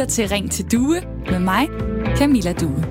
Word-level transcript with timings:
lytter 0.00 0.12
til 0.12 0.28
Ring 0.28 0.50
til 0.50 0.72
Due 0.72 1.02
med 1.30 1.38
mig, 1.38 1.68
Camilla 2.16 2.52
Due. 2.52 2.84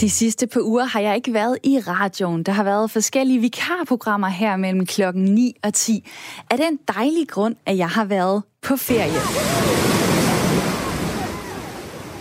De 0.00 0.10
sidste 0.10 0.46
par 0.46 0.60
uger 0.60 0.84
har 0.84 1.00
jeg 1.00 1.16
ikke 1.16 1.34
været 1.34 1.58
i 1.62 1.78
radioen. 1.78 2.42
Der 2.42 2.52
har 2.52 2.64
været 2.64 2.90
forskellige 2.90 3.40
vikarprogrammer 3.40 4.28
her 4.28 4.56
mellem 4.56 4.86
klokken 4.86 5.24
9 5.24 5.54
og 5.62 5.74
10. 5.74 6.08
Af 6.50 6.56
den 6.56 6.78
dejlige 6.94 7.26
grund, 7.26 7.56
at 7.66 7.76
jeg 7.76 7.88
har 7.88 8.04
været 8.04 8.42
på 8.62 8.76
ferie. 8.76 9.20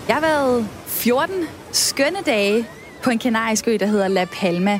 Jeg 0.07 0.15
har 0.15 0.21
været 0.21 0.67
14 0.88 1.36
skønne 1.71 2.20
dage 2.25 2.67
på 3.04 3.09
en 3.09 3.20
kanarisk 3.20 3.67
ø, 3.67 3.77
der 3.79 3.86
hedder 3.86 4.07
La 4.07 4.25
Palma. 4.25 4.79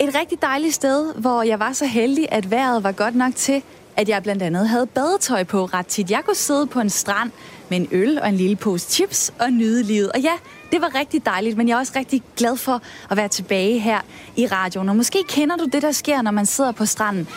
Et 0.00 0.14
rigtig 0.20 0.42
dejligt 0.42 0.74
sted, 0.74 1.14
hvor 1.14 1.42
jeg 1.42 1.60
var 1.60 1.72
så 1.72 1.86
heldig, 1.86 2.26
at 2.30 2.50
vejret 2.50 2.84
var 2.84 2.92
godt 2.92 3.14
nok 3.14 3.34
til, 3.34 3.62
at 3.96 4.08
jeg 4.08 4.22
blandt 4.22 4.42
andet 4.42 4.68
havde 4.68 4.86
badetøj 4.86 5.44
på 5.44 5.64
ret 5.64 5.86
tit. 5.86 6.10
Jeg 6.10 6.22
kunne 6.24 6.36
sidde 6.36 6.66
på 6.66 6.80
en 6.80 6.90
strand 6.90 7.30
med 7.68 7.78
en 7.78 7.88
øl 7.90 8.18
og 8.18 8.28
en 8.28 8.34
lille 8.34 8.56
pose 8.56 8.90
chips 8.90 9.32
og 9.38 9.50
nyde 9.50 9.82
livet. 9.82 10.12
Og 10.12 10.20
ja, 10.20 10.32
det 10.72 10.80
var 10.80 10.94
rigtig 10.94 11.26
dejligt, 11.26 11.56
men 11.56 11.68
jeg 11.68 11.74
er 11.74 11.78
også 11.78 11.92
rigtig 11.96 12.22
glad 12.36 12.56
for 12.56 12.82
at 13.10 13.16
være 13.16 13.28
tilbage 13.28 13.78
her 13.78 14.00
i 14.36 14.46
radioen. 14.46 14.88
Og 14.88 14.96
måske 14.96 15.24
kender 15.28 15.56
du 15.56 15.64
det, 15.64 15.82
der 15.82 15.92
sker, 15.92 16.22
når 16.22 16.30
man 16.30 16.46
sidder 16.46 16.72
på 16.72 16.86
stranden. 16.86 17.28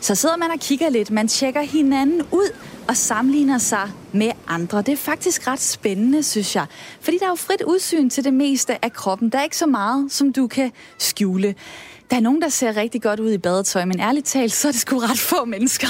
Så 0.00 0.14
sidder 0.14 0.36
man 0.36 0.50
og 0.50 0.60
kigger 0.60 0.88
lidt, 0.88 1.10
man 1.10 1.28
tjekker 1.28 1.62
hinanden 1.62 2.22
ud 2.32 2.56
og 2.88 2.96
sammenligner 2.96 3.58
sig 3.58 3.90
med 4.12 4.30
andre. 4.48 4.78
Det 4.78 4.88
er 4.88 4.96
faktisk 4.96 5.46
ret 5.46 5.60
spændende, 5.60 6.22
synes 6.22 6.56
jeg. 6.56 6.66
Fordi 7.00 7.18
der 7.18 7.24
er 7.24 7.28
jo 7.28 7.34
frit 7.34 7.62
udsyn 7.62 8.10
til 8.10 8.24
det 8.24 8.34
meste 8.34 8.84
af 8.84 8.92
kroppen. 8.92 9.28
Der 9.28 9.38
er 9.38 9.42
ikke 9.42 9.56
så 9.56 9.66
meget, 9.66 10.12
som 10.12 10.32
du 10.32 10.46
kan 10.46 10.72
skjule. 10.98 11.54
Der 12.10 12.16
er 12.16 12.20
nogen, 12.20 12.42
der 12.42 12.48
ser 12.48 12.76
rigtig 12.76 13.02
godt 13.02 13.20
ud 13.20 13.32
i 13.32 13.38
badetøj, 13.38 13.84
men 13.84 14.00
ærligt 14.00 14.26
talt, 14.26 14.52
så 14.52 14.68
er 14.68 14.72
det 14.72 14.80
sgu 14.80 14.98
ret 14.98 15.18
få 15.18 15.44
mennesker. 15.44 15.88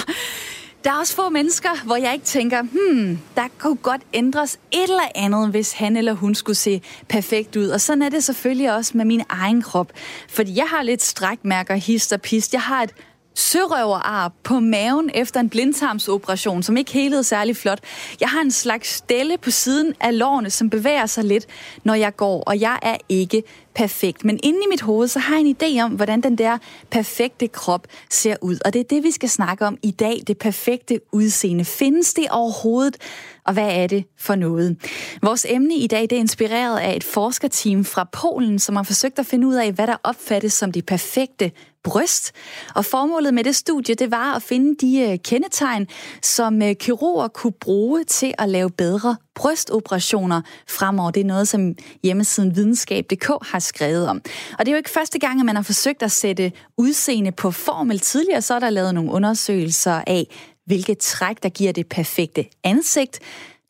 Der 0.84 0.90
er 0.90 0.94
også 0.94 1.14
få 1.14 1.28
mennesker, 1.28 1.84
hvor 1.84 1.96
jeg 1.96 2.12
ikke 2.12 2.24
tænker, 2.24 2.62
hmm, 2.62 3.18
der 3.36 3.48
kunne 3.58 3.76
godt 3.76 4.00
ændres 4.14 4.58
et 4.70 4.82
eller 4.82 5.08
andet, 5.14 5.50
hvis 5.50 5.72
han 5.72 5.96
eller 5.96 6.12
hun 6.12 6.34
skulle 6.34 6.56
se 6.56 6.82
perfekt 7.08 7.56
ud. 7.56 7.68
Og 7.68 7.80
sådan 7.80 8.02
er 8.02 8.08
det 8.08 8.24
selvfølgelig 8.24 8.74
også 8.74 8.92
med 8.94 9.04
min 9.04 9.22
egen 9.28 9.62
krop. 9.62 9.92
Fordi 10.28 10.56
jeg 10.56 10.66
har 10.66 10.82
lidt 10.82 11.02
strækmærker, 11.02 11.74
hist 11.74 12.12
og 12.12 12.20
pist. 12.20 12.52
Jeg 12.52 12.62
har 12.62 12.82
et 12.82 12.90
sørøverarp 13.34 14.32
på 14.42 14.60
maven 14.60 15.10
efter 15.14 15.40
en 15.40 15.48
blindtarmsoperation, 15.48 16.62
som 16.62 16.76
ikke 16.76 16.92
helede 16.92 17.24
særlig 17.24 17.56
flot. 17.56 17.80
Jeg 18.20 18.28
har 18.28 18.40
en 18.40 18.50
slags 18.50 18.88
stelle 18.88 19.38
på 19.38 19.50
siden 19.50 19.94
af 20.00 20.18
lårene, 20.18 20.50
som 20.50 20.70
bevæger 20.70 21.06
sig 21.06 21.24
lidt, 21.24 21.46
når 21.84 21.94
jeg 21.94 22.16
går, 22.16 22.42
og 22.46 22.60
jeg 22.60 22.78
er 22.82 22.96
ikke 23.08 23.42
perfekt. 23.74 24.24
Men 24.24 24.40
inde 24.42 24.58
i 24.58 24.68
mit 24.70 24.80
hoved, 24.80 25.08
så 25.08 25.18
har 25.18 25.34
jeg 25.34 25.44
en 25.44 25.56
idé 25.62 25.82
om, 25.82 25.92
hvordan 25.92 26.20
den 26.20 26.38
der 26.38 26.58
perfekte 26.90 27.48
krop 27.48 27.86
ser 28.10 28.36
ud. 28.40 28.58
Og 28.64 28.72
det 28.72 28.80
er 28.80 28.84
det, 28.84 29.02
vi 29.02 29.10
skal 29.10 29.28
snakke 29.28 29.66
om 29.66 29.78
i 29.82 29.90
dag, 29.90 30.22
det 30.26 30.38
perfekte 30.38 31.00
udseende. 31.12 31.64
Findes 31.64 32.14
det 32.14 32.26
overhovedet? 32.30 32.96
Og 33.44 33.52
hvad 33.52 33.68
er 33.70 33.86
det 33.86 34.04
for 34.18 34.34
noget? 34.34 34.76
Vores 35.22 35.46
emne 35.48 35.74
i 35.74 35.86
dag 35.86 36.02
det 36.02 36.12
er 36.12 36.20
inspireret 36.20 36.78
af 36.78 36.96
et 36.96 37.04
forskerteam 37.04 37.84
fra 37.84 38.08
Polen, 38.12 38.58
som 38.58 38.76
har 38.76 38.82
forsøgt 38.82 39.18
at 39.18 39.26
finde 39.26 39.46
ud 39.46 39.54
af, 39.54 39.72
hvad 39.72 39.86
der 39.86 39.96
opfattes 40.04 40.52
som 40.52 40.72
det 40.72 40.86
perfekte 40.86 41.52
bryst. 41.82 42.32
Og 42.74 42.84
formålet 42.84 43.34
med 43.34 43.44
det 43.44 43.56
studie, 43.56 43.94
det 43.94 44.10
var 44.10 44.34
at 44.34 44.42
finde 44.42 44.86
de 44.86 45.00
øh, 45.00 45.18
kendetegn, 45.24 45.86
som 46.22 46.62
øh, 46.62 46.74
kirurger 46.74 47.28
kunne 47.28 47.52
bruge 47.52 48.04
til 48.04 48.34
at 48.38 48.48
lave 48.48 48.70
bedre 48.70 49.16
brystoperationer 49.34 50.42
fremover. 50.68 51.10
Det 51.10 51.20
er 51.20 51.24
noget, 51.24 51.48
som 51.48 51.74
hjemmesiden 52.02 52.56
videnskab.dk 52.56 53.26
har 53.42 53.58
skrevet 53.60 54.08
om. 54.08 54.22
Og 54.58 54.66
det 54.66 54.68
er 54.68 54.72
jo 54.72 54.76
ikke 54.76 54.90
første 54.90 55.18
gang, 55.18 55.40
at 55.40 55.46
man 55.46 55.56
har 55.56 55.62
forsøgt 55.62 56.02
at 56.02 56.12
sætte 56.12 56.52
udseende 56.76 57.32
på 57.32 57.50
formel. 57.50 57.98
Tidligere 57.98 58.42
så 58.42 58.54
er 58.54 58.58
der 58.58 58.70
lavet 58.70 58.94
nogle 58.94 59.10
undersøgelser 59.10 60.02
af, 60.06 60.26
hvilke 60.66 60.94
træk, 60.94 61.42
der 61.42 61.48
giver 61.48 61.72
det 61.72 61.88
perfekte 61.88 62.46
ansigt. 62.64 63.20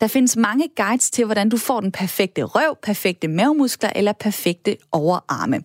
Der 0.00 0.06
findes 0.06 0.36
mange 0.36 0.69
guides 0.77 1.10
til, 1.10 1.24
hvordan 1.24 1.48
du 1.48 1.56
får 1.56 1.80
den 1.80 1.92
perfekte 1.92 2.42
røv, 2.42 2.77
perfekte 2.82 3.28
mavemuskler 3.28 3.91
eller 3.97 4.12
perfekte 4.12 4.76
overarme. 4.92 5.62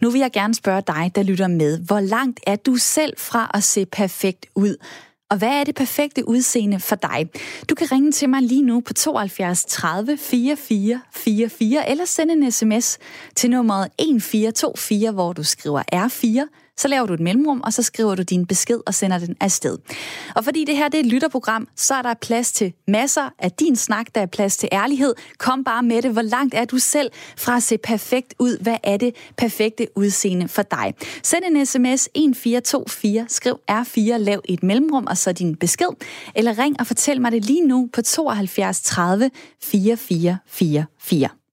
Nu 0.00 0.10
vil 0.10 0.18
jeg 0.18 0.32
gerne 0.32 0.54
spørge 0.54 0.82
dig, 0.86 1.12
der 1.14 1.22
lytter 1.22 1.48
med. 1.48 1.78
Hvor 1.78 2.00
langt 2.00 2.40
er 2.46 2.56
du 2.56 2.76
selv 2.76 3.12
fra 3.18 3.50
at 3.54 3.64
se 3.64 3.86
perfekt 3.86 4.46
ud? 4.54 4.76
Og 5.34 5.38
hvad 5.38 5.60
er 5.60 5.64
det 5.64 5.74
perfekte 5.74 6.28
udseende 6.28 6.80
for 6.80 6.96
dig? 6.96 7.30
Du 7.68 7.74
kan 7.74 7.92
ringe 7.92 8.12
til 8.12 8.28
mig 8.28 8.42
lige 8.42 8.62
nu 8.62 8.80
på 8.80 8.92
72 8.92 9.64
30 9.64 10.16
44 10.16 11.00
44 11.10 11.90
eller 11.90 12.04
sende 12.04 12.32
en 12.32 12.52
sms 12.52 12.98
til 13.36 13.50
nummeret 13.50 13.84
1424, 13.98 15.10
hvor 15.10 15.32
du 15.32 15.42
skriver 15.42 15.82
R4 15.94 16.63
så 16.76 16.88
laver 16.88 17.06
du 17.06 17.14
et 17.14 17.20
mellemrum, 17.20 17.60
og 17.64 17.72
så 17.72 17.82
skriver 17.82 18.14
du 18.14 18.22
din 18.22 18.46
besked 18.46 18.80
og 18.86 18.94
sender 18.94 19.18
den 19.18 19.36
afsted. 19.40 19.78
Og 20.34 20.44
fordi 20.44 20.64
det 20.64 20.76
her 20.76 20.88
det 20.88 21.00
er 21.00 21.04
et 21.04 21.12
lytterprogram, 21.12 21.68
så 21.76 21.94
er 21.94 22.02
der 22.02 22.14
plads 22.14 22.52
til 22.52 22.72
masser 22.88 23.30
af 23.38 23.52
din 23.52 23.76
snak, 23.76 24.06
der 24.14 24.20
er 24.20 24.26
plads 24.26 24.56
til 24.56 24.68
ærlighed. 24.72 25.14
Kom 25.38 25.64
bare 25.64 25.82
med 25.82 26.02
det. 26.02 26.12
Hvor 26.12 26.22
langt 26.22 26.54
er 26.54 26.64
du 26.64 26.78
selv 26.78 27.10
fra 27.36 27.56
at 27.56 27.62
se 27.62 27.78
perfekt 27.78 28.34
ud? 28.38 28.58
Hvad 28.62 28.76
er 28.82 28.96
det 28.96 29.14
perfekte 29.36 29.86
udseende 29.96 30.48
for 30.48 30.62
dig? 30.62 30.94
Send 31.22 31.44
en 31.44 31.66
sms 31.66 32.08
1424, 32.14 33.26
skriv 33.28 33.58
R4, 33.70 34.16
lav 34.16 34.40
et 34.44 34.62
mellemrum 34.62 35.06
og 35.06 35.18
så 35.18 35.32
din 35.32 35.56
besked. 35.56 35.86
Eller 36.34 36.58
ring 36.58 36.76
og 36.80 36.86
fortæl 36.86 37.20
mig 37.20 37.32
det 37.32 37.44
lige 37.44 37.66
nu 37.66 37.88
på 37.92 38.02
72 38.02 38.80
30 38.80 39.30
4444. 39.62 41.28
Nu 41.28 41.43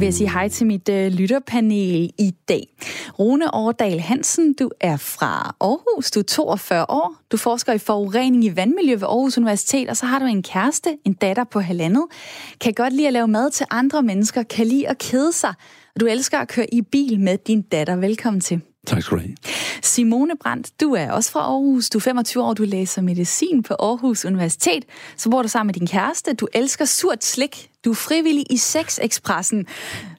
vil 0.00 0.06
jeg 0.06 0.14
sige 0.14 0.30
hej 0.30 0.48
til 0.48 0.66
mit 0.66 0.88
øh, 0.88 1.12
lytterpanel 1.12 2.10
i 2.18 2.34
dag. 2.48 2.66
Rune 3.18 3.54
Årdal 3.54 4.00
Hansen, 4.00 4.54
du 4.54 4.70
er 4.80 4.96
fra 4.96 5.54
Aarhus, 5.60 6.10
du 6.10 6.20
er 6.20 6.24
42 6.24 6.90
år, 6.90 7.14
du 7.32 7.36
forsker 7.36 7.72
i 7.72 7.78
forurening 7.78 8.44
i 8.44 8.56
vandmiljø 8.56 8.94
ved 8.94 9.02
Aarhus 9.02 9.38
Universitet, 9.38 9.88
og 9.88 9.96
så 9.96 10.06
har 10.06 10.18
du 10.18 10.24
en 10.24 10.42
kæreste, 10.42 10.98
en 11.04 11.12
datter 11.12 11.44
på 11.44 11.60
halvandet, 11.60 12.04
kan 12.60 12.72
godt 12.72 12.92
lide 12.92 13.06
at 13.06 13.12
lave 13.12 13.28
mad 13.28 13.50
til 13.50 13.66
andre 13.70 14.02
mennesker, 14.02 14.42
kan 14.42 14.66
lide 14.66 14.88
at 14.88 14.98
kede 14.98 15.32
sig, 15.32 15.54
og 15.94 16.00
du 16.00 16.06
elsker 16.06 16.38
at 16.38 16.48
køre 16.48 16.74
i 16.74 16.82
bil 16.82 17.20
med 17.20 17.38
din 17.38 17.62
datter. 17.62 17.96
Velkommen 17.96 18.40
til. 18.40 18.60
Tak 18.86 19.02
skal 19.02 19.16
du 19.16 19.22
have. 19.22 19.36
Simone 19.82 20.32
Brandt, 20.40 20.80
du 20.80 20.94
er 20.94 21.10
også 21.10 21.30
fra 21.30 21.40
Aarhus. 21.40 21.90
Du 21.90 21.98
er 21.98 22.02
25 22.02 22.42
år, 22.42 22.54
du 22.54 22.62
læser 22.62 23.02
medicin 23.02 23.62
på 23.62 23.74
Aarhus 23.74 24.24
Universitet. 24.24 24.84
Så 25.16 25.30
bor 25.30 25.42
du 25.42 25.48
sammen 25.48 25.66
med 25.66 25.74
din 25.74 25.86
kæreste. 25.86 26.34
Du 26.34 26.48
elsker 26.54 26.84
surt 26.84 27.24
slik. 27.24 27.70
Du 27.84 27.90
er 27.90 27.94
frivillig 27.94 28.44
i 28.50 28.56
Sex-Expressen, 28.56 29.64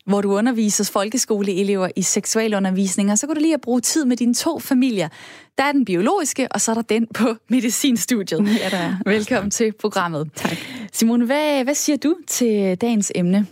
hvor 0.05 0.22
du 0.22 0.38
underviser 0.38 0.83
folkeskoleelever 0.94 1.89
i 1.95 2.01
seksualundervisning. 2.01 3.11
Og 3.11 3.17
så 3.17 3.28
kan 3.28 3.35
du 3.35 3.41
lige 3.41 3.53
at 3.53 3.61
bruge 3.61 3.81
tid 3.81 4.05
med 4.05 4.17
dine 4.17 4.33
to 4.33 4.59
familier. 4.59 5.09
Der 5.57 5.63
er 5.63 5.72
den 5.72 5.85
biologiske, 5.85 6.47
og 6.51 6.61
så 6.61 6.72
er 6.72 6.75
der 6.75 6.81
den 6.81 7.07
på 7.13 7.35
medicinstudiet. 7.49 8.57
Ja, 8.59 8.69
der 8.69 8.78
er. 8.78 8.95
Velkommen 9.05 9.51
til 9.51 9.72
programmet. 9.72 10.29
Tak. 10.35 10.57
Simone, 10.94 11.25
hvad, 11.25 11.63
hvad 11.63 11.75
siger 11.75 11.97
du 11.97 12.16
til 12.28 12.75
dagens 12.75 13.11
emne? 13.16 13.47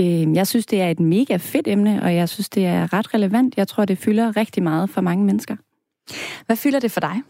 Øh, 0.00 0.34
jeg 0.34 0.46
synes, 0.46 0.66
det 0.66 0.80
er 0.80 0.90
et 0.90 1.00
mega 1.00 1.36
fedt 1.36 1.68
emne, 1.68 2.02
og 2.02 2.14
jeg 2.14 2.28
synes, 2.28 2.48
det 2.48 2.66
er 2.66 2.92
ret 2.92 3.14
relevant. 3.14 3.56
Jeg 3.56 3.68
tror, 3.68 3.84
det 3.84 3.98
fylder 3.98 4.36
rigtig 4.36 4.62
meget 4.62 4.90
for 4.90 5.00
mange 5.00 5.24
mennesker. 5.24 5.56
Hvad 6.46 6.56
fylder 6.56 6.80
det 6.80 6.90
for 6.90 7.00
dig? 7.00 7.22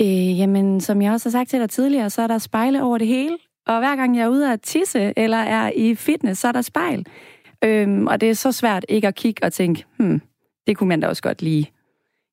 Øh, 0.00 0.38
jamen, 0.38 0.80
som 0.80 1.02
jeg 1.02 1.12
også 1.12 1.28
har 1.28 1.32
sagt 1.32 1.50
til 1.50 1.60
dig 1.60 1.70
tidligere, 1.70 2.10
så 2.10 2.22
er 2.22 2.26
der 2.26 2.38
spejle 2.38 2.82
over 2.82 2.98
det 2.98 3.06
hele. 3.06 3.36
Og 3.66 3.78
hver 3.78 3.96
gang 3.96 4.16
jeg 4.16 4.24
er 4.24 4.28
ude 4.28 4.52
at 4.52 4.60
tisse 4.60 5.12
eller 5.16 5.36
er 5.36 5.72
i 5.76 5.94
fitness, 5.94 6.40
så 6.40 6.48
er 6.48 6.52
der 6.52 6.62
spejl. 6.62 7.06
Øhm, 7.64 8.06
og 8.06 8.20
det 8.20 8.30
er 8.30 8.34
så 8.34 8.52
svært 8.52 8.84
ikke 8.88 9.08
at 9.08 9.14
kigge 9.14 9.44
og 9.44 9.52
tænke, 9.52 9.84
hmm, 9.96 10.20
det 10.66 10.76
kunne 10.76 10.88
man 10.88 11.00
da 11.00 11.06
også 11.06 11.22
godt 11.22 11.42
lige. 11.42 11.70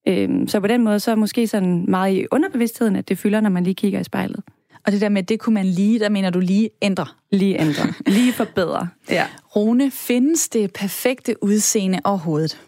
Øhm, 0.08 0.48
så 0.48 0.60
på 0.60 0.68
den 0.68 0.84
måde, 0.84 1.00
så 1.00 1.12
er 1.12 1.16
måske 1.16 1.48
sådan 1.48 1.86
meget 1.88 2.14
i 2.14 2.26
underbevidstheden, 2.32 2.96
at 2.96 3.10
det 3.10 3.18
fylder, 3.18 3.42
når 3.42 3.50
man 3.50 3.64
lige 3.64 3.76
kigger 3.76 4.00
i 4.00 4.04
spejlet. 4.04 4.44
Og 4.86 4.92
det 4.92 5.02
der 5.02 5.10
med, 5.10 5.24
det 5.24 5.40
kunne 5.40 5.54
man 5.54 5.66
lige, 5.66 6.00
der 6.00 6.10
mener 6.10 6.30
du 6.30 6.40
lige 6.40 6.70
ændre? 6.82 7.06
Lige 7.32 7.62
ændre. 7.62 7.94
lige 8.08 8.34
forbedre. 8.34 8.90
Ja. 9.10 9.28
Rune, 9.56 9.92
findes 9.92 10.50
det 10.50 10.74
perfekte 10.74 11.44
udseende 11.44 12.00
overhovedet? 12.04 12.62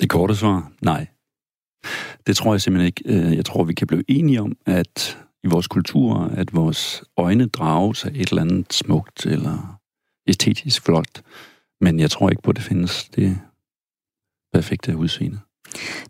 Det 0.00 0.10
korte 0.10 0.36
svar, 0.36 0.72
nej. 0.82 1.06
Det 2.26 2.36
tror 2.36 2.54
jeg 2.54 2.60
simpelthen 2.60 2.86
ikke. 2.86 3.28
Øh, 3.28 3.36
jeg 3.36 3.44
tror, 3.44 3.64
vi 3.64 3.74
kan 3.74 3.86
blive 3.86 4.04
enige 4.08 4.42
om, 4.42 4.56
at 4.66 5.18
i 5.44 5.46
vores 5.46 5.66
kultur, 5.68 6.24
at 6.36 6.54
vores 6.54 7.02
øjne 7.16 7.46
drages 7.46 8.04
af 8.04 8.10
et 8.10 8.28
eller 8.28 8.42
andet 8.42 8.72
smukt 8.72 9.26
eller 9.26 9.80
æstetisk 10.28 10.82
flot. 10.84 11.22
Men 11.80 12.00
jeg 12.00 12.10
tror 12.10 12.30
ikke 12.30 12.42
på, 12.42 12.50
at 12.50 12.56
det 12.56 12.64
findes 12.64 13.08
det 13.08 13.38
perfekte 14.52 14.96
udseende. 14.96 15.38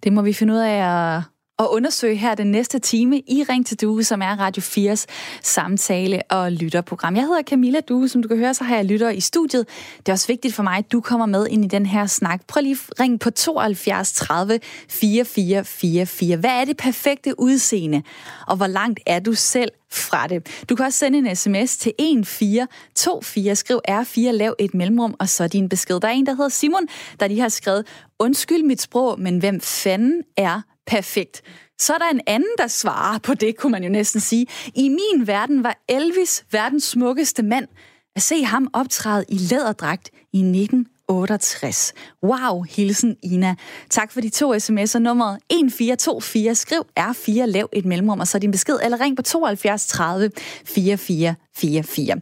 Det 0.03 0.13
må 0.13 0.23
vi 0.23 0.33
finde 0.33 0.53
ud 0.53 0.59
af 0.59 1.17
at 1.17 1.23
at 1.59 1.67
undersøge 1.71 2.17
her 2.17 2.35
den 2.35 2.51
næste 2.51 2.79
time 2.79 3.19
i 3.19 3.45
Ring 3.49 3.67
til 3.67 3.81
Due, 3.81 4.05
som 4.05 4.23
er 4.23 4.41
Radio 4.41 4.63
4's 4.63 5.05
samtale- 5.43 6.23
og 6.31 6.53
lytterprogram. 6.53 7.17
Jeg 7.17 7.25
hedder 7.25 7.43
Camilla 7.43 7.81
Due, 7.81 8.09
som 8.09 8.23
du 8.23 8.29
kan 8.29 8.37
høre, 8.37 8.55
så 8.55 8.65
har 8.65 8.77
jeg 8.77 8.85
lytter 8.85 9.11
i 9.11 9.21
studiet. 9.21 9.67
Det 9.99 10.09
er 10.09 10.13
også 10.13 10.27
vigtigt 10.27 10.55
for 10.55 10.63
mig, 10.63 10.77
at 10.77 10.93
du 10.93 11.01
kommer 11.01 11.27
med 11.27 11.47
ind 11.47 11.65
i 11.65 11.69
den 11.69 11.87
her 11.87 12.07
snak. 12.07 12.41
Prøv 12.47 12.61
lige 12.63 12.79
ring 13.01 13.21
på 13.21 13.31
72 13.31 14.13
30 14.13 14.61
4444. 14.89 16.37
Hvad 16.37 16.51
er 16.51 16.65
det 16.65 16.77
perfekte 16.77 17.41
udseende, 17.41 18.03
og 18.47 18.57
hvor 18.57 18.67
langt 18.67 19.01
er 19.07 19.19
du 19.19 19.33
selv 19.35 19.71
fra 19.91 20.27
det. 20.27 20.65
Du 20.69 20.75
kan 20.75 20.87
også 20.87 20.99
sende 20.99 21.19
en 21.19 21.37
sms 21.37 21.77
til 21.77 21.93
1424, 21.99 23.57
skriv 23.57 23.81
R4, 23.89 24.31
lav 24.31 24.55
et 24.59 24.75
mellemrum, 24.75 25.15
og 25.21 25.29
så 25.29 25.49
din 25.49 25.69
besked. 25.69 26.01
Der 26.01 26.09
er 26.09 26.13
en, 26.13 26.27
der 26.27 26.33
hedder 26.33 26.49
Simon, 26.49 26.87
der 27.21 27.29
lige 27.29 27.41
har 27.41 27.49
skrevet, 27.49 27.87
undskyld 28.19 28.63
mit 28.63 28.81
sprog, 28.81 29.21
men 29.21 29.39
hvem 29.39 29.61
fanden 29.61 30.23
er 30.37 30.61
perfekt. 30.89 31.43
Så 31.79 31.95
er 31.95 31.99
der 31.99 32.11
en 32.11 32.21
anden, 32.27 32.55
der 32.59 32.67
svarer 32.67 33.19
på 33.19 33.35
det, 33.35 33.57
kunne 33.57 33.73
man 33.73 33.85
jo 33.85 33.91
næsten 33.91 34.21
sige. 34.21 34.47
I 34.75 34.89
min 34.89 35.27
verden 35.27 35.65
var 35.65 35.79
Elvis 35.89 36.45
verdens 36.53 36.85
smukkeste 36.85 37.43
mand. 37.43 37.69
At 38.17 38.23
se 38.23 38.45
ham 38.45 38.71
optræde 38.73 39.25
i 39.29 39.35
læderdragt 39.35 40.11
i 40.33 40.39
1968. 40.39 41.95
Wow, 42.25 42.63
hilsen 42.63 43.17
Ina. 43.23 43.55
Tak 43.91 44.13
for 44.13 44.21
de 44.21 44.29
to 44.29 44.55
sms'er. 44.55 44.99
Nummeret 44.99 45.39
1424. 45.51 46.55
Skriv 46.55 46.83
R4, 47.01 47.45
lav 47.45 47.69
et 47.73 47.85
mellemrum, 47.85 48.21
og 48.21 48.29
så 48.29 48.39
din 48.39 48.51
besked, 48.51 48.79
eller 48.83 49.01
ring 49.01 49.17
på 49.17 49.23
72 49.23 49.87
30 49.87 50.31
4444. 50.65 52.21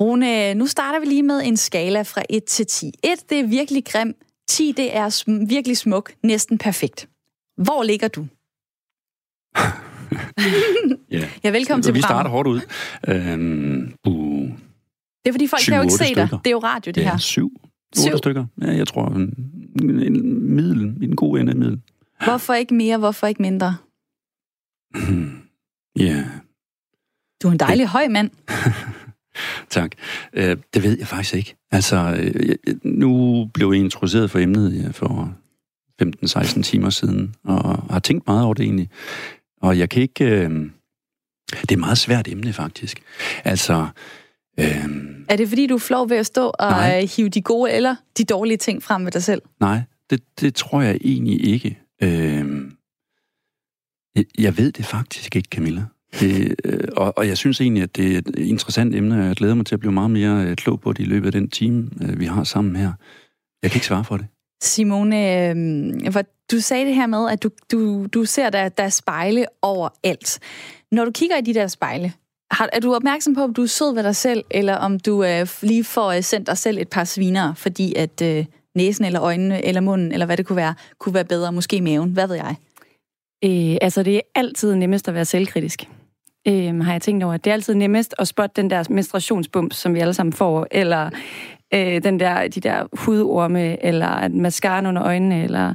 Rune, 0.00 0.54
nu 0.54 0.66
starter 0.66 1.00
vi 1.00 1.06
lige 1.06 1.22
med 1.22 1.42
en 1.44 1.56
skala 1.56 2.02
fra 2.02 2.22
1 2.30 2.44
til 2.44 2.66
10. 2.66 2.92
1, 3.02 3.30
det 3.30 3.40
er 3.40 3.46
virkelig 3.46 3.84
grim. 3.84 4.14
10, 4.48 4.72
det 4.76 4.96
er 4.96 5.44
virkelig 5.46 5.76
smuk. 5.76 6.12
Næsten 6.22 6.58
perfekt. 6.58 7.08
Hvor 7.64 7.82
ligger 7.82 8.08
du? 8.08 8.20
ja. 11.10 11.28
Ja, 11.44 11.50
velkommen 11.50 11.82
til 11.82 11.94
Vi 11.94 12.00
starter 12.00 12.30
hårdt 12.30 12.48
ud. 12.48 12.60
Øhm, 13.08 13.94
uh, 14.06 14.48
Det 15.24 15.28
er 15.28 15.32
fordi, 15.32 15.46
folk 15.46 15.60
Syv, 15.62 15.70
kan 15.70 15.76
jo 15.78 15.82
ikke 15.82 15.92
se 15.94 15.98
dig. 16.04 16.08
stykker. 16.08 16.38
Det 16.38 16.46
er 16.46 16.50
jo 16.50 16.58
radio, 16.58 16.92
det 16.92 17.00
ja, 17.00 17.10
her. 17.10 17.16
syv. 17.18 17.50
Syv? 17.96 18.04
Otte 18.06 18.18
stykker. 18.18 18.46
Ja, 18.60 18.70
jeg 18.72 18.86
tror, 18.88 19.06
en, 19.08 19.34
en 19.82 20.54
middel, 20.56 20.80
en 21.02 21.16
god 21.16 21.38
ende 21.38 21.52
af 21.52 21.56
middel. 21.58 21.80
Hvorfor 22.24 22.54
ikke 22.54 22.74
mere, 22.74 22.98
hvorfor 22.98 23.26
ikke 23.26 23.42
mindre? 23.42 23.76
Ja, 25.98 26.24
Du 27.42 27.48
er 27.48 27.52
en 27.52 27.58
dejlig 27.58 27.86
høj 27.86 28.08
mand. 28.08 28.30
tak. 29.70 29.92
Øh, 30.32 30.56
det 30.74 30.82
ved 30.82 30.98
jeg 30.98 31.06
faktisk 31.06 31.34
ikke. 31.34 31.56
Altså, 31.70 31.96
øh, 32.20 32.48
jeg- 32.48 32.56
nu 32.84 33.44
blev 33.54 33.72
jeg 33.72 33.80
introduceret 33.80 34.30
for 34.30 34.38
emnet 34.38 34.82
ja, 34.82 34.90
for 34.90 35.34
15-16 36.02 36.62
timer 36.62 36.90
siden, 36.90 37.34
og 37.44 37.86
har 37.90 37.98
tænkt 37.98 38.26
meget 38.26 38.44
over 38.44 38.54
det 38.54 38.64
egentlig. 38.64 38.90
Og 39.62 39.78
jeg 39.78 39.90
kan 39.90 40.02
ikke... 40.02 40.24
Øh, 40.24 40.50
det 41.52 41.70
er 41.70 41.72
et 41.72 41.78
meget 41.78 41.98
svært 41.98 42.28
emne, 42.28 42.52
faktisk. 42.52 43.02
Altså... 43.44 43.86
Øh, 44.60 44.86
Er 45.28 45.36
det 45.36 45.48
fordi, 45.48 45.66
du 45.66 45.74
er 45.74 45.78
flov 45.78 46.10
ved 46.10 46.16
at 46.16 46.26
stå 46.26 46.52
og 46.58 46.70
Nej. 46.70 47.00
øh, 47.02 47.08
hive 47.16 47.28
de 47.28 47.42
gode 47.42 47.72
eller 47.72 47.96
de 48.18 48.24
dårlige 48.24 48.56
ting 48.56 48.82
frem 48.82 49.04
ved 49.04 49.12
dig 49.12 49.22
selv? 49.22 49.42
Nej, 49.60 49.80
det, 50.10 50.22
det 50.40 50.54
tror 50.54 50.82
jeg 50.82 50.98
egentlig 51.04 51.46
ikke. 51.46 51.78
Øhm, 52.02 52.72
jeg, 54.14 54.24
jeg 54.38 54.58
ved 54.58 54.72
det 54.72 54.84
faktisk 54.84 55.36
ikke, 55.36 55.48
Camilla. 55.52 55.84
Det, 56.20 56.54
øh, 56.64 56.80
og, 56.96 57.18
og 57.18 57.28
jeg 57.28 57.38
synes 57.38 57.60
egentlig, 57.60 57.82
at 57.82 57.96
det 57.96 58.14
er 58.14 58.18
et 58.18 58.38
interessant 58.38 58.94
emne, 58.94 59.20
og 59.20 59.26
jeg 59.26 59.36
glæder 59.36 59.54
mig 59.54 59.66
til 59.66 59.74
at 59.74 59.80
blive 59.80 59.92
meget 59.92 60.10
mere 60.10 60.44
øh, 60.46 60.56
klog 60.56 60.80
på 60.80 60.92
det 60.92 61.00
i 61.02 61.06
løbet 61.06 61.26
af 61.26 61.32
den 61.32 61.48
time, 61.50 61.90
øh, 62.02 62.20
vi 62.20 62.24
har 62.24 62.44
sammen 62.44 62.76
her. 62.76 62.92
Jeg 63.62 63.70
kan 63.70 63.76
ikke 63.78 63.86
svare 63.86 64.04
for 64.04 64.16
det. 64.16 64.26
Simone, 64.62 65.48
øh, 65.48 65.56
hvor 66.10 66.22
du 66.52 66.60
sagde 66.60 66.86
det 66.86 66.94
her 66.94 67.06
med, 67.06 67.30
at 67.30 67.42
du, 67.42 67.50
du, 67.72 68.06
du 68.06 68.24
ser, 68.24 68.50
der, 68.50 68.68
der 68.68 68.82
er 68.82 68.88
spejle 68.88 69.46
overalt. 69.62 70.40
Når 70.92 71.04
du 71.04 71.10
kigger 71.10 71.36
i 71.36 71.40
de 71.40 71.54
der 71.54 71.66
spejle, 71.66 72.12
har, 72.50 72.68
er 72.72 72.80
du 72.80 72.94
opmærksom 72.94 73.34
på, 73.34 73.42
om 73.42 73.54
du 73.54 73.62
er 73.62 73.66
sød 73.66 73.94
ved 73.94 74.02
dig 74.02 74.16
selv, 74.16 74.44
eller 74.50 74.74
om 74.74 75.00
du 75.00 75.24
øh, 75.24 75.46
lige 75.62 75.84
får 75.84 76.12
øh, 76.12 76.22
sendt 76.22 76.46
dig 76.46 76.58
selv 76.58 76.78
et 76.78 76.88
par 76.88 77.04
sviner, 77.04 77.54
fordi 77.54 77.94
at 77.94 78.22
øh, 78.22 78.44
næsen 78.74 79.04
eller 79.04 79.22
øjnene 79.22 79.64
eller 79.64 79.80
munden, 79.80 80.12
eller 80.12 80.26
hvad 80.26 80.36
det 80.36 80.46
kunne 80.46 80.56
være, 80.56 80.74
kunne 80.98 81.14
være 81.14 81.24
bedre, 81.24 81.52
måske 81.52 81.80
maven, 81.80 82.10
hvad 82.10 82.28
ved 82.28 82.36
jeg? 82.36 82.56
Øh, 83.44 83.76
altså, 83.82 84.02
det 84.02 84.16
er 84.16 84.20
altid 84.34 84.74
nemmest 84.74 85.08
at 85.08 85.14
være 85.14 85.24
selvkritisk. 85.24 85.88
Øh, 86.48 86.80
har 86.80 86.92
jeg 86.92 87.02
tænkt 87.02 87.24
over. 87.24 87.36
Det 87.36 87.50
er 87.50 87.54
altid 87.54 87.74
nemmest 87.74 88.14
at 88.18 88.28
spotte 88.28 88.62
den 88.62 88.70
der 88.70 88.84
menstruationsbump, 88.90 89.72
som 89.72 89.94
vi 89.94 90.00
alle 90.00 90.14
sammen 90.14 90.32
får, 90.32 90.66
eller 90.70 91.10
øh, 91.74 92.02
den 92.02 92.20
der, 92.20 92.48
de 92.48 92.60
der 92.60 92.86
hudorme, 92.92 93.84
eller 93.84 94.28
mascara 94.28 94.88
under 94.88 95.04
øjnene, 95.04 95.44
eller 95.44 95.74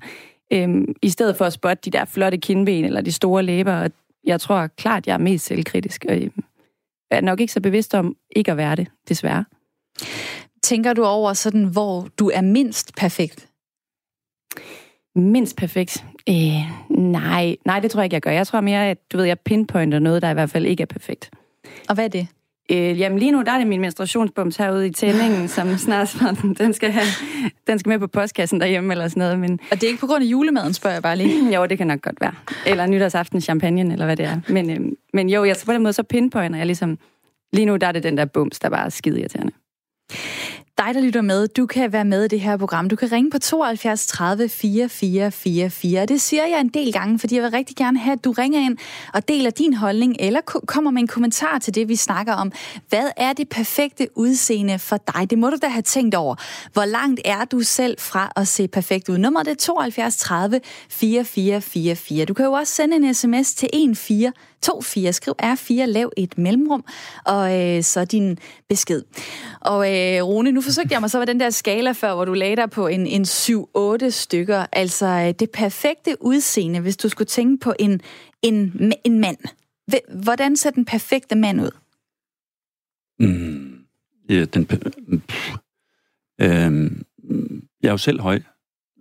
øh, 0.53 0.87
i 1.01 1.09
stedet 1.09 1.35
for 1.37 1.45
at 1.45 1.53
spotte 1.53 1.81
de 1.91 1.97
der 1.97 2.05
flotte 2.05 2.37
kindben, 2.37 2.85
eller 2.85 3.01
de 3.01 3.11
store 3.11 3.43
læber. 3.43 3.73
Og 3.73 3.91
Jeg 4.23 4.41
tror 4.41 4.67
klart, 4.67 5.07
jeg 5.07 5.13
er 5.13 5.17
mest 5.17 5.45
selvkritisk, 5.45 6.05
og 6.09 6.17
øh, 6.17 6.29
er 7.11 7.21
nok 7.21 7.39
ikke 7.39 7.53
så 7.53 7.61
bevidst 7.61 7.95
om 7.95 8.15
ikke 8.35 8.51
at 8.51 8.57
være 8.57 8.75
det, 8.75 8.87
desværre. 9.09 9.45
Tænker 10.63 10.93
du 10.93 11.03
over 11.03 11.33
sådan, 11.33 11.63
hvor 11.63 12.07
du 12.19 12.29
er 12.33 12.41
mindst 12.41 12.95
perfekt? 12.95 13.49
Mindst 15.15 15.57
perfekt? 15.57 16.05
Øh, 16.29 16.35
nej, 16.89 17.55
nej, 17.65 17.79
det 17.79 17.91
tror 17.91 18.01
jeg 18.01 18.05
ikke, 18.05 18.13
jeg 18.13 18.21
gør. 18.21 18.31
Jeg 18.31 18.47
tror 18.47 18.61
mere, 18.61 18.89
at 18.89 18.97
du 19.11 19.17
ved, 19.17 19.25
jeg 19.25 19.39
pinpointer 19.39 19.99
noget, 19.99 20.21
der 20.21 20.29
i 20.29 20.33
hvert 20.33 20.49
fald 20.49 20.65
ikke 20.65 20.81
er 20.81 20.85
perfekt. 20.85 21.31
Og 21.89 21.95
hvad 21.95 22.05
er 22.05 22.09
det? 22.09 22.27
Øh, 22.71 22.99
jamen 22.99 23.19
lige 23.19 23.31
nu, 23.31 23.41
der 23.41 23.51
er 23.51 23.57
det 23.57 23.67
min 23.67 23.81
menstruationsbums 23.81 24.57
herude 24.57 24.87
i 24.87 24.91
tændingen, 24.91 25.47
som 25.55 25.77
snart, 25.77 26.17
den 26.57 26.73
skal, 26.73 26.91
have, 26.91 27.05
den 27.67 27.79
skal 27.79 27.89
med 27.89 27.99
på 27.99 28.07
postkassen 28.07 28.59
derhjemme 28.59 28.93
eller 28.93 29.07
sådan 29.07 29.21
noget. 29.21 29.39
Men 29.39 29.59
Og 29.71 29.81
det 29.81 29.83
er 29.83 29.87
ikke 29.87 29.99
på 29.99 30.07
grund 30.07 30.23
af 30.23 30.27
julemaden, 30.27 30.73
spørger 30.73 30.95
jeg 30.95 31.03
bare 31.03 31.15
lige. 31.15 31.49
jo, 31.55 31.65
det 31.65 31.77
kan 31.77 31.87
nok 31.87 32.01
godt 32.01 32.21
være. 32.21 32.33
Eller 32.65 32.85
nytårsaften 32.85 33.41
champagne, 33.41 33.93
eller 33.93 34.05
hvad 34.05 34.17
det 34.17 34.25
er. 34.25 34.39
Men, 34.49 34.69
øh, 34.69 34.79
men 35.13 35.29
jo, 35.29 35.43
jeg 35.43 35.55
på 35.65 35.73
den 35.73 35.83
måde, 35.83 35.93
så 35.93 36.03
pinpointer 36.03 36.57
jeg 36.57 36.65
ligesom... 36.65 36.97
Lige 37.53 37.65
nu, 37.65 37.75
der 37.75 37.87
er 37.87 37.91
det 37.91 38.03
den 38.03 38.17
der 38.17 38.25
bums, 38.25 38.59
der 38.59 38.69
bare 38.69 38.85
er 38.85 38.89
skide 38.89 39.19
irriterende. 39.19 39.51
Dig, 40.77 40.93
der 40.93 41.01
lytter 41.01 41.21
med, 41.21 41.47
du 41.47 41.65
kan 41.65 41.93
være 41.93 42.05
med 42.05 42.25
i 42.25 42.27
det 42.27 42.39
her 42.39 42.57
program. 42.57 42.89
Du 42.89 42.95
kan 42.95 43.11
ringe 43.11 43.31
på 43.31 43.39
72 43.39 44.07
30 44.07 44.49
44 44.49 45.31
44. 45.31 46.05
Det 46.05 46.21
siger 46.21 46.45
jeg 46.45 46.59
en 46.59 46.69
del 46.69 46.93
gange, 46.93 47.19
fordi 47.19 47.35
jeg 47.35 47.43
vil 47.43 47.51
rigtig 47.51 47.75
gerne 47.75 47.99
have, 47.99 48.13
at 48.13 48.23
du 48.23 48.31
ringer 48.31 48.59
ind 48.59 48.77
og 49.13 49.27
deler 49.27 49.49
din 49.49 49.73
holdning, 49.73 50.15
eller 50.19 50.41
kommer 50.41 50.91
med 50.91 51.01
en 51.01 51.07
kommentar 51.07 51.59
til 51.59 51.75
det, 51.75 51.87
vi 51.89 51.95
snakker 51.95 52.33
om. 52.33 52.51
Hvad 52.89 53.09
er 53.17 53.33
det 53.33 53.49
perfekte 53.49 54.07
udseende 54.15 54.79
for 54.79 54.97
dig? 54.97 55.29
Det 55.29 55.37
må 55.37 55.49
du 55.49 55.57
da 55.61 55.67
have 55.67 55.81
tænkt 55.81 56.15
over. 56.15 56.35
Hvor 56.73 56.85
langt 56.85 57.21
er 57.25 57.45
du 57.45 57.61
selv 57.61 57.99
fra 57.99 58.31
at 58.35 58.47
se 58.47 58.67
perfekt 58.67 59.09
ud? 59.09 59.17
Nummeret 59.17 59.47
er 59.47 59.55
72 59.55 60.17
30 60.17 60.61
44 60.89 61.61
44. 61.61 62.25
Du 62.25 62.33
kan 62.33 62.45
jo 62.45 62.51
også 62.51 62.73
sende 62.73 62.95
en 62.95 63.13
sms 63.13 63.53
til 63.53 63.69
14 63.95 64.33
24. 64.63 65.13
Skriv 65.13 65.33
R4, 65.43 65.85
lav 65.85 66.11
et 66.17 66.37
mellemrum, 66.37 66.85
og 67.25 67.59
øh, 67.59 67.83
så 67.83 68.05
din 68.05 68.39
besked. 68.69 69.03
Og 69.61 69.95
øh, 69.95 70.23
Rune, 70.23 70.51
nu 70.51 70.61
forsøgte 70.61 70.93
jeg 70.93 71.01
mig 71.01 71.09
så 71.09 71.19
med 71.19 71.27
den 71.27 71.39
der 71.39 71.49
skala 71.49 71.91
før, 71.91 72.15
hvor 72.15 72.25
du 72.25 72.33
lagde 72.33 72.55
dig 72.55 72.69
på 72.69 72.87
en, 72.87 73.07
en 73.07 73.23
7-8 73.23 74.09
stykker. 74.09 74.65
Altså 74.71 75.05
øh, 75.05 75.33
det 75.39 75.51
perfekte 75.51 76.15
udseende, 76.19 76.79
hvis 76.79 76.97
du 76.97 77.09
skulle 77.09 77.27
tænke 77.27 77.63
på 77.63 77.73
en, 77.79 78.01
en, 78.41 78.93
en 79.03 79.19
mand. 79.19 79.37
Hvordan 80.23 80.57
ser 80.57 80.69
den 80.69 80.85
perfekte 80.85 81.35
mand 81.35 81.61
ud? 81.61 81.71
Mm, 83.19 83.79
ja, 84.29 84.45
den, 84.45 84.67
øh, 86.41 86.91
jeg 87.81 87.87
er 87.87 87.91
jo 87.91 87.97
selv 87.97 88.21
høj, 88.21 88.39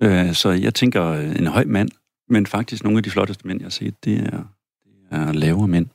øh, 0.02 0.34
så 0.34 0.50
jeg 0.50 0.74
tænker 0.74 1.12
en 1.12 1.46
høj 1.46 1.64
mand, 1.64 1.88
men 2.28 2.46
faktisk 2.46 2.84
nogle 2.84 2.98
af 2.98 3.02
de 3.02 3.10
flotteste 3.10 3.46
mænd, 3.46 3.60
jeg 3.60 3.64
har 3.64 3.70
set, 3.70 4.04
det 4.04 4.18
er, 4.18 4.55
er 5.10 5.32
lavere 5.32 5.68
mænd. 5.68 5.86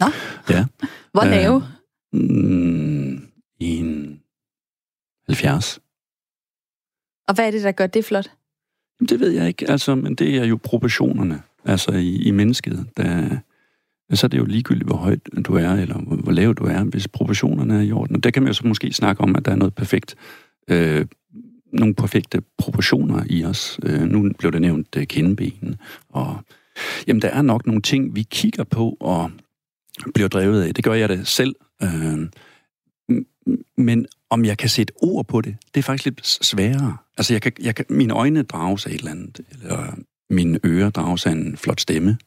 Nå. 0.00 0.06
Ja. 0.50 0.66
Hvor 1.12 1.24
Øh, 1.24 1.30
lave? 1.30 1.62
Mm, 2.12 3.22
en 3.58 4.20
70. 5.28 5.80
Og 7.28 7.34
hvad 7.34 7.46
er 7.46 7.50
det, 7.50 7.62
der 7.62 7.72
gør 7.72 7.86
det 7.86 8.04
flot? 8.04 8.30
Det 9.08 9.20
ved 9.20 9.30
jeg 9.30 9.48
ikke, 9.48 9.70
altså, 9.70 9.94
men 9.94 10.14
det 10.14 10.36
er 10.36 10.44
jo 10.44 10.58
proportionerne, 10.62 11.42
altså 11.64 11.92
i, 11.92 12.16
i 12.16 12.30
mennesket. 12.30 12.86
Der, 12.96 13.38
så 14.12 14.26
er 14.26 14.28
det 14.28 14.38
jo 14.38 14.44
ligegyldigt, 14.44 14.86
hvor 14.86 14.96
højt 14.96 15.20
du 15.46 15.54
er, 15.54 15.70
eller 15.70 15.98
hvor, 15.98 16.16
hvor 16.16 16.32
lav 16.32 16.54
du 16.54 16.64
er, 16.64 16.84
hvis 16.84 17.08
proportionerne 17.08 17.74
er 17.76 17.80
i 17.80 17.92
orden. 17.92 18.16
Og 18.16 18.24
der 18.24 18.30
kan 18.30 18.42
man 18.42 18.50
jo 18.50 18.54
så 18.54 18.66
måske 18.66 18.92
snakke 18.92 19.22
om, 19.22 19.36
at 19.36 19.44
der 19.44 19.50
er 19.50 19.56
noget 19.56 19.74
perfekt, 19.74 20.14
øh, 20.68 21.06
nogle 21.72 21.94
perfekte 21.94 22.42
proportioner 22.58 23.24
i 23.26 23.44
os. 23.44 23.80
Øh, 23.82 24.02
nu 24.02 24.32
blev 24.38 24.52
det 24.52 24.60
nævnt 24.60 24.96
øh, 24.96 25.06
kindben, 25.06 25.76
og 26.08 26.38
jamen, 27.06 27.22
der 27.22 27.28
er 27.28 27.42
nok 27.42 27.66
nogle 27.66 27.82
ting, 27.82 28.14
vi 28.14 28.22
kigger 28.22 28.64
på 28.64 28.96
og 29.00 29.30
bliver 30.14 30.28
drevet 30.28 30.62
af. 30.62 30.74
Det 30.74 30.84
gør 30.84 30.94
jeg 30.94 31.08
det 31.08 31.28
selv. 31.28 31.54
Øh, 31.82 32.28
men 33.76 34.06
om 34.30 34.44
jeg 34.44 34.58
kan 34.58 34.68
sætte 34.68 34.92
ord 35.02 35.26
på 35.26 35.40
det, 35.40 35.56
det 35.74 35.80
er 35.80 35.82
faktisk 35.82 36.04
lidt 36.04 36.26
sværere. 36.26 36.96
Altså, 37.18 37.34
jeg 37.34 37.42
kan, 37.42 37.52
jeg 37.60 37.74
kan, 37.74 37.84
mine 37.88 38.14
øjne 38.14 38.42
drages 38.42 38.86
af 38.86 38.90
et 38.90 38.98
eller 38.98 39.10
andet, 39.10 39.40
eller 39.52 39.94
mine 40.30 40.58
ører 40.64 40.90
drages 40.90 41.26
af 41.26 41.30
en 41.30 41.56
flot 41.56 41.80
stemme. 41.80 42.18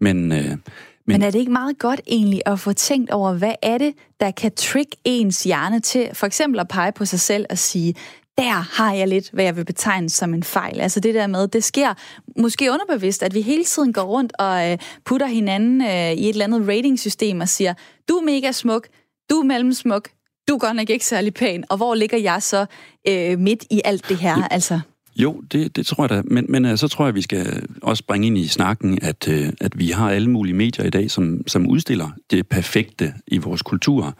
Men, 0.00 0.32
øh, 0.32 0.44
Men, 0.44 0.58
Men 1.06 1.22
er 1.22 1.30
det 1.30 1.38
ikke 1.38 1.52
meget 1.52 1.78
godt 1.78 2.00
egentlig 2.06 2.42
at 2.46 2.60
få 2.60 2.72
tænkt 2.72 3.10
over, 3.10 3.34
hvad 3.34 3.54
er 3.62 3.78
det, 3.78 3.94
der 4.20 4.30
kan 4.30 4.52
trick 4.56 4.94
ens 5.04 5.44
hjerne 5.44 5.80
til 5.80 6.10
for 6.12 6.26
eksempel 6.26 6.60
at 6.60 6.68
pege 6.68 6.92
på 6.92 7.04
sig 7.04 7.20
selv 7.20 7.46
og 7.50 7.58
sige, 7.58 7.94
der 8.38 8.76
har 8.82 8.92
jeg 8.92 9.08
lidt, 9.08 9.30
hvad 9.32 9.44
jeg 9.44 9.56
vil 9.56 9.64
betegne 9.64 10.10
som 10.10 10.34
en 10.34 10.42
fejl. 10.42 10.80
Altså 10.80 11.00
det 11.00 11.14
der 11.14 11.26
med, 11.26 11.48
det 11.48 11.64
sker 11.64 11.94
måske 12.38 12.70
underbevidst, 12.70 13.22
at 13.22 13.34
vi 13.34 13.40
hele 13.40 13.64
tiden 13.64 13.92
går 13.92 14.02
rundt 14.02 14.32
og 14.38 14.70
øh, 14.70 14.78
putter 15.04 15.26
hinanden 15.26 15.82
øh, 15.82 16.12
i 16.12 16.28
et 16.28 16.28
eller 16.28 16.44
andet 16.44 16.68
ratingsystem 16.68 17.40
og 17.40 17.48
siger, 17.48 17.74
du 18.08 18.14
er 18.14 18.22
mega 18.22 18.52
smuk, 18.52 18.88
du 19.30 19.34
er 19.34 19.44
mellemsmuk, 19.44 20.08
du 20.48 20.54
er 20.54 20.58
godt 20.58 20.76
nok 20.76 20.90
ikke 20.90 21.06
særlig 21.06 21.34
pæn, 21.34 21.64
og 21.68 21.76
hvor 21.76 21.94
ligger 21.94 22.18
jeg 22.18 22.42
så 22.42 22.66
øh, 23.08 23.38
midt 23.38 23.64
i 23.70 23.80
alt 23.84 24.08
det 24.08 24.16
her? 24.16 24.48
Altså, 24.48 24.80
Jo, 25.16 25.42
det, 25.52 25.76
det 25.76 25.86
tror 25.86 26.04
jeg 26.04 26.10
da. 26.10 26.22
Men, 26.24 26.46
men 26.48 26.64
uh, 26.64 26.76
så 26.76 26.88
tror 26.88 27.04
jeg, 27.04 27.14
vi 27.14 27.22
skal 27.22 27.62
også 27.82 28.04
bringe 28.06 28.26
ind 28.26 28.38
i 28.38 28.48
snakken, 28.48 28.98
at, 29.02 29.28
uh, 29.28 29.48
at 29.60 29.78
vi 29.78 29.88
har 29.90 30.10
alle 30.10 30.30
mulige 30.30 30.54
medier 30.54 30.86
i 30.86 30.90
dag, 30.90 31.10
som, 31.10 31.40
som 31.46 31.66
udstiller 31.66 32.10
det 32.30 32.48
perfekte 32.48 33.14
i 33.26 33.38
vores 33.38 33.62
kultur. 33.62 34.14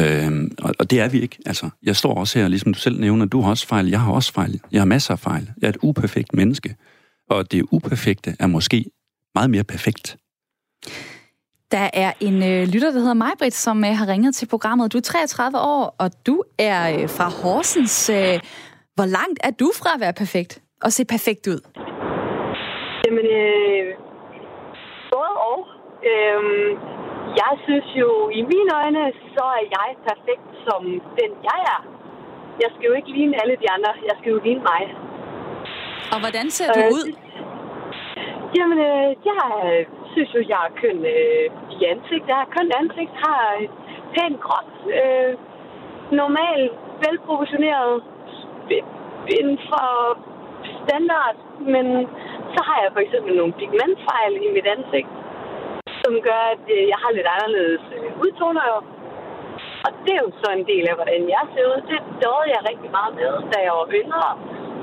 Uh, 0.00 0.50
og, 0.62 0.74
og 0.78 0.90
det 0.90 1.00
er 1.00 1.08
vi 1.08 1.20
ikke. 1.20 1.38
Altså, 1.46 1.70
jeg 1.82 1.96
står 1.96 2.14
også 2.14 2.38
her, 2.38 2.48
ligesom 2.48 2.72
du 2.72 2.78
selv 2.78 3.00
nævner, 3.00 3.26
du 3.26 3.40
har 3.40 3.50
også 3.50 3.66
fejl, 3.66 3.88
jeg 3.88 4.00
har 4.00 4.12
også 4.12 4.32
fejl. 4.32 4.60
Jeg 4.72 4.80
har 4.80 4.86
masser 4.86 5.12
af 5.12 5.18
fejl. 5.18 5.50
Jeg 5.60 5.66
er 5.66 5.70
et 5.70 5.78
uperfekt 5.82 6.34
menneske. 6.34 6.76
Og 7.30 7.52
det 7.52 7.64
uperfekte 7.70 8.36
er 8.40 8.46
måske 8.46 8.84
meget 9.34 9.50
mere 9.50 9.64
perfekt. 9.64 10.16
Der 11.70 11.90
er 11.92 12.12
en 12.20 12.42
øh, 12.42 12.68
lytter, 12.68 12.90
der 12.90 12.98
hedder 12.98 13.14
Majbrit, 13.14 13.54
som 13.54 13.84
øh, 13.84 13.96
har 13.96 14.08
ringet 14.08 14.34
til 14.34 14.46
programmet. 14.46 14.92
Du 14.92 14.98
er 14.98 15.02
33 15.02 15.58
år, 15.58 15.96
og 15.98 16.10
du 16.26 16.42
er 16.58 16.80
øh, 16.94 17.08
fra 17.08 17.28
Horsens. 17.42 18.10
Øh, 18.10 18.40
hvor 18.94 19.06
langt 19.18 19.38
er 19.44 19.50
du 19.50 19.72
fra 19.80 19.90
at 19.94 20.00
være 20.00 20.12
perfekt 20.12 20.62
og 20.82 20.92
se 20.92 21.04
perfekt 21.04 21.46
ud? 21.46 21.60
Jamen, 23.04 23.26
øh, 23.40 23.86
både 25.12 25.32
og. 25.50 25.60
Øhm, 26.10 26.70
jeg 27.46 27.56
synes 27.66 27.88
jo, 28.02 28.10
i 28.38 28.42
mine 28.52 28.70
øjne, 28.80 29.02
så 29.34 29.44
er 29.58 29.64
jeg 29.76 29.88
perfekt 30.08 30.48
som 30.66 30.80
den, 31.20 31.30
jeg 31.48 31.60
er. 31.74 31.80
Jeg 32.62 32.70
skal 32.74 32.86
jo 32.90 32.94
ikke 32.98 33.10
ligne 33.18 33.34
alle 33.42 33.56
de 33.62 33.68
andre. 33.76 33.92
Jeg 34.08 34.14
skal 34.18 34.30
jo 34.34 34.38
ligne 34.46 34.62
mig. 34.72 34.82
Og 36.12 36.18
hvordan 36.22 36.46
ser 36.56 36.68
du 36.76 36.80
Øh, 36.80 36.96
ud? 36.98 37.06
Jamen, 38.56 38.78
øh, 38.90 39.08
jeg 39.30 39.40
synes 40.12 40.30
jo, 40.36 40.40
jeg 40.52 40.60
er 40.68 40.72
køn 40.82 40.98
øh, 41.16 41.46
i 41.76 41.78
ansigt. 41.92 42.24
Jeg 42.30 42.36
har 42.42 42.48
køn 42.56 42.70
ansigt, 42.82 43.12
har 43.26 43.42
et 43.64 43.70
pænt 44.14 44.38
krop, 44.46 44.70
øh, 45.00 45.32
normal, 46.20 46.60
velproportioneret, 47.04 47.94
inden 49.38 49.58
for 49.70 49.86
standard. 50.82 51.36
Men 51.74 51.86
så 52.54 52.60
har 52.68 52.78
jeg 52.84 52.90
for 52.92 53.02
eksempel 53.06 53.32
nogle 53.36 53.52
pigmentfejl 53.60 54.32
i 54.46 54.48
mit 54.56 54.66
ansigt, 54.76 55.10
som 56.06 56.14
gør, 56.28 56.42
at 56.54 56.64
øh, 56.76 56.82
jeg 56.92 56.98
har 57.02 57.10
lidt 57.18 57.28
anderledes 57.34 57.84
øh, 57.96 58.08
udtoner 58.24 58.66
udtoner. 58.66 58.96
Og 59.86 59.90
det 60.04 60.12
er 60.16 60.22
jo 60.26 60.30
så 60.42 60.48
en 60.58 60.64
del 60.72 60.84
af, 60.90 60.94
hvordan 61.00 61.20
jeg 61.34 61.44
ser 61.52 61.64
ud. 61.72 61.78
Det 61.90 62.00
døde 62.22 62.46
jeg 62.54 62.60
rigtig 62.70 62.90
meget 62.98 63.12
med, 63.20 63.32
da 63.52 63.56
jeg 63.66 63.74
var 63.80 63.88
yngre. 64.00 64.28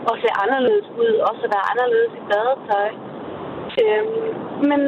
Og 0.09 0.13
se 0.21 0.27
anderledes 0.43 0.87
ud, 1.03 1.13
også 1.29 1.41
at 1.47 1.51
være 1.55 1.65
anderledes 1.71 2.11
i 2.19 2.21
badetøj. 2.31 2.89
Øhm, 3.81 4.29
men 4.69 4.81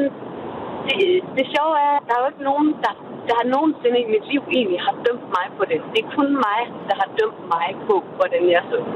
det, 0.86 0.98
det 1.36 1.44
sjove 1.54 1.74
er, 1.88 1.94
at 1.98 2.04
der 2.06 2.14
er 2.16 2.20
jo 2.22 2.28
ikke 2.32 2.44
nogen, 2.50 2.68
der, 2.84 2.92
der 3.28 3.34
har 3.40 3.46
nogensinde 3.56 3.98
i 4.04 4.06
mit 4.14 4.24
liv 4.32 4.42
egentlig 4.58 4.80
har 4.86 4.94
dømt 5.06 5.28
mig 5.36 5.46
på 5.58 5.62
det. 5.70 5.78
Det 5.92 5.98
er 6.04 6.08
kun 6.18 6.30
mig, 6.46 6.60
der 6.88 6.96
har 7.02 7.08
dømt 7.20 7.40
mig 7.54 7.68
på, 7.88 7.94
hvordan 8.18 8.42
jeg 8.54 8.62
så 8.70 8.76
ud. 8.84 8.92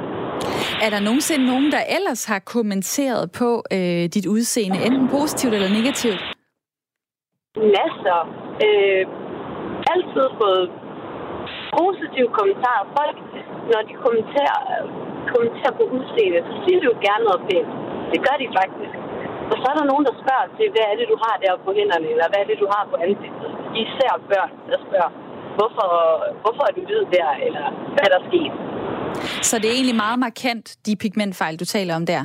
Er 0.85 0.91
der 0.95 1.01
nogensinde 1.09 1.45
nogen, 1.53 1.69
der 1.77 1.83
ellers 1.97 2.23
har 2.33 2.41
kommenteret 2.55 3.23
på 3.41 3.49
øh, 3.77 4.05
dit 4.15 4.27
udseende, 4.35 4.79
enten 4.87 5.07
positivt 5.17 5.55
eller 5.55 5.71
negativt? 5.79 6.21
Masser. 7.57 8.19
Øh, 8.66 9.02
altid 9.92 10.26
fået 10.40 10.64
positive 11.78 12.28
kommentarer. 12.38 12.85
Folk, 12.99 13.16
når 13.73 13.80
de 13.88 13.95
kommenterer, 14.04 14.59
kommenterer 15.33 15.73
på 15.80 15.85
udseendet, 15.97 16.42
så 16.49 16.54
siger 16.64 16.78
de 16.80 16.87
jo 16.92 16.97
gerne 17.07 17.25
noget 17.28 17.42
pænt. 17.49 17.71
Det 18.12 18.19
gør 18.26 18.37
de 18.42 18.47
faktisk. 18.61 18.95
Og 19.52 19.57
så 19.61 19.66
er 19.73 19.76
der 19.80 19.87
nogen, 19.92 20.04
der 20.09 20.14
spørger 20.23 20.47
til, 20.59 20.66
hvad 20.75 20.85
er 20.90 20.95
det, 21.00 21.07
du 21.12 21.16
har 21.25 21.35
der 21.45 21.52
på 21.66 21.71
hænderne, 21.78 22.07
eller 22.12 22.26
hvad 22.30 22.40
er 22.42 22.49
det, 22.50 22.59
du 22.64 22.69
har 22.75 22.83
på 22.92 22.97
ansigtet. 23.07 23.50
Især 23.85 24.12
børn, 24.30 24.50
der 24.71 24.78
spørger, 24.87 25.11
hvorfor, 25.59 25.88
hvorfor 26.42 26.62
er 26.69 26.73
du 26.76 26.83
hvid 26.88 27.02
der, 27.16 27.30
eller 27.47 27.64
hvad 27.95 28.04
er 28.09 28.12
der 28.16 28.23
sket. 28.30 28.52
Så 29.49 29.54
det 29.59 29.66
er 29.71 29.76
egentlig 29.78 29.99
meget 30.07 30.19
markant, 30.26 30.66
de 30.87 30.92
pigmentfejl, 31.02 31.54
du 31.62 31.64
taler 31.76 31.95
om 32.00 32.07
der. 32.12 32.23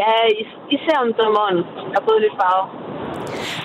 Ja, 0.00 0.12
is- 0.42 0.60
især 0.76 0.96
om 1.04 1.10
sommeren. 1.20 1.58
Jeg 1.90 1.96
har 1.98 2.04
fået 2.10 2.20
lidt 2.24 2.36
farve. 2.42 2.64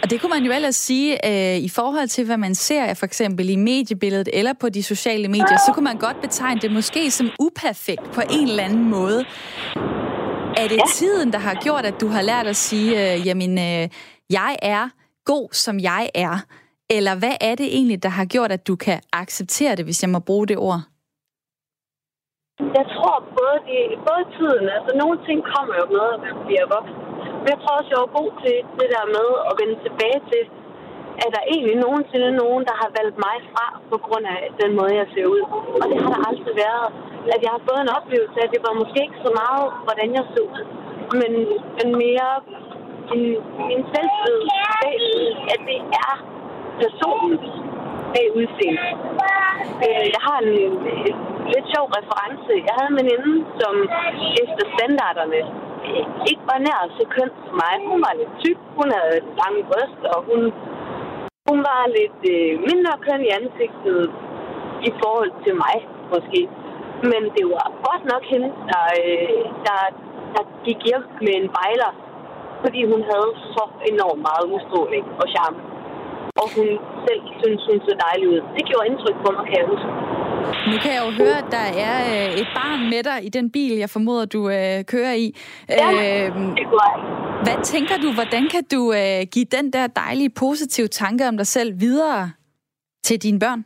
Og 0.03 0.09
det 0.09 0.21
kunne 0.21 0.29
man 0.29 0.43
jo 0.43 0.51
ellers 0.51 0.75
sige, 0.75 1.11
øh, 1.29 1.57
i 1.57 1.69
forhold 1.69 2.07
til, 2.07 2.25
hvad 2.25 2.37
man 2.37 2.55
ser 2.55 2.93
for 2.93 3.05
eksempel 3.05 3.49
i 3.49 3.55
mediebilledet 3.55 4.29
eller 4.33 4.53
på 4.53 4.69
de 4.69 4.83
sociale 4.83 5.27
medier, 5.27 5.57
så 5.65 5.71
kunne 5.73 5.83
man 5.83 5.97
godt 5.97 6.21
betegne 6.21 6.59
det 6.61 6.71
måske 6.71 7.11
som 7.11 7.29
uperfekt 7.39 8.11
på 8.11 8.21
en 8.29 8.47
eller 8.47 8.63
anden 8.63 8.89
måde. 8.89 9.25
Er 10.57 10.67
det 10.67 10.77
Ja. 10.77 10.87
tiden, 10.95 11.33
der 11.33 11.39
har 11.39 11.53
gjort, 11.63 11.85
at 11.85 12.01
du 12.01 12.07
har 12.07 12.21
lært 12.21 12.47
at 12.47 12.55
sige, 12.55 13.13
øh, 13.13 13.27
jamen, 13.27 13.51
øh, 13.57 13.89
jeg 14.29 14.55
er 14.61 14.89
god, 15.25 15.47
som 15.51 15.79
jeg 15.79 16.09
er? 16.15 16.35
Eller 16.89 17.15
hvad 17.15 17.35
er 17.41 17.55
det 17.55 17.65
egentlig, 17.77 18.03
der 18.03 18.09
har 18.09 18.25
gjort, 18.25 18.51
at 18.51 18.67
du 18.67 18.75
kan 18.75 18.99
acceptere 19.13 19.75
det, 19.75 19.85
hvis 19.85 20.03
jeg 20.03 20.09
må 20.09 20.19
bruge 20.19 20.47
det 20.47 20.57
ord? 20.57 20.81
Jeg 22.77 22.85
tror 22.95 23.15
både, 23.39 23.57
de, 23.69 23.77
både 24.09 24.23
tiden, 24.37 24.65
altså 24.77 24.91
nogle 25.01 25.17
ting 25.27 25.39
kommer 25.53 25.73
jo 25.81 25.85
med, 25.95 26.05
at 26.15 26.19
man 26.27 26.35
bliver 26.47 26.65
voksen. 26.75 27.14
Men 27.45 27.53
jeg 27.53 27.61
tror 27.63 27.77
også, 27.79 27.91
jeg 27.93 28.01
var 28.05 28.17
god 28.21 28.31
til 28.43 28.55
det 28.79 28.87
der 28.95 29.05
med 29.17 29.27
at 29.49 29.53
vende 29.59 29.77
tilbage 29.85 30.19
til, 30.31 30.43
er 31.25 31.29
der 31.35 31.41
egentlig 31.53 31.75
nogensinde 31.85 32.29
nogen, 32.41 32.63
der 32.69 32.75
har 32.81 32.89
valgt 32.99 33.17
mig 33.27 33.37
fra 33.51 33.65
på 33.91 33.97
grund 34.05 34.25
af 34.35 34.39
den 34.61 34.71
måde, 34.79 34.93
jeg 35.01 35.07
ser 35.13 35.25
ud. 35.35 35.41
Og 35.81 35.85
det 35.91 35.97
har 36.03 36.09
der 36.15 36.21
aldrig 36.29 36.55
været. 36.65 36.87
At 37.35 37.39
jeg 37.45 37.51
har 37.55 37.61
fået 37.67 37.81
en 37.83 37.95
oplevelse 37.97 38.37
af, 38.41 38.45
at 38.47 38.53
det 38.55 38.61
var 38.67 38.73
måske 38.81 38.99
ikke 39.05 39.19
så 39.27 39.31
meget, 39.41 39.65
hvordan 39.85 40.09
jeg 40.17 40.25
så 40.33 40.41
ud, 40.53 40.63
men, 41.19 41.31
men 41.77 41.87
mere 42.03 42.29
min, 43.11 43.25
min 43.69 43.81
selvtid, 43.93 44.39
at 45.53 45.59
det 45.69 45.79
er 46.05 46.13
personen 46.81 47.33
bag 48.15 48.27
udseende. 48.39 48.83
Øh, 49.85 50.05
Jeg 50.15 50.21
har 50.27 50.37
en 50.45 50.53
en 50.65 50.75
lidt 51.53 51.67
sjov 51.73 51.85
reference. 51.97 52.51
Jeg 52.67 52.73
havde 52.77 52.89
en 52.93 52.99
veninde, 53.01 53.33
som 53.61 53.73
efter 54.43 54.63
standarderne 54.75 55.39
ikke 56.31 56.43
var 56.51 56.59
nær 56.67 56.79
så 56.97 57.03
køn 57.15 57.31
som 57.45 57.55
mig. 57.63 57.73
Hun 57.91 57.99
var 58.05 58.13
lidt 58.19 58.33
tyk, 58.43 58.59
hun 58.79 58.89
havde 58.97 59.17
lange 59.41 59.61
bryst, 59.69 60.01
og 60.13 60.19
hun, 60.29 60.41
hun 61.49 61.59
var 61.69 61.81
lidt 61.99 62.21
øh, 62.35 62.51
mindre 62.69 62.93
køn 63.05 63.21
i 63.27 63.29
ansigtet 63.39 64.01
i 64.89 64.91
forhold 65.01 65.31
til 65.45 65.53
mig, 65.63 65.75
måske. 66.13 66.41
Men 67.11 67.21
det 67.35 67.45
var 67.53 67.67
godt 67.87 68.03
nok 68.13 68.23
hende, 68.33 68.49
der, 68.71 68.85
øh, 69.03 69.43
der, 69.67 69.79
der 70.35 70.43
gik 70.65 70.79
hjem 70.89 71.03
med 71.25 71.33
en 71.41 71.49
bejler, 71.57 71.91
fordi 72.63 72.81
hun 72.91 73.01
havde 73.11 73.31
så 73.55 73.63
enormt 73.91 74.21
meget 74.27 74.45
udstråling 74.53 75.05
og 75.21 75.27
charme. 75.33 75.59
Og 76.41 76.47
hun 76.55 76.67
selv 77.05 77.21
synes, 77.41 77.61
hun 77.69 77.79
så 77.87 77.93
dejlig 78.05 78.25
ud. 78.33 78.39
Det 78.55 78.63
gjorde 78.69 78.85
indtryk 78.89 79.17
på 79.25 79.29
mig, 79.35 79.43
kan 79.49 79.57
jeg 79.61 79.67
huske. 79.73 79.89
Nu 80.71 80.75
kan 80.83 80.91
jeg 80.95 81.01
jo 81.07 81.11
høre, 81.21 81.37
at 81.43 81.49
der 81.57 81.67
er 81.87 81.97
øh, 82.13 82.29
et 82.41 82.49
barn 82.59 82.81
med 82.93 83.01
dig 83.09 83.17
i 83.27 83.29
den 83.37 83.51
bil, 83.55 83.71
jeg 83.83 83.89
formoder, 83.89 84.25
du 84.35 84.41
øh, 84.57 84.77
kører 84.93 85.13
i. 85.25 85.27
Ja, 85.69 85.87
Øh, 85.91 86.27
det 86.59 86.65
kunne 86.69 86.83
jeg. 86.91 86.97
hvad 87.45 87.57
tænker 87.73 87.95
du, 88.03 88.09
hvordan 88.19 88.43
kan 88.53 88.63
du 88.73 88.81
øh, 89.01 89.21
give 89.33 89.47
den 89.57 89.65
der 89.75 89.87
dejlige, 90.03 90.31
positive 90.43 90.87
tanke 90.87 91.27
om 91.27 91.37
dig 91.37 91.47
selv 91.47 91.79
videre 91.85 92.31
til 93.07 93.17
dine 93.25 93.39
børn? 93.39 93.61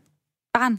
Barn? 0.56 0.74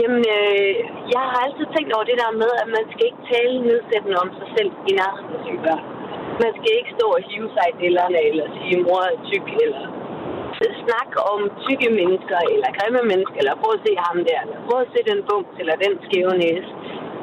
Jamen, 0.00 0.24
øh, 0.38 0.72
jeg 1.14 1.22
har 1.30 1.38
altid 1.46 1.66
tænkt 1.74 1.90
over 1.96 2.04
det 2.10 2.16
der 2.22 2.30
med, 2.42 2.50
at 2.62 2.68
man 2.76 2.84
skal 2.92 3.04
ikke 3.10 3.22
tale 3.32 3.54
nedsættende 3.68 4.16
om 4.22 4.28
sig 4.38 4.48
selv 4.56 4.70
i 4.88 4.92
nærheden 5.00 5.32
af 5.36 5.40
sine 5.46 5.60
børn. 5.66 5.84
Man 6.42 6.52
skal 6.58 6.72
ikke 6.78 6.92
stå 6.98 7.06
og 7.16 7.22
hive 7.28 7.48
sig 7.56 7.66
i 7.72 7.78
dillerne, 7.82 8.18
eller 8.28 8.46
sige, 8.56 8.76
mor 8.86 9.00
er 9.10 9.16
tyk, 9.30 9.46
eller 9.64 9.82
snakke 10.84 11.16
om 11.32 11.40
tykke 11.64 11.88
mennesker, 12.00 12.38
eller 12.54 12.68
grimme 12.78 13.02
mennesker, 13.10 13.38
eller 13.40 13.54
prøv 13.62 13.72
at 13.78 13.84
se 13.86 13.92
ham 14.06 14.18
der, 14.28 14.38
eller 14.44 14.58
prøv 14.68 14.78
at 14.84 14.90
se 14.94 15.00
den 15.10 15.20
bums, 15.28 15.54
eller 15.62 15.74
den 15.84 15.92
skæve 16.06 16.34
næse. 16.44 16.70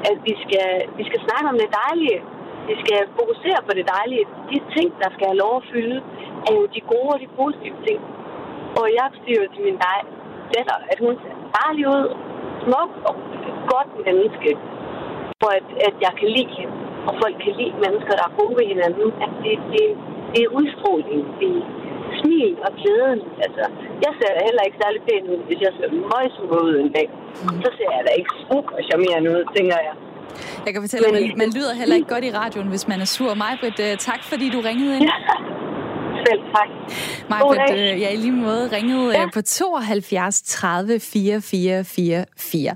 At 0.10 0.18
vi 0.28 0.34
skal, 0.44 0.70
vi 1.00 1.04
skal 1.10 1.20
snakke 1.26 1.48
om 1.52 1.58
det 1.64 1.70
dejlige. 1.82 2.20
Vi 2.70 2.76
skal 2.84 3.00
fokusere 3.20 3.60
på 3.68 3.72
det 3.80 3.86
dejlige. 3.96 4.26
De 4.52 4.58
ting, 4.76 4.88
der 5.02 5.10
skal 5.16 5.26
have 5.30 5.42
lov 5.44 5.54
at 5.60 5.68
fylde, 5.72 5.98
er 6.48 6.54
jo 6.60 6.64
de 6.76 6.82
gode 6.92 7.12
og 7.16 7.20
de 7.24 7.30
positive 7.42 7.78
ting. 7.88 8.00
Og 8.80 8.86
jeg 9.00 9.08
siger 9.24 9.38
jo 9.42 9.48
til 9.54 9.64
min 9.68 9.78
dej- 9.86 10.10
datter, 10.54 10.78
at 10.92 10.98
hun 11.06 11.14
ser 11.24 11.36
dejlig 11.60 11.86
ud, 11.96 12.06
smuk 12.64 12.92
og 13.10 13.16
godt 13.74 13.90
menneske, 14.06 14.50
for 15.42 15.50
at, 15.60 15.68
at 15.88 15.96
jeg 16.06 16.14
kan 16.20 16.30
lide 16.36 16.52
hende. 16.60 16.85
Og 17.10 17.14
folk 17.22 17.36
kan 17.44 17.54
lide 17.60 17.76
mennesker, 17.86 18.14
der 18.20 18.26
er 18.30 18.34
gode 18.40 18.54
ved 18.60 18.66
hinanden. 18.74 19.08
At 19.26 19.32
det, 19.44 19.56
det, 19.74 19.86
det 20.34 20.40
er 20.46 20.50
udstråling. 20.60 21.22
Det 21.42 21.50
er 21.60 21.64
smil 22.22 22.52
og 22.68 22.72
glæden. 22.80 23.20
Altså, 23.46 23.64
jeg 24.06 24.12
ser 24.20 24.32
da 24.36 24.40
heller 24.50 24.64
ikke 24.68 24.78
særlig 24.84 25.02
pæn 25.08 25.24
ud, 25.34 25.40
hvis 25.48 25.60
jeg 25.66 25.72
ser 25.78 25.88
møgsukker 26.12 26.58
ud 26.68 26.74
en 26.84 26.92
dag. 26.98 27.08
Så 27.64 27.70
ser 27.78 27.90
jeg 27.98 28.04
da 28.08 28.12
ikke 28.20 28.32
smuk 28.44 28.68
og 28.78 28.82
charmerende 28.90 29.30
ud, 29.36 29.44
tænker 29.58 29.78
jeg. 29.88 29.96
Jeg 30.66 30.72
kan 30.74 30.82
fortælle, 30.86 31.06
at 31.08 31.14
Men- 31.14 31.22
man, 31.28 31.38
man 31.44 31.50
lyder 31.58 31.74
heller 31.82 31.96
ikke 32.00 32.12
godt 32.16 32.26
i 32.30 32.32
radioen, 32.42 32.68
hvis 32.74 32.86
man 32.92 33.00
er 33.06 33.10
sur. 33.16 33.32
Majbrit, 33.44 33.80
øh, 33.88 33.94
tak 34.10 34.22
fordi 34.32 34.46
du 34.56 34.60
ringede 34.70 34.92
ind. 34.98 35.04
Ja. 35.12 35.18
Selv 36.28 36.42
tak. 36.56 36.70
Majbrit, 37.30 37.72
øh, 37.80 38.02
jeg 38.04 38.10
i 38.14 38.18
lige 38.26 38.32
måde 38.48 38.64
ringede 38.76 39.12
Ja. 39.18 39.24
øh, 39.24 39.32
på 39.34 39.42
72 39.42 40.42
30 40.42 41.00
4444. 41.00 42.76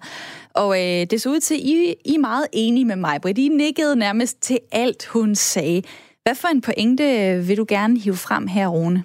Og 0.54 0.80
øh, 0.80 1.08
det 1.10 1.22
så 1.22 1.30
ud 1.30 1.40
til, 1.40 1.58
I, 1.58 1.96
I 2.06 2.14
er 2.14 2.20
meget 2.20 2.48
enige 2.54 2.86
med 2.86 2.96
mig, 2.96 3.22
Britt. 3.22 3.38
I 3.38 3.48
nikkede 3.48 3.96
nærmest 3.96 4.42
til 4.42 4.60
alt, 4.72 5.06
hun 5.06 5.36
sagde. 5.36 5.82
Hvad 6.24 6.36
for 6.36 6.48
en 6.48 6.62
pointe 6.62 7.04
øh, 7.04 7.48
vil 7.48 7.58
du 7.58 7.66
gerne 7.68 8.00
hive 8.00 8.16
frem 8.16 8.48
her, 8.48 8.68
Rune? 8.68 9.04